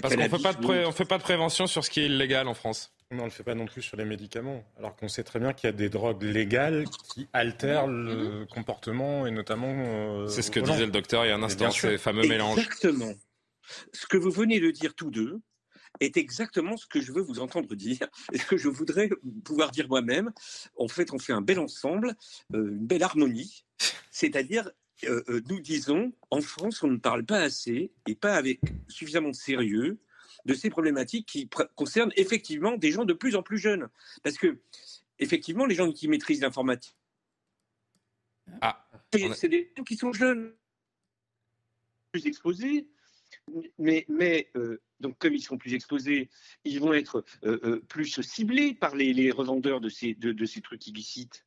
[0.00, 2.93] parce qu'on ne fait pas de prévention sur ce qui est illégal en France.
[3.10, 4.64] Non, on ne le fait pas non plus sur les médicaments.
[4.78, 8.46] Alors qu'on sait très bien qu'il y a des drogues légales qui altèrent le mhm.
[8.46, 10.26] comportement et notamment.
[10.28, 12.58] C'est ce que disait le docteur il y a un instant, ces fameux mélanges.
[12.58, 13.12] Exactement.
[13.92, 15.40] Ce que vous venez de dire tous deux,
[16.00, 19.10] est exactement ce que je veux vous entendre dire et ce que je voudrais
[19.44, 20.32] pouvoir dire moi-même.
[20.76, 22.14] En fait, on fait un bel ensemble,
[22.54, 23.64] euh, une belle harmonie,
[24.10, 24.70] c'est-à-dire
[25.04, 29.30] euh, euh, nous disons, en France, on ne parle pas assez et pas avec suffisamment
[29.30, 29.98] de sérieux
[30.44, 33.88] de ces problématiques qui concernent effectivement des gens de plus en plus jeunes.
[34.22, 34.58] Parce que,
[35.18, 36.96] effectivement, les gens qui maîtrisent l'informatique,
[38.60, 38.86] ah,
[39.34, 40.52] c'est des gens qui sont jeunes,
[42.12, 42.88] plus exposés,
[43.78, 44.50] mais, mais
[45.00, 46.30] donc, comme ils sont plus exposés,
[46.64, 50.86] ils vont être euh, euh, plus ciblés par les, revendeurs de ces, de ces trucs
[50.86, 51.44] illicites.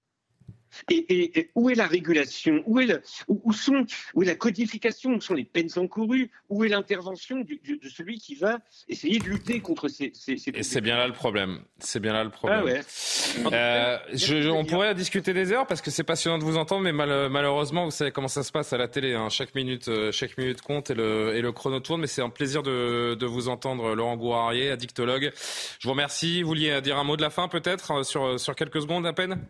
[0.90, 2.64] Et, où est la régulation?
[2.66, 2.88] Où est,
[3.28, 5.12] où, sont, où est la codification?
[5.12, 6.30] Où sont les peines encourues?
[6.50, 10.12] Où est l'intervention de celui qui va essayer de lutter contre ces...
[10.14, 11.62] ces, Et c'est bien là le problème.
[11.80, 12.82] C'est bien là le problème.
[13.46, 16.92] Ah euh, on pourrait discuter des heures parce que c'est passionnant de vous entendre, mais
[16.92, 19.14] malheureusement, vous savez comment ça se passe à la télé.
[19.14, 19.30] Hein.
[19.30, 22.30] Chaque, minute, euh, chaque minute compte et le, et le chrono tourne, mais c'est un
[22.30, 25.32] plaisir de, de vous entendre, Laurent Gourarier, addictologue.
[25.80, 26.42] Je vous remercie.
[26.42, 29.14] Vous vouliez dire un mot de la fin peut-être euh, sur, sur quelques secondes à
[29.14, 29.46] peine?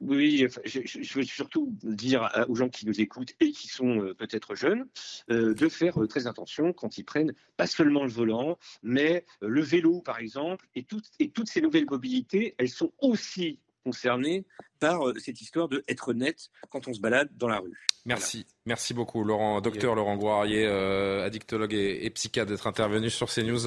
[0.00, 4.54] Oui, je, veux surtout dire aux gens qui nous écoutent et qui sont euh, peut-être
[4.54, 4.86] jeunes
[5.30, 9.60] euh, de faire euh, très attention quand ils prennent pas seulement le volant, mais le
[9.60, 10.86] vélo par exemple, et,
[11.18, 14.44] et toutes ces nouvelles mobilités, elles sont aussi concernées
[14.78, 17.86] par cette histoire de être net quand on se balade dans la rue.
[18.06, 23.66] Merci, merci beaucoup Laurent, docteur Laurent Guarier, addictologue et, psychiatre d'être intervenu sur CNews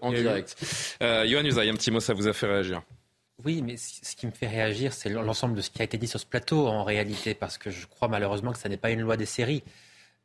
[0.00, 0.56] en direct.
[1.00, 2.82] Yohann Usaï, un petit mot, ça vous a fait réagir?
[3.44, 6.06] Oui, mais ce qui me fait réagir, c'est l'ensemble de ce qui a été dit
[6.06, 9.00] sur ce plateau en réalité, parce que je crois malheureusement que ça n'est pas une
[9.00, 9.62] loi des séries.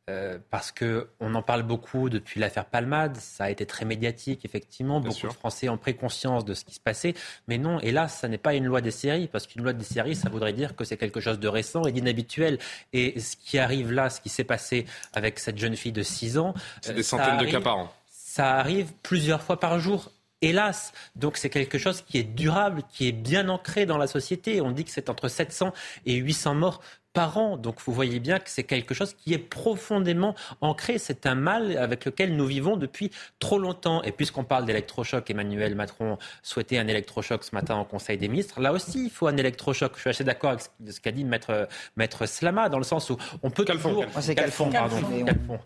[0.08, 5.00] Euh, parce qu'on en parle beaucoup depuis l'affaire Palmade, ça a été très médiatique, effectivement.
[5.00, 7.14] beaucoup de Français ont pris conscience de ce qui se passait.
[7.48, 10.14] Mais non, hélas, ça n'est pas une loi des séries, parce qu'une loi des séries,
[10.14, 12.58] ça voudrait dire que c'est quelque chose de récent et d'inhabituel.
[12.92, 16.38] Et ce qui arrive là, ce qui s'est passé avec cette jeune fille de 6
[16.38, 16.54] ans.
[16.82, 17.92] C'est des euh, centaines de cas par an.
[18.08, 20.92] Ça arrive plusieurs fois par jour hélas.
[21.14, 24.60] Donc c'est quelque chose qui est durable, qui est bien ancré dans la société.
[24.60, 25.72] On dit que c'est entre 700
[26.04, 26.80] et 800 morts
[27.16, 27.56] par an.
[27.56, 30.98] Donc vous voyez bien que c'est quelque chose qui est profondément ancré.
[30.98, 34.02] C'est un mal avec lequel nous vivons depuis trop longtemps.
[34.02, 38.60] Et puisqu'on parle d'électrochoc, Emmanuel Macron souhaitait un électrochoc ce matin en Conseil des ministres.
[38.60, 39.92] Là aussi, il faut un électrochoc.
[39.94, 43.16] Je suis assez d'accord avec ce qu'a dit Maître, Maître Slama, dans le sens où
[43.42, 44.04] on peut toujours...
[44.20, 44.96] C'est Calfon, pardon.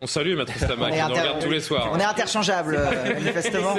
[0.01, 1.91] On salue Maître Slama, qui nous regarde tous les soirs.
[1.93, 2.79] On est interchangeables,
[3.15, 3.75] manifestement.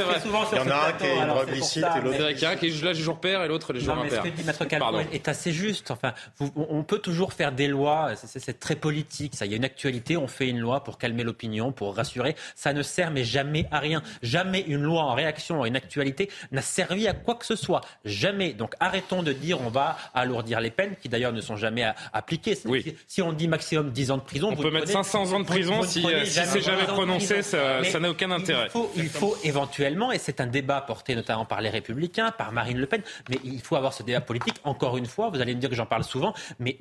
[0.52, 2.32] Il y en a un qui est une et l'autre...
[2.32, 4.24] Il y a un qui est là jour père et l'autre les jours impair.
[4.26, 5.90] Ce que dit Maître Calfon est assez juste.
[5.92, 6.14] Enfin,
[6.56, 9.36] on peut toujours faire des lois, c'est très politique.
[9.36, 12.36] Ça, il y a une actualité, on fait une loi pour calmer l'opinion, pour rassurer.
[12.56, 14.02] Ça ne sert mais jamais à rien.
[14.22, 17.82] Jamais une loi en réaction à une actualité n'a servi à quoi que ce soit.
[18.06, 18.54] Jamais.
[18.54, 22.58] Donc arrêtons de dire on va alourdir les peines, qui d'ailleurs ne sont jamais appliquées.
[23.08, 25.84] Si on dit maximum 10 ans de prison, on peut mettre 500 ans de prison
[25.84, 28.66] si, c'est jamais prononcé, ça n'a aucun intérêt.
[28.66, 32.52] Il faut, il faut éventuellement, et c'est un débat porté notamment par les Républicains, par
[32.52, 34.56] Marine Le Pen, mais il faut avoir ce débat politique.
[34.64, 36.78] Encore une fois, vous allez me dire que j'en parle souvent, mais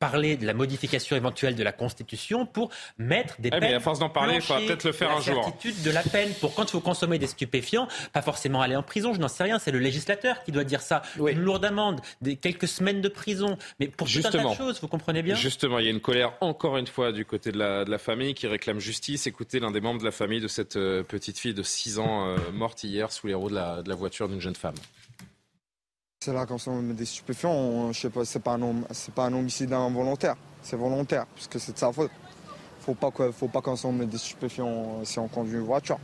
[0.00, 3.60] parler de la modification éventuelle de la Constitution pour mettre des peines.
[3.60, 5.54] Mais à force d'en parler, il faudra peut-être le faire un jour.
[5.84, 9.12] de la peine pour quand il faut consommer des stupéfiants, pas forcément aller en prison,
[9.12, 11.02] je n'en sais rien, c'est le législateur qui doit dire ça.
[11.18, 14.32] Une lourde amende, des, quelques semaines de prison, mais pour Justement.
[14.32, 15.34] tout un tas de choses, vous comprenez bien?
[15.34, 17.98] Justement, il y a une colère encore une fois du côté de la, de la
[17.98, 19.26] famille qui réclame justice.
[19.26, 22.26] Écoutez l'un des membres de la famille de cette euh, petite fille de 6 ans
[22.26, 24.74] euh, morte hier sous les roues de la, de la voiture d'une jeune femme.
[26.22, 29.24] C'est là quand on met des stupéfiants, je sais pas, c'est pas un c'est pas
[29.24, 32.10] un homicide involontaire, c'est volontaire, puisque c'est de sa faute.
[32.82, 35.98] Faut pas que, faut pas consommer des stupéfiants si on conduit une voiture.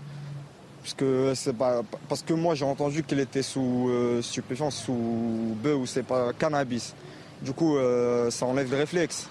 [0.83, 5.77] Puisque c'est pas, parce que moi j'ai entendu qu'il était sous euh, stupéfiant, sous bœuf
[5.81, 6.95] ou c'est pas cannabis.
[7.43, 9.29] Du coup, euh, ça enlève le réflexe.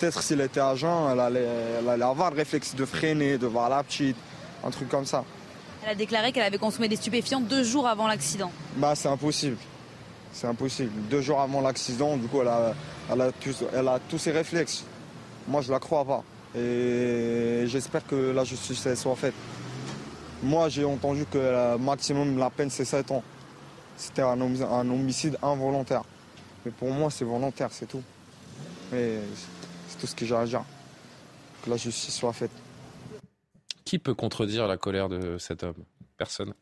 [0.00, 1.48] Peut-être s'il était agent, elle allait,
[1.78, 4.16] elle allait avoir le réflexe de freiner, de voir la petite,
[4.64, 5.24] un truc comme ça.
[5.84, 8.50] Elle a déclaré qu'elle avait consommé des stupéfiants deux jours avant l'accident.
[8.78, 9.58] Bah c'est impossible.
[10.34, 10.90] C'est impossible.
[11.08, 12.48] Deux jours avant l'accident, du coup, elle
[13.88, 14.84] a, tous ses réflexes.
[15.46, 16.24] Moi, je la crois pas.
[16.58, 19.34] Et j'espère que la justice soit faite.
[20.42, 23.22] Moi, j'ai entendu que le maximum la peine, c'est 7 ans.
[23.96, 26.02] C'était un, homicide involontaire.
[26.64, 28.02] Mais pour moi, c'est volontaire, c'est tout.
[28.90, 29.20] Mais
[29.88, 30.64] c'est tout ce que j'ai à dire.
[31.64, 32.50] Que la justice soit faite.
[33.84, 35.84] Qui peut contredire la colère de cet homme?
[36.16, 36.54] Personne?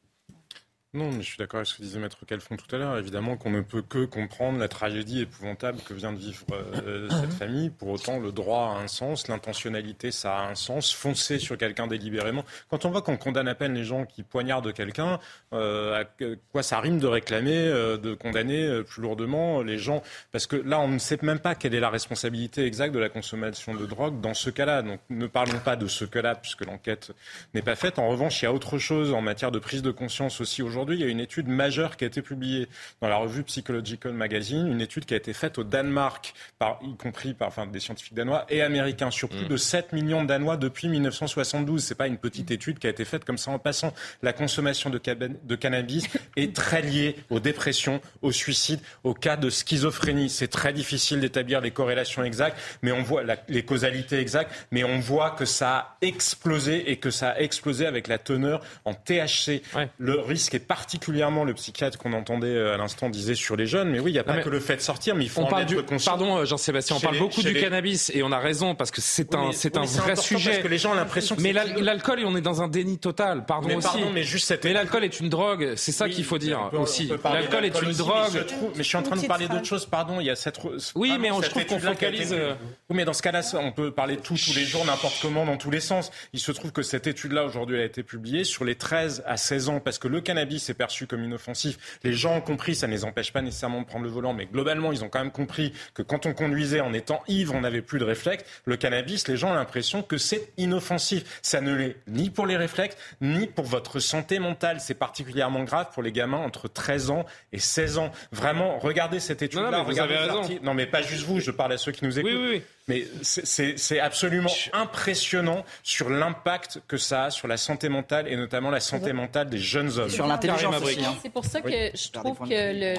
[0.95, 2.99] Non, mais je suis d'accord avec ce que disait Maître Calfon tout à l'heure.
[2.99, 7.33] Évidemment qu'on ne peut que comprendre la tragédie épouvantable que vient de vivre euh, cette
[7.33, 7.71] famille.
[7.71, 10.93] Pour autant, le droit a un sens, l'intentionnalité, ça a un sens.
[10.93, 12.45] Foncer sur quelqu'un délibérément.
[12.69, 15.19] Quand on voit qu'on condamne à peine les gens qui poignardent quelqu'un,
[15.55, 16.05] euh, à
[16.53, 20.03] quoi ça rime de réclamer, euh, de condamner euh, plus lourdement les gens?
[20.31, 23.09] Parce que là, on ne sait même pas quelle est la responsabilité exacte de la
[23.09, 24.83] consommation de drogue dans ce cas-là.
[24.83, 27.13] Donc ne parlons pas de ce cas-là, puisque l'enquête
[27.55, 27.99] n'est pas faite.
[27.99, 30.82] En revanche, il y a autre chose en matière de prise de conscience aussi aujourd'hui
[30.83, 32.67] aujourd'hui, il y a une étude majeure qui a été publiée
[33.01, 36.97] dans la revue Psychological Magazine, une étude qui a été faite au Danemark, par, y
[36.97, 39.49] compris par enfin, des scientifiques danois et américains, sur plus mm.
[39.49, 41.85] de 7 millions de Danois depuis 1972.
[41.85, 43.95] C'est pas une petite étude qui a été faite comme ça en passant.
[44.23, 49.51] La consommation de, de cannabis est très liée aux dépressions, aux suicides, aux cas de
[49.51, 50.31] schizophrénie.
[50.31, 54.83] C'est très difficile d'établir les corrélations exactes, mais on voit la, les causalités exactes, mais
[54.83, 58.95] on voit que ça a explosé et que ça a explosé avec la teneur en
[58.95, 59.63] THC.
[59.99, 63.91] Le risque est particulièrement le psychiatre qu'on entendait euh, à l'instant disait sur les jeunes.
[63.91, 65.45] Mais oui, il n'y a pas que le fait de sortir, mais il faut on
[65.45, 65.83] en parle être du...
[65.83, 66.13] conscient.
[66.13, 69.35] Pardon, euh, Jean-Sébastien, on parle beaucoup du cannabis et on a raison parce que c'est
[69.35, 70.51] un, c'est un vrai sujet.
[70.51, 73.45] Parce que les gens ont l'impression que mais l'alcool, on est dans un déni total.
[73.47, 73.87] Pardon mais aussi.
[73.89, 74.65] Pardon, mais juste cette...
[74.65, 75.75] Mais l'alcool est une drogue.
[75.77, 77.11] C'est ça qu'il faut dire peut, aussi.
[77.25, 78.31] L'alcool est une aussi, drogue.
[78.33, 79.87] Mais je, trouve, mais je suis en train de parler d'autre chose.
[79.87, 80.59] Pardon, il y a cette.
[80.95, 82.33] Oui, mais on, je trouve qu'on focalise.
[82.33, 85.57] Oui, mais dans ce cas-là, on peut parler tout tous les jours, n'importe comment, dans
[85.57, 86.11] tous les sens.
[86.33, 89.69] Il se trouve que cette étude-là aujourd'hui a été publiée sur les 13 à 16
[89.69, 91.99] ans parce que le cannabis est perçu comme inoffensif.
[92.05, 94.47] Les gens ont compris, ça ne les empêche pas nécessairement de prendre le volant, mais
[94.47, 97.83] globalement, ils ont quand même compris que quand on conduisait en étant ivre, on n'avait
[97.83, 98.45] plus de réflexes.
[98.65, 101.41] Le cannabis, les gens ont l'impression que c'est inoffensif.
[101.43, 104.81] Ça ne l'est ni pour les réflexes, ni pour votre santé mentale.
[104.81, 108.13] C'est particulièrement grave pour les gamins entre 13 ans et 16 ans.
[108.33, 109.71] Vraiment, regardez cette étude-là.
[109.71, 110.43] Non, non, mais vous avez raison.
[110.63, 112.31] Non, mais pas juste vous, je parle à ceux qui nous écoutent.
[112.31, 112.63] Oui, oui, oui.
[112.89, 118.71] Mais c'est absolument impressionnant sur l'impact que ça a sur la santé mentale et notamment
[118.71, 120.11] la santé mentale des jeunes hommes.
[120.11, 120.99] Sur l'intelligence aussi.
[121.23, 122.49] C'est pour ça que je trouve que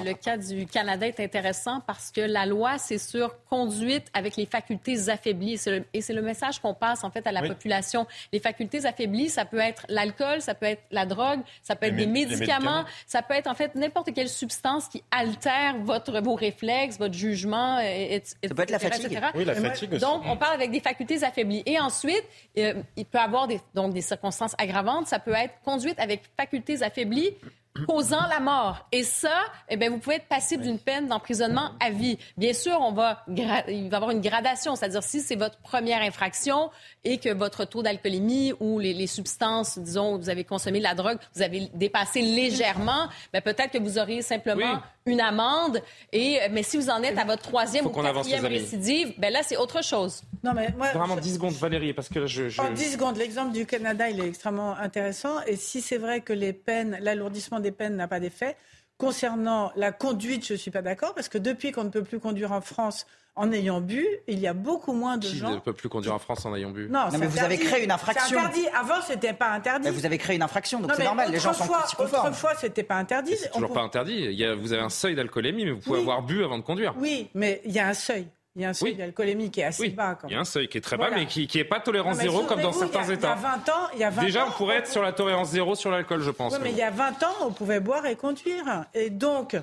[0.00, 4.36] le, le, cas du Canada est intéressant parce que la loi, c'est sur conduite avec
[4.36, 5.60] les facultés affaiblies.
[5.92, 7.48] et c'est le message qu'on passe en fait à la Oui.
[7.48, 8.06] population.
[8.32, 11.94] Les facultés affaiblies, ça peut être l'alcool, ça peut être la drogue, ça peut être
[11.96, 12.84] Les des médicaments, médicaments.
[13.06, 17.78] ça peut être en fait n'importe quelle substance qui altère votre, vos réflexes, votre jugement,
[17.80, 19.12] et, et- Ça peut être la etc., fatigue.
[19.12, 19.26] etc.
[19.34, 21.62] Oui, la fatigue Donc, on parle avec des facultés affaiblies.
[21.66, 22.24] Et ensuite,
[22.58, 25.06] euh, il peut avoir des, des circonstances aggravantes.
[25.06, 27.30] Ça peut être conduite avec facultés affaiblies
[27.86, 28.86] causant la mort.
[28.92, 32.18] Et ça, eh bien, vous pouvez être passible d'une peine d'emprisonnement à vie.
[32.36, 36.02] Bien sûr, on va il va y avoir une gradation, c'est-à-dire si c'est votre première
[36.02, 36.70] infraction
[37.04, 40.94] et que votre taux d'alcoolémie ou les, les substances, disons, vous avez consommé de la
[40.94, 45.82] drogue, vous avez dépassé légèrement, ben, peut-être que vous auriez simplement une amende.
[46.12, 49.56] Et, mais si vous en êtes à votre troisième ou quatrième récidive, ben là, c'est
[49.56, 50.22] autre chose.
[50.42, 52.48] Non, mais moi, Vraiment 10 secondes, Valérie, parce que là, je.
[52.48, 52.60] je...
[52.60, 55.42] En 10 secondes, l'exemple du Canada, il est extrêmement intéressant.
[55.46, 58.56] Et si c'est vrai que les peines, l'alourdissement des peines n'a pas d'effet,
[58.98, 62.20] concernant la conduite, je ne suis pas d'accord, parce que depuis qu'on ne peut plus
[62.20, 65.50] conduire en France en ayant bu, il y a beaucoup moins de Qui gens.
[65.50, 67.90] ne peut plus conduire en France en ayant bu Non, mais vous avez créé une
[67.90, 68.24] infraction.
[68.28, 68.68] C'est interdit.
[68.68, 69.88] Avant, c'était pas interdit.
[69.88, 71.32] Mais vous avez créé une infraction, donc c'est normal.
[71.32, 72.26] Les gens sont autrefois- s'y conforment.
[72.28, 73.34] Autrefois, c'était pas interdit.
[73.36, 74.14] C'est On toujours peut- pas interdit.
[74.30, 76.02] Il y a- vous avez un seuil d'alcoolémie, mais vous pouvez Oui.
[76.02, 76.94] avoir bu avant de conduire.
[77.00, 78.28] Oui, mais il y a un seuil.
[78.56, 78.96] Il y a un seuil Oui.
[78.96, 80.16] d'alcoolémie qui est assez Oui, bas.
[80.20, 81.10] Quand il y a un seuil qui est très Voilà.
[81.16, 83.14] bas, mais qui n'est pas tolérance Non, mais zéro comme dans certains il y a-
[83.14, 83.36] États.
[83.36, 85.02] Il y a 20 ans, il y a 20 Déjà, ans, on pourrait être sur
[85.02, 86.52] la tolérance zéro sur l'alcool, je pense.
[86.52, 88.84] Oui, mais il y a 20 ans, on pouvait boire et conduire.
[88.94, 89.56] Et donc, Il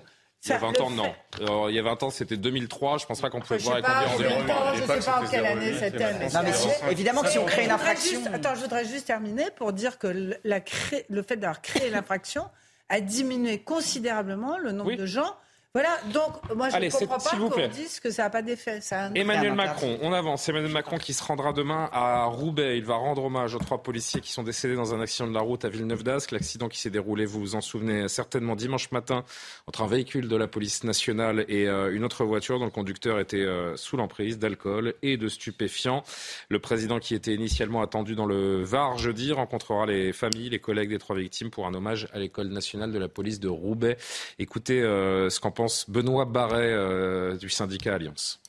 [0.50, 1.04] y a ça- 20 le ans, non.
[1.34, 2.98] fait- Alors, il y a 20 ans, c'était 2003.
[2.98, 4.40] Je pense pas qu'on pouvait boire et conduire en je zéro.
[4.42, 6.14] sais pas, je sais pas en quelle année c'était.
[6.20, 8.20] mais Non, mais évidemment que si on crée une infraction.
[8.20, 11.62] juste- attends, je voudrais juste terminer pour dire que le, la cré- le fait d'avoir
[11.62, 12.50] créé l'infraction
[12.90, 15.34] a diminué considérablement le nombre de gens.
[15.73, 18.30] Voilà, donc moi je Allez, ne comprends pas s'il vous qu'on dise que ça n'a
[18.30, 18.81] pas d'effet.
[18.81, 20.49] Ça a un- Emmanuel Macron, on avance.
[20.49, 22.77] Emmanuel Macron qui se rendra demain à Roubaix.
[22.77, 25.39] Il va rendre hommage aux trois policiers qui sont décédés dans un accident de la
[25.39, 26.31] route à Villeneuve d'Ascq.
[26.34, 29.23] L'accident qui s'est déroulé, vous vous en souvenez certainement, dimanche matin
[29.65, 33.18] entre un véhicule de la police nationale et euh, une autre voiture dont le conducteur
[33.22, 36.03] était euh, sous l'emprise d'alcool et de stupéfiants.
[36.49, 40.89] Le président qui était initialement attendu dans le Var jeudi rencontrera les familles, les collègues
[40.89, 43.95] des trois victimes pour un hommage à l'école nationale de la police de Roubaix.
[44.38, 48.40] Écoutez euh, ce qu'en pense Benoît Barret euh, du syndicat Alliance.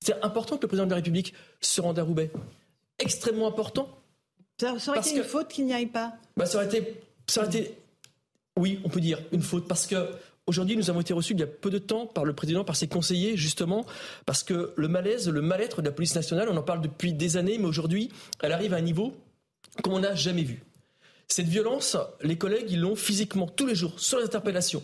[0.00, 2.30] C'est important que le président de la République se rende à Roubaix.
[2.98, 3.88] Extrêmement important.
[4.60, 6.14] Ça, ça aurait été une que- faute qu'il n'y aille pas.
[6.36, 7.78] Bah, ça, aurait été, ça aurait été,
[8.58, 9.68] oui, on peut dire, une faute.
[9.68, 10.08] Parce que
[10.46, 12.74] aujourd'hui, nous avons été reçus il y a peu de temps par le président, par
[12.74, 13.86] ses conseillers, justement,
[14.24, 17.36] parce que le malaise, le mal-être de la police nationale, on en parle depuis des
[17.36, 18.10] années, mais aujourd'hui,
[18.42, 19.14] elle arrive à un niveau
[19.82, 20.62] comme on n'a jamais vu.
[21.28, 24.82] Cette violence, les collègues, ils l'ont physiquement, tous les jours, sur les interpellations.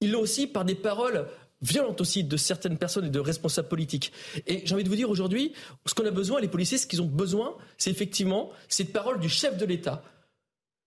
[0.00, 1.26] Ils l'ont aussi par des paroles
[1.62, 4.12] violentes aussi de certaines personnes et de responsables politiques.
[4.46, 5.52] Et j'ai envie de vous dire aujourd'hui,
[5.86, 9.28] ce qu'on a besoin, les policiers, ce qu'ils ont besoin, c'est effectivement cette parole du
[9.28, 10.02] chef de l'État.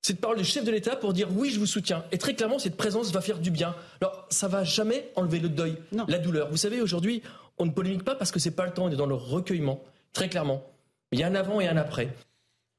[0.02, 2.04] cette parole du chef de l'État pour dire oui, je vous soutiens.
[2.12, 3.76] Et très clairement, cette présence va faire du bien.
[4.02, 5.78] Alors, ça va jamais enlever le deuil,
[6.08, 6.50] la douleur.
[6.50, 7.22] Vous savez, aujourd'hui,
[7.58, 9.82] on ne polémique pas parce que c'est pas le temps, on est dans le recueillement,
[10.12, 10.62] très clairement.
[11.12, 12.14] Il y a un avant et un après.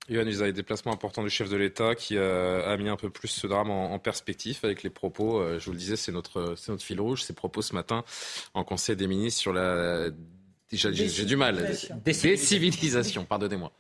[0.09, 3.29] Yohann a des déplacements importants du chef de l'État qui a, mis un peu plus
[3.29, 6.83] ce drame en, perspective avec les propos, euh, je vous le disais, c'est notre, notre
[6.83, 8.05] fil rouge, ses propos ce matin
[8.53, 10.11] en Conseil des ministres sur la...
[10.73, 11.71] J'ai du mal.
[12.05, 13.73] Décivilisation, pardonnez-moi.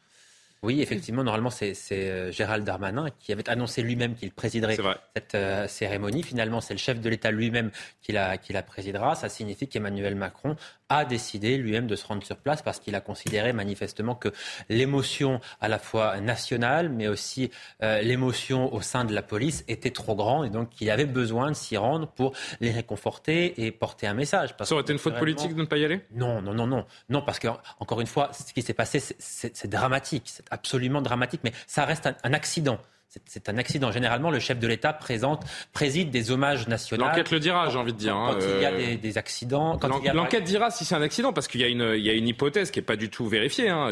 [0.65, 4.79] Oui, effectivement, normalement, c'est euh, Gérald Darmanin qui avait annoncé lui-même qu'il présiderait
[5.15, 6.23] cette euh, cérémonie.
[6.23, 7.71] Finalement, c'est le chef de l'État lui-même
[8.01, 9.15] qui la, qui la présidera.
[9.15, 10.57] Ça signifie qu'Emmanuel Macron
[10.89, 14.28] a décidé lui-même de se rendre sur place parce qu'il a considéré manifestement que
[14.69, 17.51] l'émotion à la fois nationale, mais aussi
[17.82, 21.51] euh, l'émotion au sein de la police était trop grande et donc qu'il avait besoin
[21.51, 24.55] de s'y rendre pour les réconforter et porter un message.
[24.62, 26.01] Ça aurait été une faute politique de ne pas y aller?
[26.15, 26.85] Non, non, non, non.
[27.09, 27.48] Non, parce que,
[27.81, 32.32] encore une fois, ce qui s'est passé, c'est dramatique absolument dramatique, mais ça reste un,
[32.32, 32.78] accident.
[33.27, 33.93] C'est un accident.
[33.93, 37.05] Généralement, le chef de l'État présente, préside des hommages nationaux.
[37.05, 38.15] L'enquête le dira, j'ai envie de dire.
[38.15, 39.79] Quand, il y a euh, des, accidents.
[40.13, 42.71] L'enquête dira si c'est un accident, parce qu'il y, a une, y a une hypothèse
[42.71, 43.91] qui n'est pas du tout vérifiée, hein,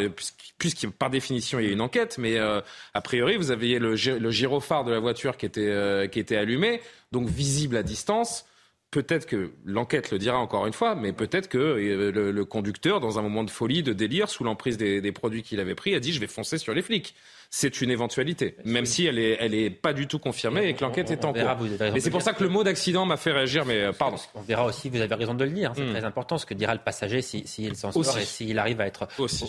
[0.58, 2.18] puisque, par définition, il y a une enquête.
[2.18, 2.60] Mais euh,
[2.94, 6.36] a priori, vous aviez le, le gyrophare de la voiture qui était, euh, qui était
[6.36, 6.80] allumé,
[7.12, 8.46] donc visible à distance
[8.90, 13.22] peut-être que l'enquête le dira encore une fois, mais peut-être que le, conducteur, dans un
[13.22, 16.12] moment de folie, de délire, sous l'emprise des, des produits qu'il avait pris, a dit
[16.12, 17.14] je vais foncer sur les flics
[17.54, 20.80] c'est une éventualité, même si elle est, elle est pas du tout confirmée et que
[20.80, 21.58] l'enquête est en cours.
[21.80, 24.16] Mais c'est pour ça que le mot d'accident m'a fait réagir, mais euh, pardon.
[24.34, 25.90] On verra aussi, vous avez raison de le dire, c'est hmm.
[25.90, 28.86] très important ce que dira le passager s'il si, s'en sort et s'il arrive à
[28.86, 29.06] être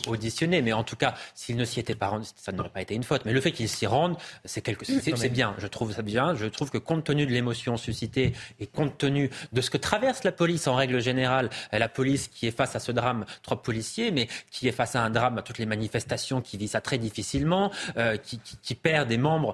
[0.07, 0.61] auditionné.
[0.61, 3.03] Mais en tout cas, s'il ne s'y était pas rendu, ça n'aurait pas été une
[3.03, 3.21] faute.
[3.23, 5.55] Mais le fait qu'il s'y rende, c'est quelque, c'est bien.
[5.57, 6.35] Je trouve ça bien.
[6.35, 10.25] Je trouve que compte tenu de l'émotion suscitée et compte tenu de ce que traverse
[10.25, 14.11] la police en règle générale, la police qui est face à ce drame, trois policiers,
[14.11, 16.97] mais qui est face à un drame, à toutes les manifestations, qui vit ça très
[16.97, 19.53] difficilement, euh, qui, perd des membres,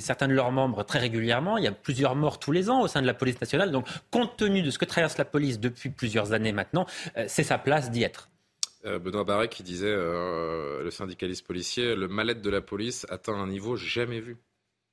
[0.00, 1.58] certains de leurs membres très régulièrement.
[1.58, 3.70] Il y a plusieurs morts tous les ans au sein de la police nationale.
[3.70, 6.86] Donc, compte tenu de ce que traverse la police depuis plusieurs années maintenant,
[7.16, 8.28] euh, c'est sa place d'y être.
[8.84, 13.48] Euh, Benoît Barret qui disait, le syndicaliste policier, le mal-être de la police atteint un
[13.48, 14.36] niveau jamais vu.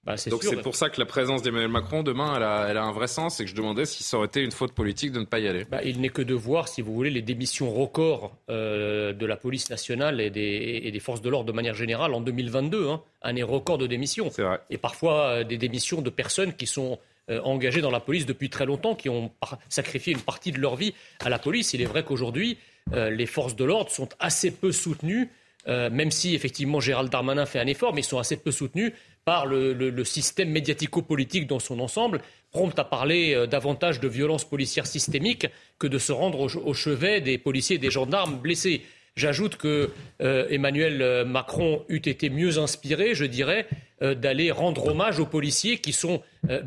[0.06, 2.84] Bah, Donc c'est pour ça que la présence d'Emmanuel Macron demain, elle a, elle a,
[2.84, 5.20] un vrai sens et que je demandais si ça aurait été une faute politique de
[5.20, 5.64] ne pas y aller.
[5.64, 9.38] Bah, il n'est que de voir, si vous voulez, les démissions records euh, de la
[9.38, 12.90] police nationale et des, et des forces de l'ordre de manière générale en 2022.
[12.90, 14.28] Hein, année record de démissions.
[14.28, 14.60] Vrai.
[14.70, 17.00] Et parfois euh, des démissions de personnes qui sont
[17.30, 19.32] euh, engagées dans la police depuis très longtemps, qui ont
[19.70, 20.94] sacrifié une partie de leur vie
[21.24, 21.74] à la police.
[21.74, 22.58] Il est vrai qu'aujourd'hui,
[22.92, 25.30] les forces de l'ordre sont assez peu soutenues.
[25.66, 28.92] même si effectivement Gérald Darmanin fait un effort, mais ils sont assez peu soutenus
[29.26, 32.22] par le, système médiatico-politique dans son ensemble,
[32.52, 35.48] prompt à parler euh, davantage de violences policières systémiques
[35.80, 38.82] que de se rendre au, chevet des policiers et des gendarmes blessés.
[39.16, 39.92] J'ajoute que
[40.22, 43.68] euh, Emmanuel euh, Macron eût été mieux inspiré, je dirais,
[44.02, 46.22] d'aller rendre hommage aux policiers qui sont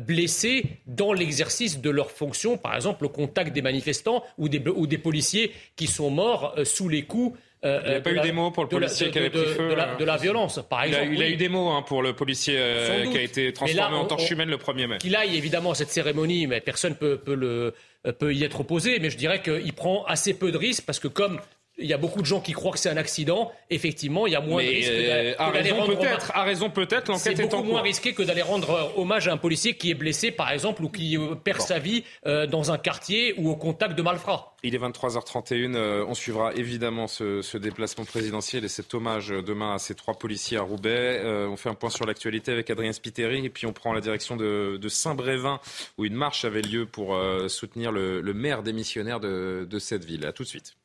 [0.07, 5.51] blessés dans l'exercice de leurs fonctions, par exemple au contact des manifestants ou des policiers
[5.75, 8.63] qui sont morts sous les coups euh, il n'y a pas eu des mots pour
[8.63, 9.75] le policier qui avait pris feu.
[9.99, 11.07] De la, violence, par exemple.
[11.11, 14.05] Il a, eu des mots hein, pour le policier euh, qui a été transformé en
[14.05, 14.97] torche humaine le 1er mai.
[14.99, 17.73] Qu'il aille évidemment à cette cérémonie, mais personne ne peut,
[18.19, 18.99] peut y être opposé.
[18.99, 21.39] Mais je dirais qu'il prend assez peu de risques parce que comme
[21.79, 23.51] il y a beaucoup de gens qui croient que c'est un accident.
[23.69, 26.31] Effectivement, il y a moins de risques euh, d'aller rendre peut-être.
[26.33, 27.11] À raison peut-être.
[27.11, 29.95] L'enquête est, beaucoup moins risqué que d'aller rendre euh, hommage à un policier qui est
[29.95, 33.97] blessé, par exemple, ou qui euh, perd sa vie dans un quartier ou au contact
[33.97, 34.55] de malfrats.
[34.63, 36.03] Il est 23h31.
[36.07, 40.61] on suivra évidemment ce, déplacement présidentiel et cet hommage demain à ces trois policiers à
[40.61, 41.21] Roubaix.
[41.23, 44.35] on fait un point sur l'actualité avec Adrien Spiteri et puis on prend la direction
[44.35, 45.59] de, Saint-Brévin
[45.97, 47.17] où une marche avait lieu pour
[47.47, 50.25] soutenir le, maire démissionnaire de, de cette ville.
[50.25, 50.75] À tout de suite.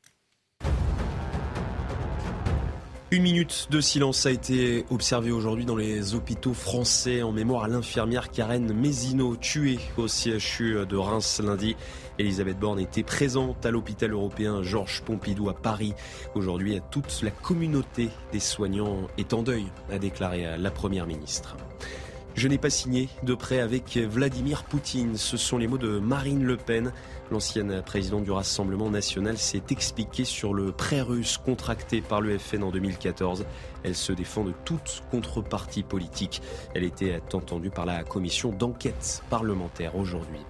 [3.13, 7.69] Une minute de silence a été observée aujourd'hui dans les hôpitaux français en mémoire à
[7.69, 11.77] l'infirmière Karen Mézineau, tuée au CHU de Reims lundi.
[12.19, 15.93] Elisabeth Borne était présente à l'hôpital européen Georges Pompidou à Paris.
[16.35, 21.55] Aujourd'hui, toute la communauté des soignants est en deuil, a déclaré la Première ministre.
[22.35, 25.19] Je n'ai pas signé de prêt avec Vladimir Poutine.
[25.19, 26.91] Ce sont les mots de Marine Le Pen.
[27.33, 32.63] L'ancienne présidente du Rassemblement national s'est expliquée sur le prêt russe contracté par le FN
[32.63, 33.47] en 2014.
[33.85, 36.43] Elle se défend de toute contrepartie politique.
[36.75, 40.41] Elle était entendue par la commission d'enquête parlementaire aujourd'hui.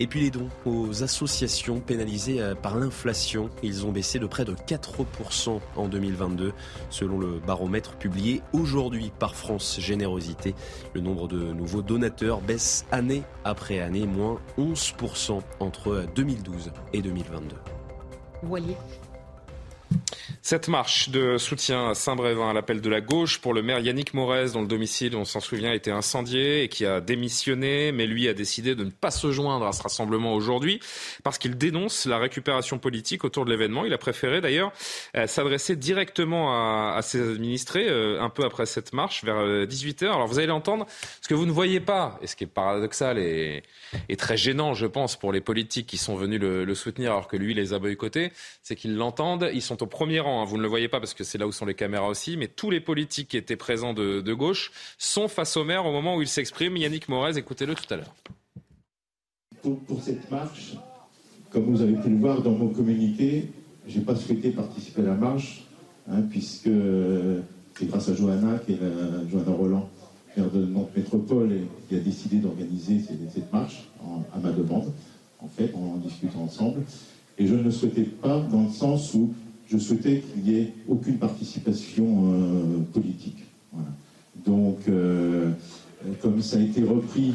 [0.00, 4.44] Et puis les dons aux associations pénalisées euh, par l'inflation, ils ont baissé de près
[4.44, 6.52] de 4% en 2022,
[6.90, 10.54] selon le baromètre publié aujourd'hui par France Générosité.
[10.94, 17.56] Le nombre de nouveaux donateurs baisse année après année, moins 11% entre 2012 et 2022.
[18.42, 18.76] Voilier.
[20.44, 24.12] Cette marche de soutien à Saint-Brévin à l'appel de la gauche pour le maire Yannick
[24.12, 28.06] Morez, dont le domicile, on s'en souvient, a été incendié et qui a démissionné, mais
[28.06, 30.80] lui a décidé de ne pas se joindre à ce rassemblement aujourd'hui
[31.22, 33.84] parce qu'il dénonce la récupération politique autour de l'événement.
[33.84, 34.72] Il a préféré d'ailleurs
[35.16, 36.52] euh, s'adresser directement
[36.94, 39.36] à, ses administrés euh, un peu après cette marche, vers
[39.66, 40.04] 18h.
[40.04, 40.86] Euh, Alors vous allez l'entendre,
[41.20, 43.62] ce que vous ne voyez pas, et ce qui est paradoxal et,
[44.18, 47.36] très gênant, je pense, pour les politiques qui sont venus le, le soutenir alors que
[47.36, 48.32] lui les a boycottés,
[48.62, 49.50] c'est qu'ils l'entendent.
[49.52, 50.44] Ils sont au premier rang Hein.
[50.44, 52.48] Vous ne le voyez pas parce que c'est là où sont les caméras aussi, mais
[52.48, 56.22] tous les politiques qui étaient présents de, gauche sont face au maire au moment où
[56.22, 56.76] il s'exprime.
[56.76, 58.14] Yannick Morez, écoutez-le tout à l'heure.
[59.62, 60.74] Pour, cette marche,
[61.50, 63.48] comme vous avez pu le voir dans mon communiqué,
[63.86, 65.64] je n'ai pas souhaité participer à la marche,
[66.10, 66.70] hein, puisque
[67.78, 69.90] c'est grâce à Johanna, qui est la, Johanna Roland,
[70.36, 73.88] maire de Nantes Métropole, qui a décidé d'organiser cette, marche
[74.34, 74.92] à ma demande,
[75.38, 76.82] en fait, en, discutant ensemble.
[77.38, 79.32] Et je ne souhaitais pas dans le sens où
[79.72, 83.38] je souhaitais qu'il n'y ait aucune participation euh, politique.
[84.44, 85.50] Donc, euh,
[86.20, 87.34] comme ça a été repris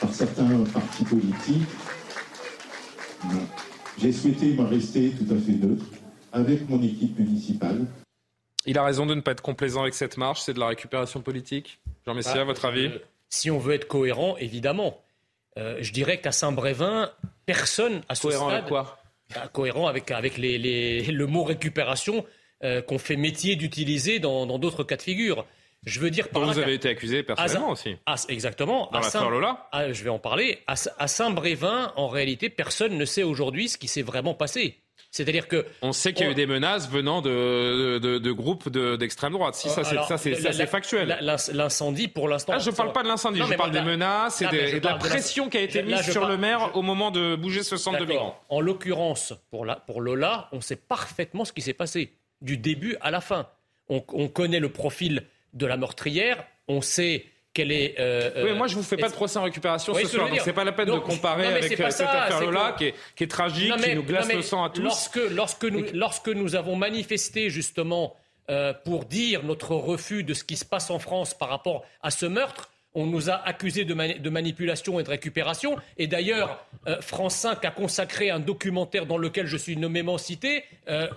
[0.00, 1.68] par certains partis politiques,
[3.98, 5.84] j'ai souhaité m'en rester tout à fait neutre
[6.32, 7.86] avec mon équipe municipale.
[8.66, 11.20] Il a raison de ne pas être complaisant avec cette marche, c'est de la récupération
[11.22, 11.78] politique.
[12.04, 12.86] Jean Messia, bah, votre avis?
[12.86, 12.98] euh,
[13.30, 15.00] Si on veut être cohérent, évidemment.
[15.56, 17.10] je dirais qu'à Saint-Brévin,
[17.46, 18.98] personne à ce cohérent avec quoi?
[19.52, 22.24] Cohérent avec, avec les, le mot récupération
[22.62, 25.46] euh, qu'on fait métier d'utiliser dans d'autres cas de figure.
[25.86, 27.96] Je veux dire par Vous avez été accusé personnellement aussi.
[28.28, 28.88] exactement.
[28.92, 30.60] Dans l'affaire Lola Je vais en parler.
[30.66, 34.78] À, à Saint-Brévin, en réalité, personne ne sait aujourd'hui ce qui s'est vraiment passé.
[35.14, 39.32] C'est-à-dire que on sait qu'il y a eu des menaces venant de, de, groupes d'extrême
[39.32, 39.54] droite.
[39.54, 41.16] Si ça, c'est factuel.
[41.52, 42.54] L'incendie, pour l'instant.
[42.56, 43.40] Ah, je ne parle pas de l'incendie.
[43.48, 44.46] Je parle des menaces et,
[44.80, 47.76] de la pression qui a été mise sur le maire au moment de bouger ce
[47.76, 48.36] centre de migrants.
[48.48, 53.12] En l'occurrence, pour, pour Lola, on sait parfaitement ce qui s'est passé du début à
[53.12, 53.46] la fin.
[53.88, 55.22] On, on connaît le profil
[55.52, 56.44] de la meurtrière.
[56.66, 57.26] On sait
[57.62, 57.94] est.
[57.98, 60.52] Euh, oui, moi je vous fais pas de procès en récupération ce soir, donc c'est
[60.52, 62.92] pas la peine de comparer avec euh, cette affaire-là qui,
[63.24, 64.82] est, tragique, qui nous glace le sang à tous.
[64.82, 68.16] Lorsque, lorsque, nous, lorsque nous avons manifesté justement
[68.50, 72.10] euh, pour dire notre refus de ce qui se passe en France par rapport à
[72.10, 75.76] ce meurtre, on nous a accusés de, de, manipulation et de récupération.
[75.96, 76.64] Et d'ailleurs,
[77.00, 80.62] France 5 a consacré un documentaire dans lequel je suis nommément cité,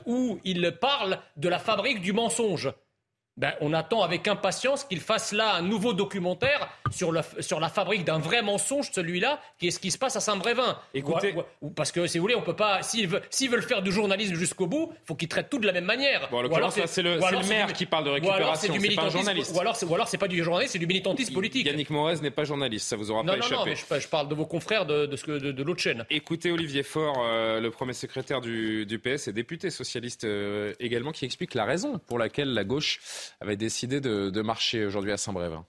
[0.08, 2.72] où il parle de la fabrique du mensonge.
[3.38, 8.04] Ben, on attend avec impatience qu'il fasse là un nouveau documentaire sur, sur la fabrique
[8.04, 10.80] d'un vrai mensonge, celui-là, qui est ce qui se passe à Saint-Brévin.
[10.96, 11.36] Écoutez,
[11.76, 12.82] parce que si vous voulez, on peut pas.
[12.82, 16.30] S'ils veulent, faire du journalisme jusqu'au bout, faut qu'ils traitent tout de la même manière.
[16.32, 16.42] Bon,
[16.88, 19.56] c'est le, maire qui parle de récupération, c'est pas un journaliste.
[19.56, 21.68] Ou alors, c'est pas du journaliste, c'est du militantisme politique.
[21.68, 23.56] Yannick Morez n'est pas journaliste, ça vous aura pas échappé.
[23.56, 26.06] Non, mais je, parle de vos confrères de, de, l'autre chaîne.
[26.10, 31.26] Écoutez Olivier Faure, euh, le premier secrétaire du, PS et député socialiste euh, également, qui
[31.26, 33.00] explique la raison pour laquelle la gauche
[33.40, 35.66] avait décidé de marcher aujourd'hui à Saint-Brévin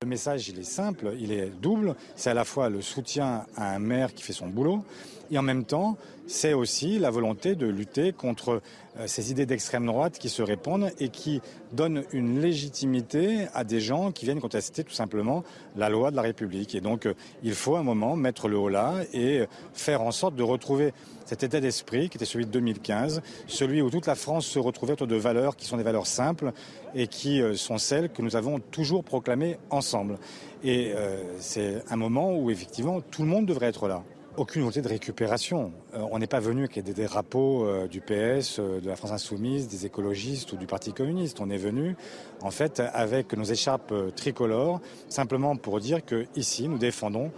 [0.00, 1.96] le message, il est simple, il est double.
[2.14, 4.84] C'est à la fois le soutien à un maire qui fait son boulot,
[5.30, 5.96] et en même temps,
[6.26, 8.60] c'est aussi la volonté de lutter contre
[8.98, 11.40] euh, ces idées d'extrême droite qui se répandent et qui
[11.72, 15.42] donnent une légitimité à des gens qui viennent contester tout simplement
[15.76, 16.74] la loi de la République.
[16.74, 20.34] Et donc, euh, il faut un moment mettre le haut là et faire en sorte
[20.34, 20.92] de retrouver
[21.24, 24.94] cet état d'esprit qui était celui de 2015, celui où toute la France se retrouvait
[24.94, 26.52] autour de valeurs qui sont des valeurs simples
[26.94, 30.18] et qui euh, sont celles que nous avons toujours proclamées ensemble.
[30.64, 30.92] Et
[31.38, 34.02] c'est un moment où effectivement tout le monde devrait être là
[34.38, 35.72] aucune volonté de récupération.
[35.94, 39.10] Euh, on n'est pas venu avec des drapeaux euh, du PS, euh, de la France
[39.10, 41.40] Insoumise, des écologistes ou du Parti communiste.
[41.40, 41.96] On est venu,
[42.40, 47.32] en fait, avec nos écharpes tricolores, simplement pour dire que ici, nous défendons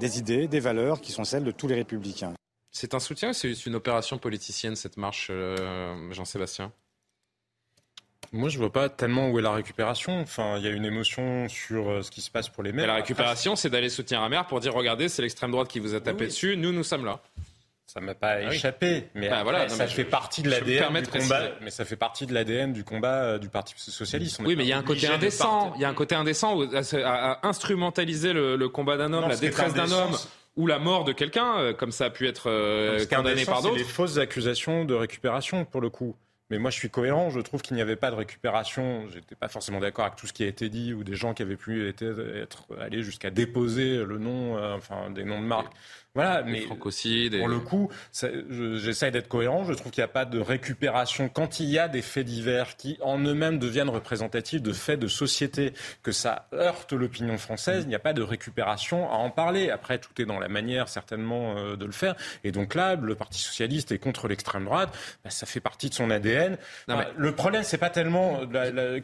[0.00, 2.32] des idées, des valeurs qui sont celles de tous les républicains.
[2.70, 5.30] C'est un soutien ou c'est une opération politicienne, cette marche,
[6.10, 6.72] Jean-Sébastien?
[8.36, 10.20] Moi, je vois pas tellement où est la récupération.
[10.20, 12.86] Enfin, il y a une émotion sur euh, ce qui se passe pour les maires.
[12.86, 15.94] la récupération, c'est d'aller soutenir un maire pour dire regardez, c'est l'extrême droite qui vous
[15.94, 17.20] a tapé dessus, nous, nous sommes là.
[17.86, 21.42] Ça m'a pas ah échappé, mais bah, voilà, ça fait partie de l'ADN du combat.
[21.62, 24.40] Mais ça fait partie de l'ADN du combat euh, du Parti socialiste.
[24.44, 25.72] oui, mais il y a un côté indécent.
[25.76, 26.60] Il y a un côté indécent
[27.04, 30.16] à, instrumentaliser le, combat d'un homme, la détresse d'un homme
[30.56, 32.50] ou la mort de quelqu'un, euh, comme ça a pu être
[33.08, 33.74] condamné par d'autres.
[33.74, 36.16] C'est les fausses accusations de récupération pour le coup.
[36.50, 37.30] Mais moi, je suis cohérent.
[37.30, 39.08] Je trouve qu'il n'y avait pas de récupération.
[39.08, 41.42] J'étais pas forcément d'accord avec tout ce qui a été dit ou des gens qui
[41.42, 45.72] avaient pu être, allés jusqu'à déposer le nom, euh, enfin des noms de marques
[46.16, 49.64] voilà, mais pour le coup, j'essaie d'être cohérent.
[49.64, 52.76] Je trouve qu'il n'y a pas de récupération quand il y a des faits divers
[52.76, 57.82] qui, en eux-mêmes, deviennent représentatifs de faits de société, que ça heurte l'opinion française.
[57.84, 59.68] Il n'y a pas de récupération à en parler.
[59.68, 62.16] Après, tout est dans la manière certainement euh, de le faire.
[62.44, 64.96] Et donc là, le Parti socialiste est contre l'extrême droite.
[65.22, 66.56] Bah, ça fait partie de son ADN.
[67.18, 68.40] Le problème, c'est pas tellement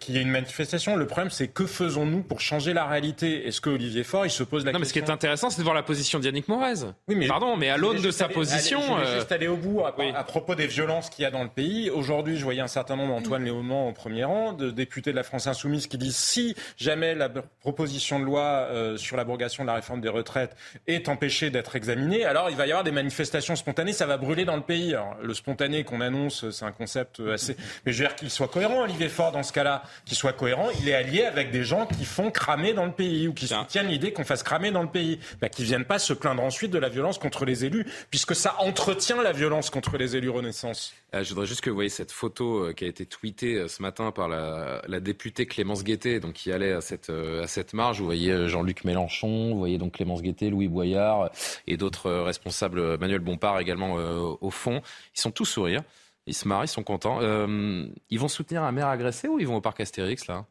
[0.00, 0.96] qu'il y ait une manifestation.
[0.96, 3.46] Le problème, c'est que faisons-nous pour changer la réalité?
[3.46, 5.50] Est-ce que Olivier Faure, il se pose la non, question mais ce qui est intéressant,
[5.50, 6.86] c'est de voir la position d'Yannick Morez.
[7.08, 9.82] Oui, mais pardon, mais à l'aune de sa position, je euh, juste aller au bout
[9.84, 11.90] à, propos des violences qu'il y a dans le pays.
[11.90, 15.24] Aujourd'hui, je voyais un certain nombre, Antoine Léaumont au premier rang, de députés de la
[15.24, 19.74] France insoumise qui disent si jamais la proposition de loi euh, sur l'abrogation de la
[19.74, 20.54] réforme des retraites
[20.86, 24.44] est empêchée d'être examinée, alors il va y avoir des manifestations spontanées, ça va brûler
[24.44, 24.94] dans le pays.
[25.20, 27.56] le spontané qu'on annonce, c'est un concept assez.
[27.84, 30.68] Mais je veux dire qu'il soit cohérent, Olivier Faure, dans ce cas-là, qu'il soit cohérent.
[30.80, 33.88] Il est allié avec des gens qui font cramer dans le pays ou qui soutiennent
[33.88, 36.91] l'idée qu'on fasse cramer dans le pays, bah, viennent pas se plaindre ensuite de la
[36.92, 40.94] violence contre les élus, puisque ça entretient la violence contre les élus Renaissance.
[41.14, 43.68] Euh, je voudrais juste que vous voyez cette photo euh, qui a été tweetée euh,
[43.68, 47.98] ce matin par la, députée Clémence Guettet, donc qui allait à cette, à cette marge.
[47.98, 51.30] Vous voyez Jean-Luc Mélenchon, vous voyez donc Clémence Guettet, Louis Boyard
[51.66, 54.80] et d'autres responsables, Manuel Bompard également au fond.
[55.16, 55.82] Ils sont tous sourires.
[56.26, 57.20] Ils se marrent, ils sont contents.
[57.20, 60.46] ils vont soutenir un maire agressé ou ils vont au parc Astérix là?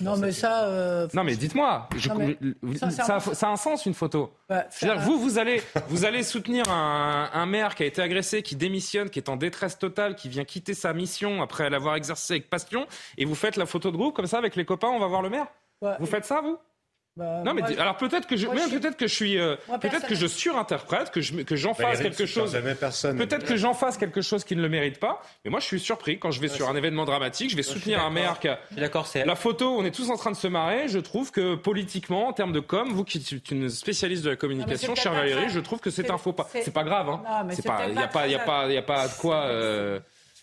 [0.00, 0.66] Non, mais ça.
[0.66, 1.88] Euh, non, mais dites-moi.
[2.90, 4.32] Ça, a un sens, une photo.
[4.70, 9.10] C'est-à-dire, vous, vous allez, vous allez soutenir un, maire qui a été agressé, qui démissionne,
[9.10, 12.86] qui est en détresse totale, qui vient quitter sa mission après l'avoir exercée avec passion,
[13.18, 15.22] et vous faites la photo de groupe comme ça avec les copains, on va voir
[15.22, 15.46] le maire?
[16.00, 16.58] Vous faites ça, vous?
[17.16, 20.26] Bah, non mais alors peut-être que je peut-être que je suis euh, peut-être que je
[20.26, 22.52] surinterprète que je que j'en fasse quelque chose.
[22.52, 25.78] peut-être que j'en fasse quelque chose qui ne le mérite pas mais moi je suis
[25.78, 28.58] surpris quand je vais sur un événement dramatique je vais soutenir un maire qui a
[28.72, 31.54] d'accord c'est la photo on est tous en train de se marrer je trouve que
[31.54, 35.50] politiquement en termes de com vous qui êtes une spécialiste de la communication chère Valérie
[35.50, 36.48] je trouve que c'est un faux pas.
[36.52, 37.46] c'est pas grave hein.
[37.52, 39.14] C'est pas il y a pas il y a pas il y a pas de
[39.14, 40.00] quoi euh,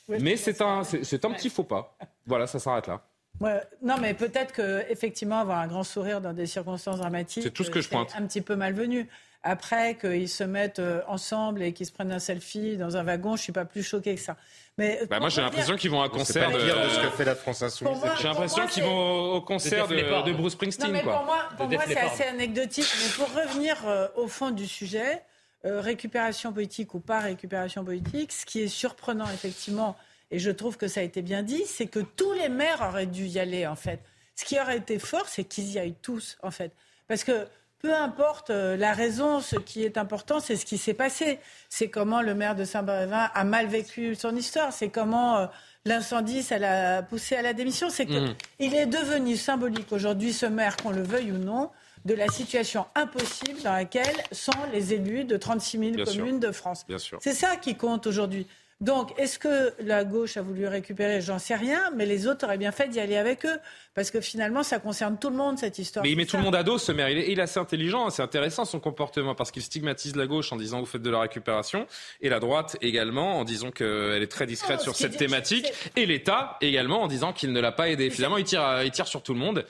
[0.08, 1.98] mais c'est un c'est un petit faux pas.
[2.26, 3.02] Voilà ça s'arrête là
[3.40, 7.64] non, mais peut-être que effectivement avoir un grand sourire dans des circonstances dramatiques, c'est tout
[7.64, 8.14] ce que je pointe.
[8.18, 9.08] Un petit peu malvenu.
[9.44, 13.36] Après qu'ils se mettent euh, ensemble et qu'ils se prennent un selfie dans un wagon,
[13.36, 14.38] je suis pas plus choquée que ça.
[14.78, 16.58] Mais bah moi j'ai l'impression qu'ils vont à un concert de...
[16.58, 16.90] de...
[16.90, 17.98] ce que fait la France Insoumise.
[18.20, 20.92] J'ai l'impression qu'ils vont au concert de, Bruce Springsteen.
[20.92, 22.88] Non, mais pour moi, pour moi c'est assez anecdotique.
[23.00, 25.24] Mais pour revenir euh, au fond du sujet,
[25.66, 29.98] euh, récupération politique ou pas récupération politique, ce qui est surprenant effectivement
[30.32, 33.06] et je trouve que ça a été bien dit, c'est que tous les maires auraient
[33.06, 34.00] dû y aller, en fait.
[34.36, 36.72] Ce qui aurait été fort, c'est qu'ils y aillent tous, en fait.
[37.08, 37.48] Parce que
[37.80, 41.40] peu importe euh, la raison, ce qui est important, c'est ce qui s'est passé.
[41.68, 44.72] C'est comment le maire de Saint-Brévin a mal vécu son histoire.
[44.72, 45.48] C'est comment euh,
[45.86, 47.90] l'incendie, ça l'a poussé à la démission.
[47.90, 48.74] C'est qu'il mmh.
[48.74, 51.72] est devenu symbolique aujourd'hui, ce maire, qu'on le veuille ou non,
[52.06, 56.86] de la situation impossible dans laquelle sont les élus de 36 000 communes de France.
[57.20, 58.48] C'est ça qui compte aujourd'hui.
[58.82, 61.22] Donc, est-ce que la gauche a voulu récupérer?
[61.22, 63.60] J'en sais rien, mais les autres auraient bien fait d'y aller avec eux.
[63.94, 66.04] Parce que finalement, ça concerne tout le monde, cette histoire.
[66.04, 67.10] Mais il met tout le monde à dos, ce maire.
[67.10, 70.80] Il est, assez intelligent, c'est intéressant son comportement, parce qu'il stigmatise la gauche en disant
[70.80, 71.86] vous faites de la récupération,
[72.22, 75.68] et la droite également en disant qu'elle est très discrète sur cette thématique,
[75.98, 78.10] et l'État également en disant qu'il ne l'a pas aidé.
[78.10, 79.66] Finalement, il tire, il tire sur tout le monde,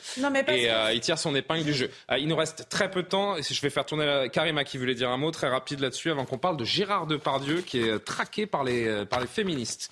[0.47, 1.89] et euh, il tire son épingle du jeu.
[2.11, 4.29] Euh, il nous reste très peu de temps, et je vais faire tourner la...
[4.29, 7.61] Karima qui voulait dire un mot très rapide là-dessus, avant qu'on parle de Gérard Depardieu,
[7.61, 9.89] qui est traqué par les, par les féministes.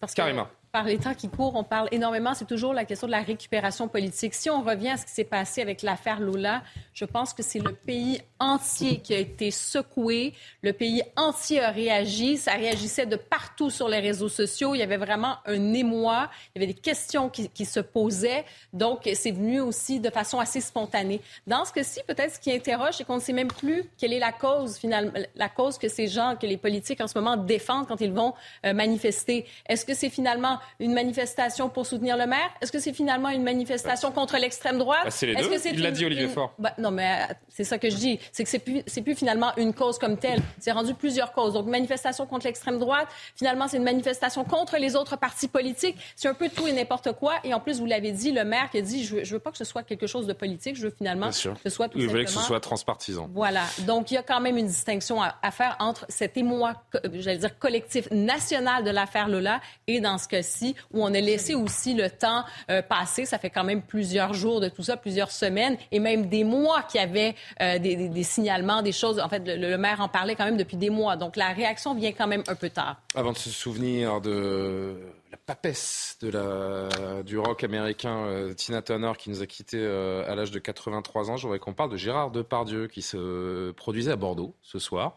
[0.00, 3.12] Parce Karima par les temps qui courent, on parle énormément, c'est toujours la question de
[3.12, 4.34] la récupération politique.
[4.34, 6.62] Si on revient à ce qui s'est passé avec l'affaire Lula,
[6.92, 11.70] je pense que c'est le pays entier qui a été secoué, le pays entier a
[11.70, 16.30] réagi, ça réagissait de partout sur les réseaux sociaux, il y avait vraiment un émoi,
[16.54, 20.38] il y avait des questions qui, qui se posaient, donc c'est venu aussi de façon
[20.38, 21.20] assez spontanée.
[21.46, 24.18] Dans ce cas-ci, peut-être ce qui interroge, c'est qu'on ne sait même plus quelle est
[24.18, 27.86] la cause finalement, la cause que ces gens, que les politiques en ce moment défendent
[27.86, 28.34] quand ils vont
[28.64, 29.46] euh, manifester.
[29.68, 32.50] Est-ce que c'est finalement une manifestation pour soutenir le maire?
[32.60, 35.04] Est-ce que c'est finalement une manifestation contre l'extrême droite?
[35.04, 35.48] Bah, c'est les deux.
[35.66, 36.54] Il l'a dit, Olivier Faure.
[36.58, 38.18] Bah, non, mais euh, c'est ça que je dis.
[38.32, 40.40] C'est que c'est plus, c'est plus finalement une cause comme telle.
[40.58, 41.52] C'est rendu plusieurs causes.
[41.54, 43.08] Donc, manifestation contre l'extrême droite.
[43.36, 45.96] Finalement, c'est une manifestation contre les autres partis politiques.
[46.16, 47.34] C'est un peu tout et n'importe quoi.
[47.44, 49.50] Et en plus, vous l'avez dit, le maire qui a dit, je veux, veux pas
[49.50, 50.76] que ce soit quelque chose de politique.
[50.76, 53.28] Je veux finalement que ce soit tout Il voulait que ce soit transpartisan.
[53.32, 53.64] Voilà.
[53.80, 56.74] Donc, il y a quand même une distinction à, faire entre cet émoi,
[57.14, 61.20] j'allais dire collectif national de l'affaire Lola et dans ce cas ci où on a
[61.20, 63.24] laissé aussi le temps euh, passer.
[63.24, 66.82] Ça fait quand même plusieurs jours de tout ça, plusieurs semaines et même des mois
[66.82, 69.20] qu'il y avait euh, des, signalements, des choses.
[69.20, 71.16] En fait, le, maire en parlait quand même depuis des mois.
[71.16, 72.96] Donc la réaction vient quand même un peu tard.
[73.14, 74.96] Avant de se souvenir de
[75.30, 80.30] la papesse de la, du rock américain euh, Tina Turner qui nous a quittés euh,
[80.30, 81.36] à l'âge de 83 ans.
[81.36, 85.16] Je voudrais qu'on parle de Gérard Depardieu qui se produisait à Bordeaux ce soir.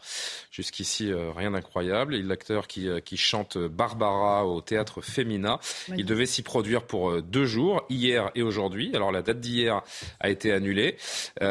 [0.52, 2.16] Jusqu'ici, euh, rien d'incroyable.
[2.16, 5.60] Il l'acteur qui, qui, chante Barbara au théâtre Femina.
[5.96, 8.92] Il devait s'y produire pour deux jours, hier et aujourd'hui.
[8.96, 9.82] Alors la date d'hier
[10.20, 10.98] a été annulée.
[11.40, 11.48] 13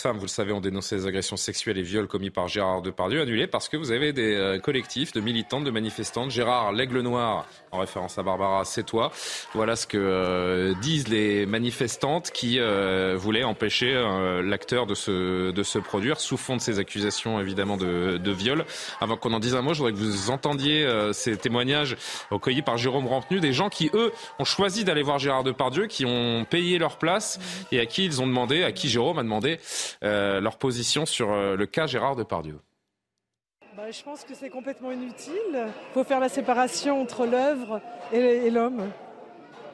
[0.00, 3.20] femmes, vous le savez, ont dénoncé les agressions sexuelles et viols commis par Gérard Depardieu,
[3.20, 6.30] annulées parce que vous avez des collectifs de militantes, de manifestantes.
[6.30, 8.84] Gérard l'aigle noir, en référence à Barbara, c'est.
[9.54, 15.50] Voilà ce que euh, disent les manifestantes qui euh, voulaient empêcher euh, l'acteur de se,
[15.50, 18.64] de se produire sous fond de ces accusations évidemment de, de viol.
[19.00, 21.96] Avant qu'on en dise un mot, je voudrais que vous entendiez ces témoignages
[22.30, 26.04] recueillis par Jérôme Rampenu, des gens qui, eux, ont choisi d'aller voir Gérard Depardieu, qui
[26.04, 27.38] ont payé leur place
[27.72, 29.58] et à qui ils ont demandé, à qui Jérôme a demandé
[30.02, 32.58] leur position sur le cas Gérard Depardieu.
[33.76, 35.34] Bah, je pense que c'est complètement inutile.
[35.52, 37.80] Il faut faire la séparation entre l'œuvre
[38.12, 38.88] et l'homme.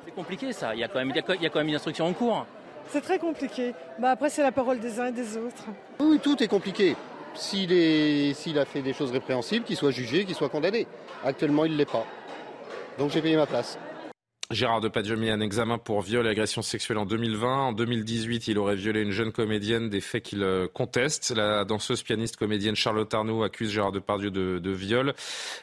[0.06, 2.06] C'est compliqué ça, il y, a quand même, il y a quand même une instruction
[2.06, 2.46] en cours.
[2.88, 3.74] C'est très compliqué.
[3.98, 5.64] Bah, après, c'est la parole des uns et des autres.
[5.98, 6.96] Oui, tout est compliqué.
[7.34, 10.86] S'il a fait des choses répréhensibles, qu'il soit jugé, qu'il soit condamné.
[11.22, 12.06] Actuellement, il ne l'est pas.
[12.98, 13.78] Donc j'ai payé ma place.
[14.50, 17.68] Gérard Depardieu mis un examen pour viol et agression sexuelle en 2020.
[17.68, 21.30] En 2018, il aurait violé une jeune comédienne, des faits qu'il euh, conteste.
[21.30, 25.14] La danseuse pianiste comédienne Charlotte Arnaud accuse Gérard Depardieu de, viol.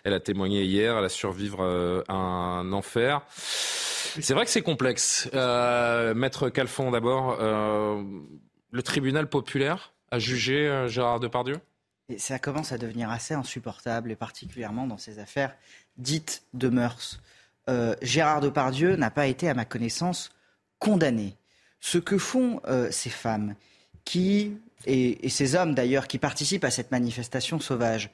[0.06, 3.22] Elle a témoigné hier, elle a survivre euh, un enfer.
[3.30, 5.30] C'est vrai que c'est complexe.
[5.34, 11.56] Euh, Maître Calfon d'abord, le tribunal populaire a jugé Gérard Depardieu?
[12.18, 15.54] Ça commence à devenir assez insupportable, et particulièrement dans ces affaires
[15.98, 17.20] dites de mœurs.
[17.70, 20.30] Euh, Gérard Depardieu n'a pas été, à ma connaissance,
[20.80, 21.36] condamné.
[21.80, 23.56] Ce que font euh, ces femmes
[24.86, 28.10] et, ces hommes d'ailleurs, qui participent à cette manifestation sauvage,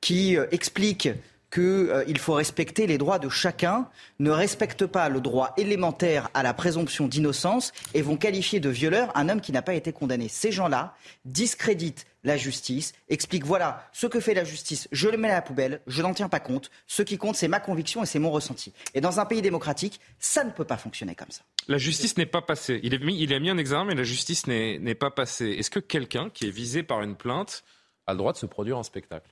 [0.00, 1.10] qui euh, expliquent
[1.52, 6.52] qu'il faut respecter les droits de chacun, ne respectent pas le droit élémentaire à la
[6.52, 10.28] présomption d'innocence et vont qualifier de violeur un homme qui n'a pas été condamné.
[10.28, 15.30] Ces gens-là discréditent la justice, explique voilà ce que fait la justice, je le mets
[15.30, 16.70] à la poubelle, je n'en tiens pas compte.
[16.86, 18.72] Ce qui compte, c'est ma conviction et c'est mon ressenti.
[18.94, 21.42] Et dans un pays démocratique, ça ne peut pas fonctionner comme ça.
[21.68, 22.80] La justice n'est pas passée.
[22.82, 25.50] Il, est mis, il a mis un examen, mais la justice n'est pas passée.
[25.50, 27.62] Est-ce que quelqu'un qui est visé par une plainte
[28.06, 29.30] a le droit de se produire en spectacle?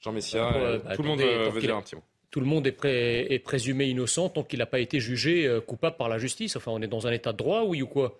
[0.00, 2.02] Jean Messia, euh, tout le monde veut dire un petit mot
[2.34, 6.08] tout le monde est, présumé innocent tant qu'il n'a pas été jugé euh, coupable par
[6.08, 6.56] la justice.
[6.56, 8.18] Enfin, on est dans un état de droit, oui ou quoi?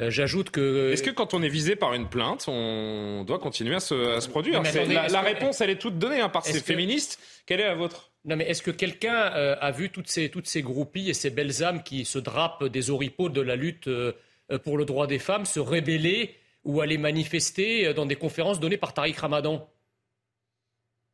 [0.00, 0.92] Euh, j'ajoute que.
[0.92, 4.62] Est-ce que quand on est visé par une plainte, on doit continuer à se, produire
[4.62, 7.18] La, réponse, elle est toute donnée hein, par ces féministes.
[7.46, 8.12] Quelle est la vôtre?
[8.24, 11.30] Non, mais est-ce que quelqu'un euh, a vu toutes ces, toutes ces groupies et ces
[11.30, 14.12] belles âmes qui se drapent des oripeaux de la lutte euh,
[14.64, 18.94] pour le droit des femmes se rébeller ou aller manifester dans des conférences données par
[18.94, 19.68] Tariq Ramadan?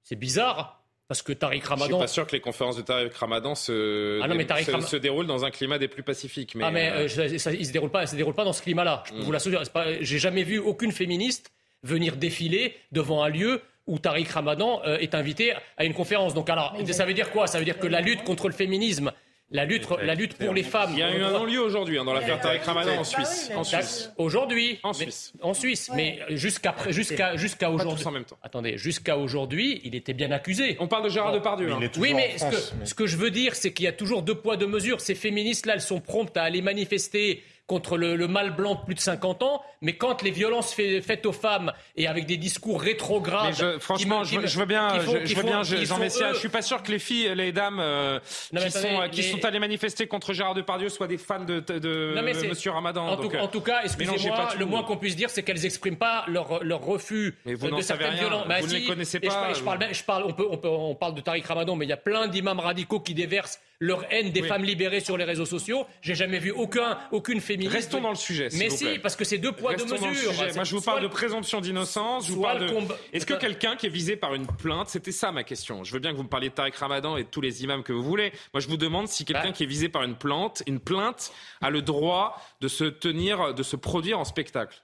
[0.03, 0.84] C'est bizarre.
[1.07, 1.87] Parce que Tariq Ramadan.
[1.87, 5.45] Je suis pas sûr que les conférences de Tariq Ramadan se, ah se, déroulent dans
[5.45, 6.55] un climat des plus pacifiques.
[6.55, 8.63] Mais ah, mais euh, euh, ça, il se déroule pas, se déroule pas dans ce
[8.63, 9.03] climat-là.
[9.07, 9.23] Je peux mm.
[9.23, 9.59] vous l'assurer.
[10.01, 11.53] J'ai jamais vu aucune féministe
[11.83, 16.33] venir défiler devant un lieu où Tariq Ramadan euh, est invité à une conférence.
[16.33, 17.47] Donc alors, ça veut dire quoi?
[17.47, 19.13] Ça veut dire que la lutte contre le féminisme
[19.51, 20.91] la lutte, la lutte pour les femmes.
[20.93, 23.51] Il y a eu un non-lieu aujourd'hui hein, dans l'affaire Tariq Ramadan en Suisse.
[23.55, 24.11] En Suisse.
[24.17, 24.79] Aujourd'hui.
[24.83, 25.33] En Suisse.
[25.43, 25.91] en Suisse.
[25.95, 28.07] Mais jusqu'à jusqu'à jusqu'à aujourd'hui.
[28.07, 28.39] en même temps.
[28.43, 30.77] Attendez, jusqu'à aujourd'hui, il était bien accusé.
[30.81, 31.73] On parle de Gérard Depardieu.
[31.73, 31.81] Hein.
[31.99, 34.35] Oui, mais, ce, que, ce que je veux dire, c'est qu'il y a toujours deux
[34.35, 35.01] poids deux mesures.
[35.01, 39.01] Ces féministes-là, elles sont promptes à aller manifester contre le, mal blanc de plus de
[39.01, 43.55] 50 ans, mais quand les violences faites aux femmes et avec des discours rétrogrades.
[43.55, 46.33] Je, franchement, je, veux bien, je, veux bien Jean Messia.
[46.33, 48.21] Je suis pas sûr que les filles, les dames euh,
[48.55, 52.15] qui, sont, qui sont allées manifester contre Gérard Depardieu soient des fans de, de,
[52.49, 53.07] Monsieur Ramadan.
[53.07, 56.25] En, tout, en tout, cas, excusez-moi, le moins qu'on puisse dire, c'est qu'elles n'expriment pas
[56.29, 58.47] leur, leur refus mais vous de certaines violences.
[58.47, 59.53] Bah, vous ne les connaissez pas.
[59.55, 63.01] Je, parle, peut, on parle de Tariq Ramadan, mais il y a plein d'imams radicaux
[63.01, 65.87] qui déversent leur haine des femmes libérées sur les réseaux sociaux.
[66.01, 67.75] J'ai jamais vu aucun, aucune féministe.
[67.75, 68.49] Restons dans le sujet.
[68.55, 70.33] Mais si, parce que c'est deux poids, deux mesures.
[70.55, 72.27] Moi, je vous parle de présomption d'innocence.
[72.27, 72.75] Je vous parle de.
[73.13, 75.85] Est-ce que quelqu'un qui est visé par une plainte, c'était ça ma question.
[75.85, 77.83] Je veux bien que vous me parliez de Tariq Ramadan et de tous les imams
[77.83, 78.33] que vous voulez.
[78.53, 79.53] Moi, je vous demande si quelqu'un bah.
[79.53, 83.63] qui est visé par une plainte, une plainte, a le droit de se tenir, de
[83.63, 84.83] se produire en spectacle.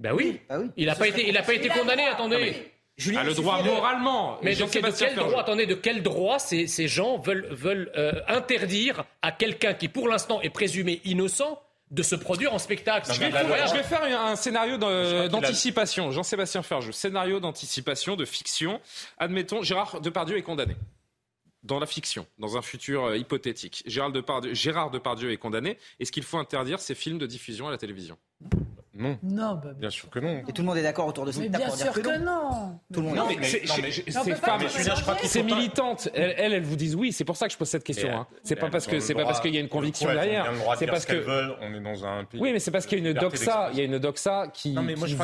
[0.00, 0.40] Ben oui.
[0.48, 0.70] Bah oui.
[0.76, 2.04] Il n'a pas été, il a pas été condamné.
[2.04, 2.73] Attendez.
[2.96, 4.38] Julien, a le droit moralement.
[4.42, 9.04] Mais de, quel droit, attendez, de quel droit ces, ces gens veulent, veulent euh, interdire
[9.22, 11.60] à quelqu'un qui, pour l'instant, est présumé innocent
[11.90, 13.12] de se produire en spectacle?
[13.12, 16.12] Je vais, faire, un scénario d'anticipation.
[16.12, 18.80] Jean-Sébastien Ferjou, scénario d'anticipation, de fiction.
[19.18, 20.76] Admettons, Gérard Depardieu est condamné.
[21.64, 26.12] dans la fiction, dans un futur euh, hypothétique, Gérard Depardieu, Gérard Depardieu est condamné, est-ce
[26.12, 28.18] qu'il faut interdire ces films de diffusion à la télévision?
[28.94, 29.18] Non.
[29.22, 30.42] Non, bah, bien sûr que non.
[30.48, 32.00] Et tout le monde est d'accord autour de cette bien table pour dire sûr que
[32.08, 32.24] que non.
[32.24, 32.80] non.
[32.92, 33.48] Tout le monde Non, est mais d'accord.
[33.50, 34.60] c'est- Non, c'est- mais- c'est- ces femmes,
[35.24, 37.12] ces militantes, elles, elles, vous disent oui.
[37.12, 38.10] C'est pour ça que je pose cette question.
[38.16, 38.26] Hein.
[38.42, 40.50] C'est et pas parce que c'est pas parce qu'il y a une conviction derrière.
[40.50, 41.54] bien C'est parce que veulent.
[41.60, 42.40] On est dans un pays.
[42.40, 43.70] oui, mais c'est parce qu'il y a une doxa.
[43.72, 44.70] Il y a une doxa qui.
[44.72, 45.16] Non, mais moi, je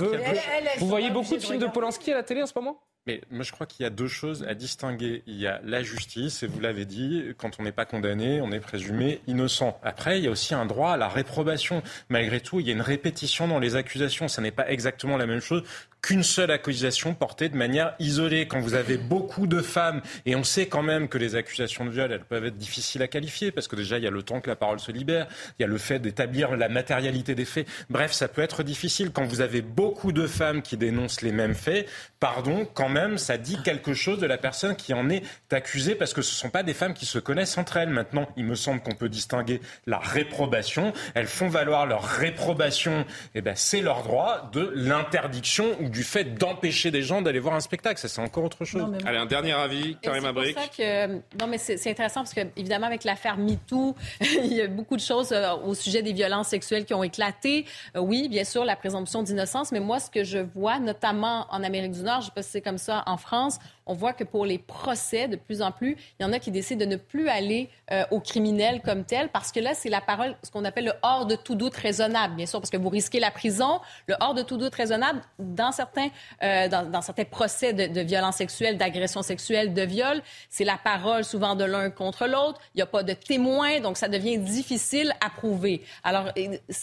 [0.79, 1.67] Vous voyez beaucoup de films de.
[1.67, 2.81] Polanski à la télé en ce moment?
[3.07, 5.23] Mais moi, je crois qu'il y a deux choses à distinguer.
[5.27, 8.53] Il y a la justice, et vous l'avez dit, quand on n'est pas condamné, on
[8.53, 9.79] est présumé innocent.
[9.83, 11.83] Après, il y a aussi un droit à la réprobation.
[12.11, 14.29] Malgré tout, il y a une répétition dans les accusations.
[14.29, 15.65] Ça n'est pas exactement la même chose
[16.03, 18.47] qu'une seule accusation portée de manière isolée.
[18.47, 21.91] Quand vous avez beaucoup de femmes, et on sait quand même que les accusations de
[21.91, 24.41] viol, elles peuvent être difficiles à qualifier, parce que déjà, il y a le temps
[24.41, 25.27] que la parole se libère,
[25.59, 27.67] il y a le fait d'établir la matérialité des faits.
[27.89, 29.11] Bref, ça peut être difficile.
[29.13, 33.37] Quand vous avez beaucoup de femmes qui dénoncent les mêmes faits, pardon, quand même, ça
[33.37, 36.51] dit quelque chose de la personne qui en est accusée, parce que ce ne sont
[36.51, 37.91] pas des femmes qui se connaissent entre elles.
[37.91, 40.93] Maintenant, il me semble qu'on peut distinguer la réprobation.
[41.15, 43.05] Elles font valoir leur réprobation,
[43.35, 47.61] et ben, c'est leur droit de l'interdiction du fait d'empêcher des gens d'aller voir un
[47.61, 48.01] spectacle.
[48.01, 48.85] Ça, c'est encore autre chose.
[49.05, 50.55] Allez, un dernier avis, Karim C'est Abrik.
[50.55, 54.61] pour ça que non mais c'est intéressant parce que évidemment avec l'affaire MeToo, il y
[54.61, 57.67] a beaucoup de choses euh, au sujet des violences sexuelles qui ont éclaté.
[57.97, 61.63] Euh, oui, bien sûr la présomption d'innocence, mais moi ce que je vois notamment en
[61.63, 64.25] Amérique du Nord, je sais pas si c'est comme ça en France, on voit que
[64.25, 66.97] pour les procès de plus en plus, il y en a qui décident de ne
[66.97, 70.65] plus aller euh, aux criminels comme tel parce que là c'est la parole ce qu'on
[70.65, 73.81] appelle le hors de tout doute raisonnable, bien sûr parce que vous risquez la prison,
[74.07, 76.09] le hors de tout doute raisonnable dans certains
[76.43, 80.17] euh, dans, dans certains procès de, de violences sexuelles, d'agressions sexuelles, de viol,
[80.55, 82.59] c'est la parole souvent de l'un contre l'autre.
[82.75, 85.77] Il n'y a pas de témoins, donc ça devient difficile à prouver.
[86.11, 86.27] Alors,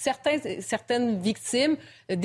[0.05, 0.37] certains,
[0.73, 1.75] certaines victimes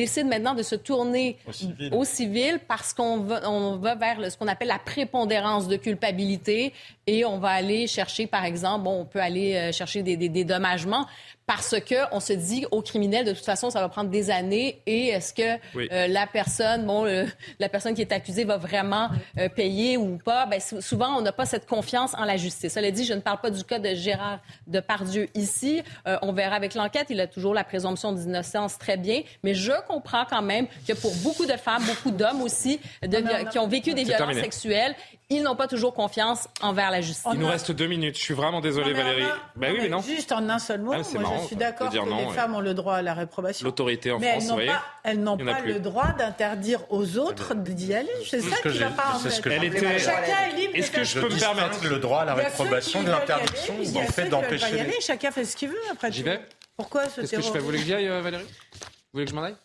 [0.03, 1.89] décident maintenant de se tourner Au civil.
[2.01, 5.77] au civil parce qu'on va, on va vers le- ce qu'on appelle la prépondérance de
[5.77, 6.73] culpabilité
[7.07, 10.29] et on va aller chercher, par exemple, bon, on peut aller euh, chercher des, des
[10.29, 11.07] dédommagements
[11.47, 14.81] parce que on se dit au criminel de toute façon ça va prendre des années
[14.87, 15.89] et est-ce que Oui.
[15.93, 17.25] euh, la personne bon euh,
[17.59, 19.09] la personne qui est accusée va vraiment
[19.39, 20.47] euh, payer ou pas?
[20.47, 22.73] Ben, sou- souvent on n'a pas cette confiance en la justice.
[22.73, 25.83] Cela dit, je ne parle pas du cas de Gérard Depardieu ici.
[26.07, 29.73] Euh, on verra avec l'enquête, il a toujours la présomption d'innocence très bien, mais je
[29.89, 33.45] comprends quand même que pour beaucoup de femmes, beaucoup d'hommes aussi de Non, non, vi-
[33.45, 33.51] non.
[33.51, 34.41] qui ont vécu des violences terminé.
[34.43, 34.95] sexuelles,
[35.31, 37.25] ils n'ont pas toujours confiance envers la justice.
[37.33, 38.17] Il nous reste deux minutes.
[38.17, 39.23] Je suis vraiment désolé, Valérie.
[39.23, 40.01] a- Ben oui, mais non.
[40.03, 42.35] Juste en un seul mot, Ah, moi marrant, je suis d'accord que non, les ouais.
[42.35, 43.65] femmes ont le droit à la réprobation.
[43.65, 44.69] L'autorité en mais France, elles vous n'ont voyez.
[44.71, 48.11] pas, elles n'ont pas le droit d'interdire aux autres d'y aller.
[48.29, 49.51] C'est ça qui j'ai- va pas en c'est ce fait.
[49.51, 50.73] Chacun est libre.
[50.77, 54.07] Est-ce que je peux me permettre le droit à la réprobation de l'interdiction ou en
[54.07, 54.81] fait d'empêcher les...
[54.81, 56.13] aller, Chacun fait ce qu'il veut après.
[56.13, 56.41] J'y vais
[56.77, 57.59] Pourquoi ce Qu'est-ce que je fais?
[57.59, 58.45] Vous voulez que j'y aille, euh, Valérie?
[58.45, 59.57] Vous voulez que je m'en aille?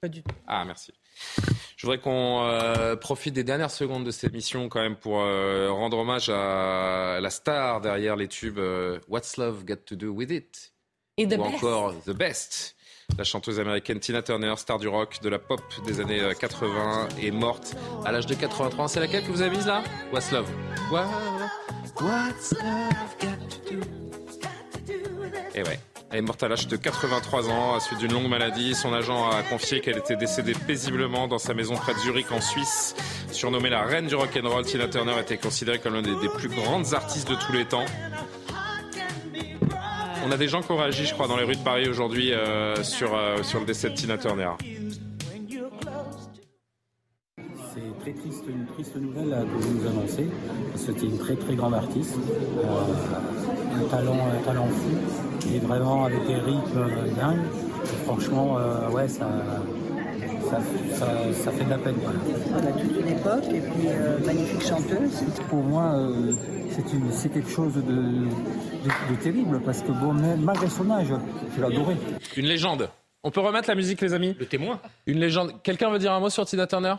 [0.00, 0.30] Pas du tout.
[0.46, 0.92] Ah, merci.
[1.76, 5.70] Je voudrais qu'on euh, profite des dernières secondes de cette émission quand même pour euh,
[5.70, 10.30] rendre hommage à la star derrière les tubes euh, What's Love Got to Do With
[10.30, 10.72] It?
[11.18, 11.40] Et ou best.
[11.42, 12.76] encore The Best.
[13.18, 17.08] La chanteuse américaine Tina Turner, star du rock, de la pop des années euh, 80,
[17.22, 17.74] est morte
[18.04, 18.88] à l'âge de 83 ans.
[18.88, 19.82] C'est laquelle que vous avez mise là?
[20.12, 20.50] What's Love
[20.90, 21.06] What-
[22.00, 23.80] What's Love Got to Do?
[25.54, 25.78] Et ouais.
[26.16, 28.74] Elle est morte à l'âge de 83 ans à suite d'une longue maladie.
[28.74, 32.40] Son agent a confié qu'elle était décédée paisiblement dans sa maison près de Zurich en
[32.40, 32.96] Suisse.
[33.32, 37.28] Surnommée la reine du rock'n'roll, Tina Turner était considérée comme l'une des, plus grandes artistes
[37.28, 37.84] de tous les temps.
[40.24, 42.32] On a des gens qui ont réagi, je crois, dans les rues de Paris aujourd'hui
[42.32, 44.52] euh, sur, euh, sur le décès de Tina Turner.
[47.36, 50.28] C'est très triste, une triste nouvelle euh, que vous nous annoncez.
[50.76, 52.16] C'était une très très grande artiste,
[53.78, 57.44] un talent, un talent fou, et vraiment avec des rythmes euh, dingues.
[57.84, 59.26] Et franchement, euh, ouais, ça,
[60.50, 60.58] ça,
[60.94, 61.06] ça,
[61.44, 61.94] ça fait de la peine.
[62.02, 62.18] Voilà.
[62.50, 65.22] Voilà, toute une époque et puis euh, magnifique chanteuse.
[65.48, 66.32] Pour moi, euh,
[66.70, 70.90] c'est une- c'est quelque chose de, de- de terrible parce que bon, même malgré son
[70.90, 71.08] âge,
[71.56, 71.96] je l'adorais.
[72.36, 72.88] Une légende.
[73.24, 74.36] On peut remettre la musique, les amis?
[74.38, 74.78] Le témoin.
[75.06, 75.52] Une légende.
[75.64, 76.94] Quelqu'un veut dire un mot sur Tina Turner?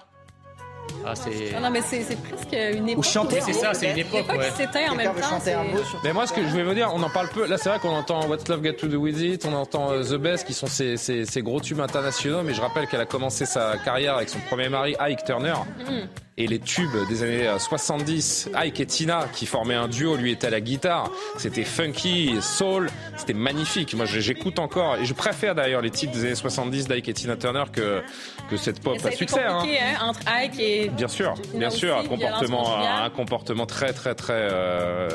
[1.05, 1.53] Ah, c'est.
[1.53, 3.03] Non, non, mais c'est c'est presque une époque.
[3.05, 4.49] chanter C'est ça, c'est une époque, L'époque ouais.
[4.49, 5.39] qui s'éteint en même temps.
[5.41, 5.55] c'est-
[6.03, 7.45] Mais moi, ce que je vais vous dire, on en parle peu.
[7.47, 10.03] Là, c'est vrai qu'on entend What's Love Got to Do With It, on entend euh,
[10.03, 12.41] The Best, qui sont ces, ces- ces gros tubes internationaux.
[12.43, 15.53] Mais je rappelle qu'elle a commencé sa carrière avec son premier mari, Ike Turner.
[15.79, 16.07] Mm.
[16.39, 20.31] Et les tubes des années euh, 70, Ike et Tina, qui formaient un duo, lui
[20.31, 21.09] était à la guitare.
[21.37, 23.95] C'était funky, soul, c'était magnifique.
[23.95, 24.97] Moi, j'écoute encore.
[24.97, 28.03] Et je préfère d'ailleurs les titres des années 70 d'Ike et Tina Turner que,
[28.51, 29.41] que cette pop à succès.
[29.43, 29.63] hein.
[29.65, 30.89] hein, entre Ike et.
[30.89, 35.09] Bien sûr, bien sûr, un comportement, un comportement très, très, très, euh,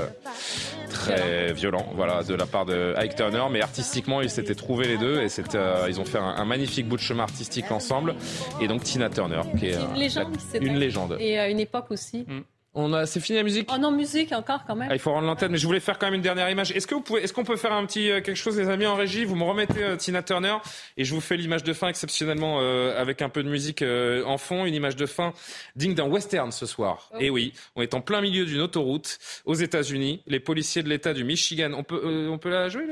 [0.91, 3.45] très violent, voilà, de la part de Ike Turner.
[3.51, 6.89] Mais artistiquement, ils s'étaient trouvés les deux et euh, ils ont fait un, un magnifique
[6.89, 8.17] bout de chemin artistique ensemble.
[8.61, 11.12] Et donc Tina Turner, qui est Une euh, légende la- une légende.
[11.21, 12.25] Et euh, une époque aussi.
[12.29, 12.41] Mm.
[12.75, 14.89] On a, c'est fini la musique Oh non, musique encore quand même.
[14.91, 16.73] Ah, il faut rendre l'antenne, mais je voulais faire quand même une dernière image.
[16.73, 18.87] Est-ce que vous pouvez, est-ce qu'on peut faire un petit euh, quelque chose, les amis
[18.87, 19.27] en régie?
[19.27, 20.57] Vous me remettez euh, Tina Turner
[20.97, 24.25] et je vous fais l'image de fin exceptionnellement euh, avec un peu de musique euh,
[24.25, 25.35] en fond, une image de fin
[25.77, 27.11] digne d'un western ce soir.
[27.13, 27.19] Oh.
[27.21, 30.23] Et oui, on est en plein milieu d'une autoroute aux États-Unis.
[30.27, 32.85] Les policiers de l'État du Michigan, on peut, euh, on peut la jouer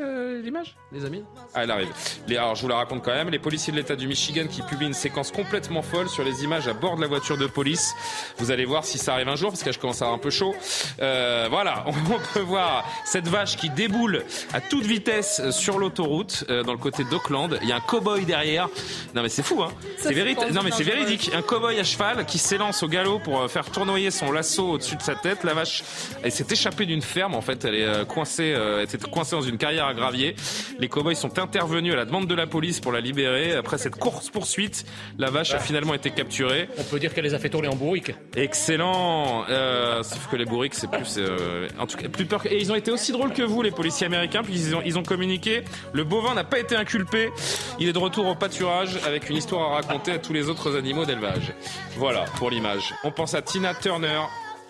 [0.43, 1.25] l'image, les amis
[1.55, 1.89] Ah, elle arrive.
[2.29, 3.31] Les, alors je vous la raconte quand même.
[3.31, 6.69] Les policiers de l'État du Michigan qui publient une séquence complètement folle sur les images
[6.69, 7.95] à bord de la voiture de police.
[8.37, 10.23] Vous allez voir si ça arrive un jour parce que je commence à avoir un
[10.23, 10.55] peu chaud.
[11.01, 11.93] Euh, voilà, on
[12.35, 17.05] peut voir cette vache qui déboule à toute vitesse sur l'autoroute euh, dans le côté
[17.05, 17.59] d'Auckland.
[17.63, 18.69] Il y a un cow-boy derrière.
[19.15, 21.05] Non mais c'est fou, hein C'est c'est vérit- conduite Non mais c'est dangereuse.
[21.07, 21.31] véridique.
[21.35, 24.97] Un cow-boy à cheval qui s'élance au galop pour euh, faire tournoyer son lasso au-dessus
[24.97, 25.45] de sa tête.
[25.45, 25.83] La vache,
[26.23, 27.35] elle s'est échappée d'une ferme.
[27.35, 30.35] En fait, elle est coincée, euh, elle était coincée dans une carrière à gravier.
[30.79, 33.55] Les cow-boys sont intervenus à la demande de la police pour la libérer.
[33.55, 34.85] Après cette course poursuite,
[35.19, 36.69] la vache a finalement été capturée.
[36.79, 38.13] On peut dire qu'elle les a fait tourner en bourrique.
[38.37, 39.45] Excellent.
[39.49, 39.60] Euh,
[40.03, 42.43] sauf que les bourriques, c'est plus, euh, en tout cas, peur.
[42.47, 45.03] Et ils ont été aussi drôles que vous, les policiers américains, puisqu'ils ont, ils ont
[45.03, 45.65] communiqué.
[45.93, 47.31] Le bovin n'a pas été inculpé.
[47.79, 50.77] Il est de retour au pâturage avec une histoire à raconter à tous les autres
[50.77, 51.53] animaux d'élevage.
[51.97, 52.95] Voilà pour l'image.
[53.05, 54.21] On pense à Tina Turner.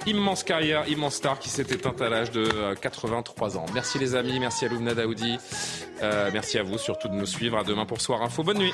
[0.07, 3.67] Immense carrière, immense star qui s'est éteinte à l'âge de euh, 83 ans.
[3.75, 5.37] Merci les amis, merci à Louvna Daoudi,
[6.03, 7.59] Euh, merci à vous surtout de nous suivre.
[7.59, 8.43] À demain pour Soir Info.
[8.43, 8.73] Bonne nuit.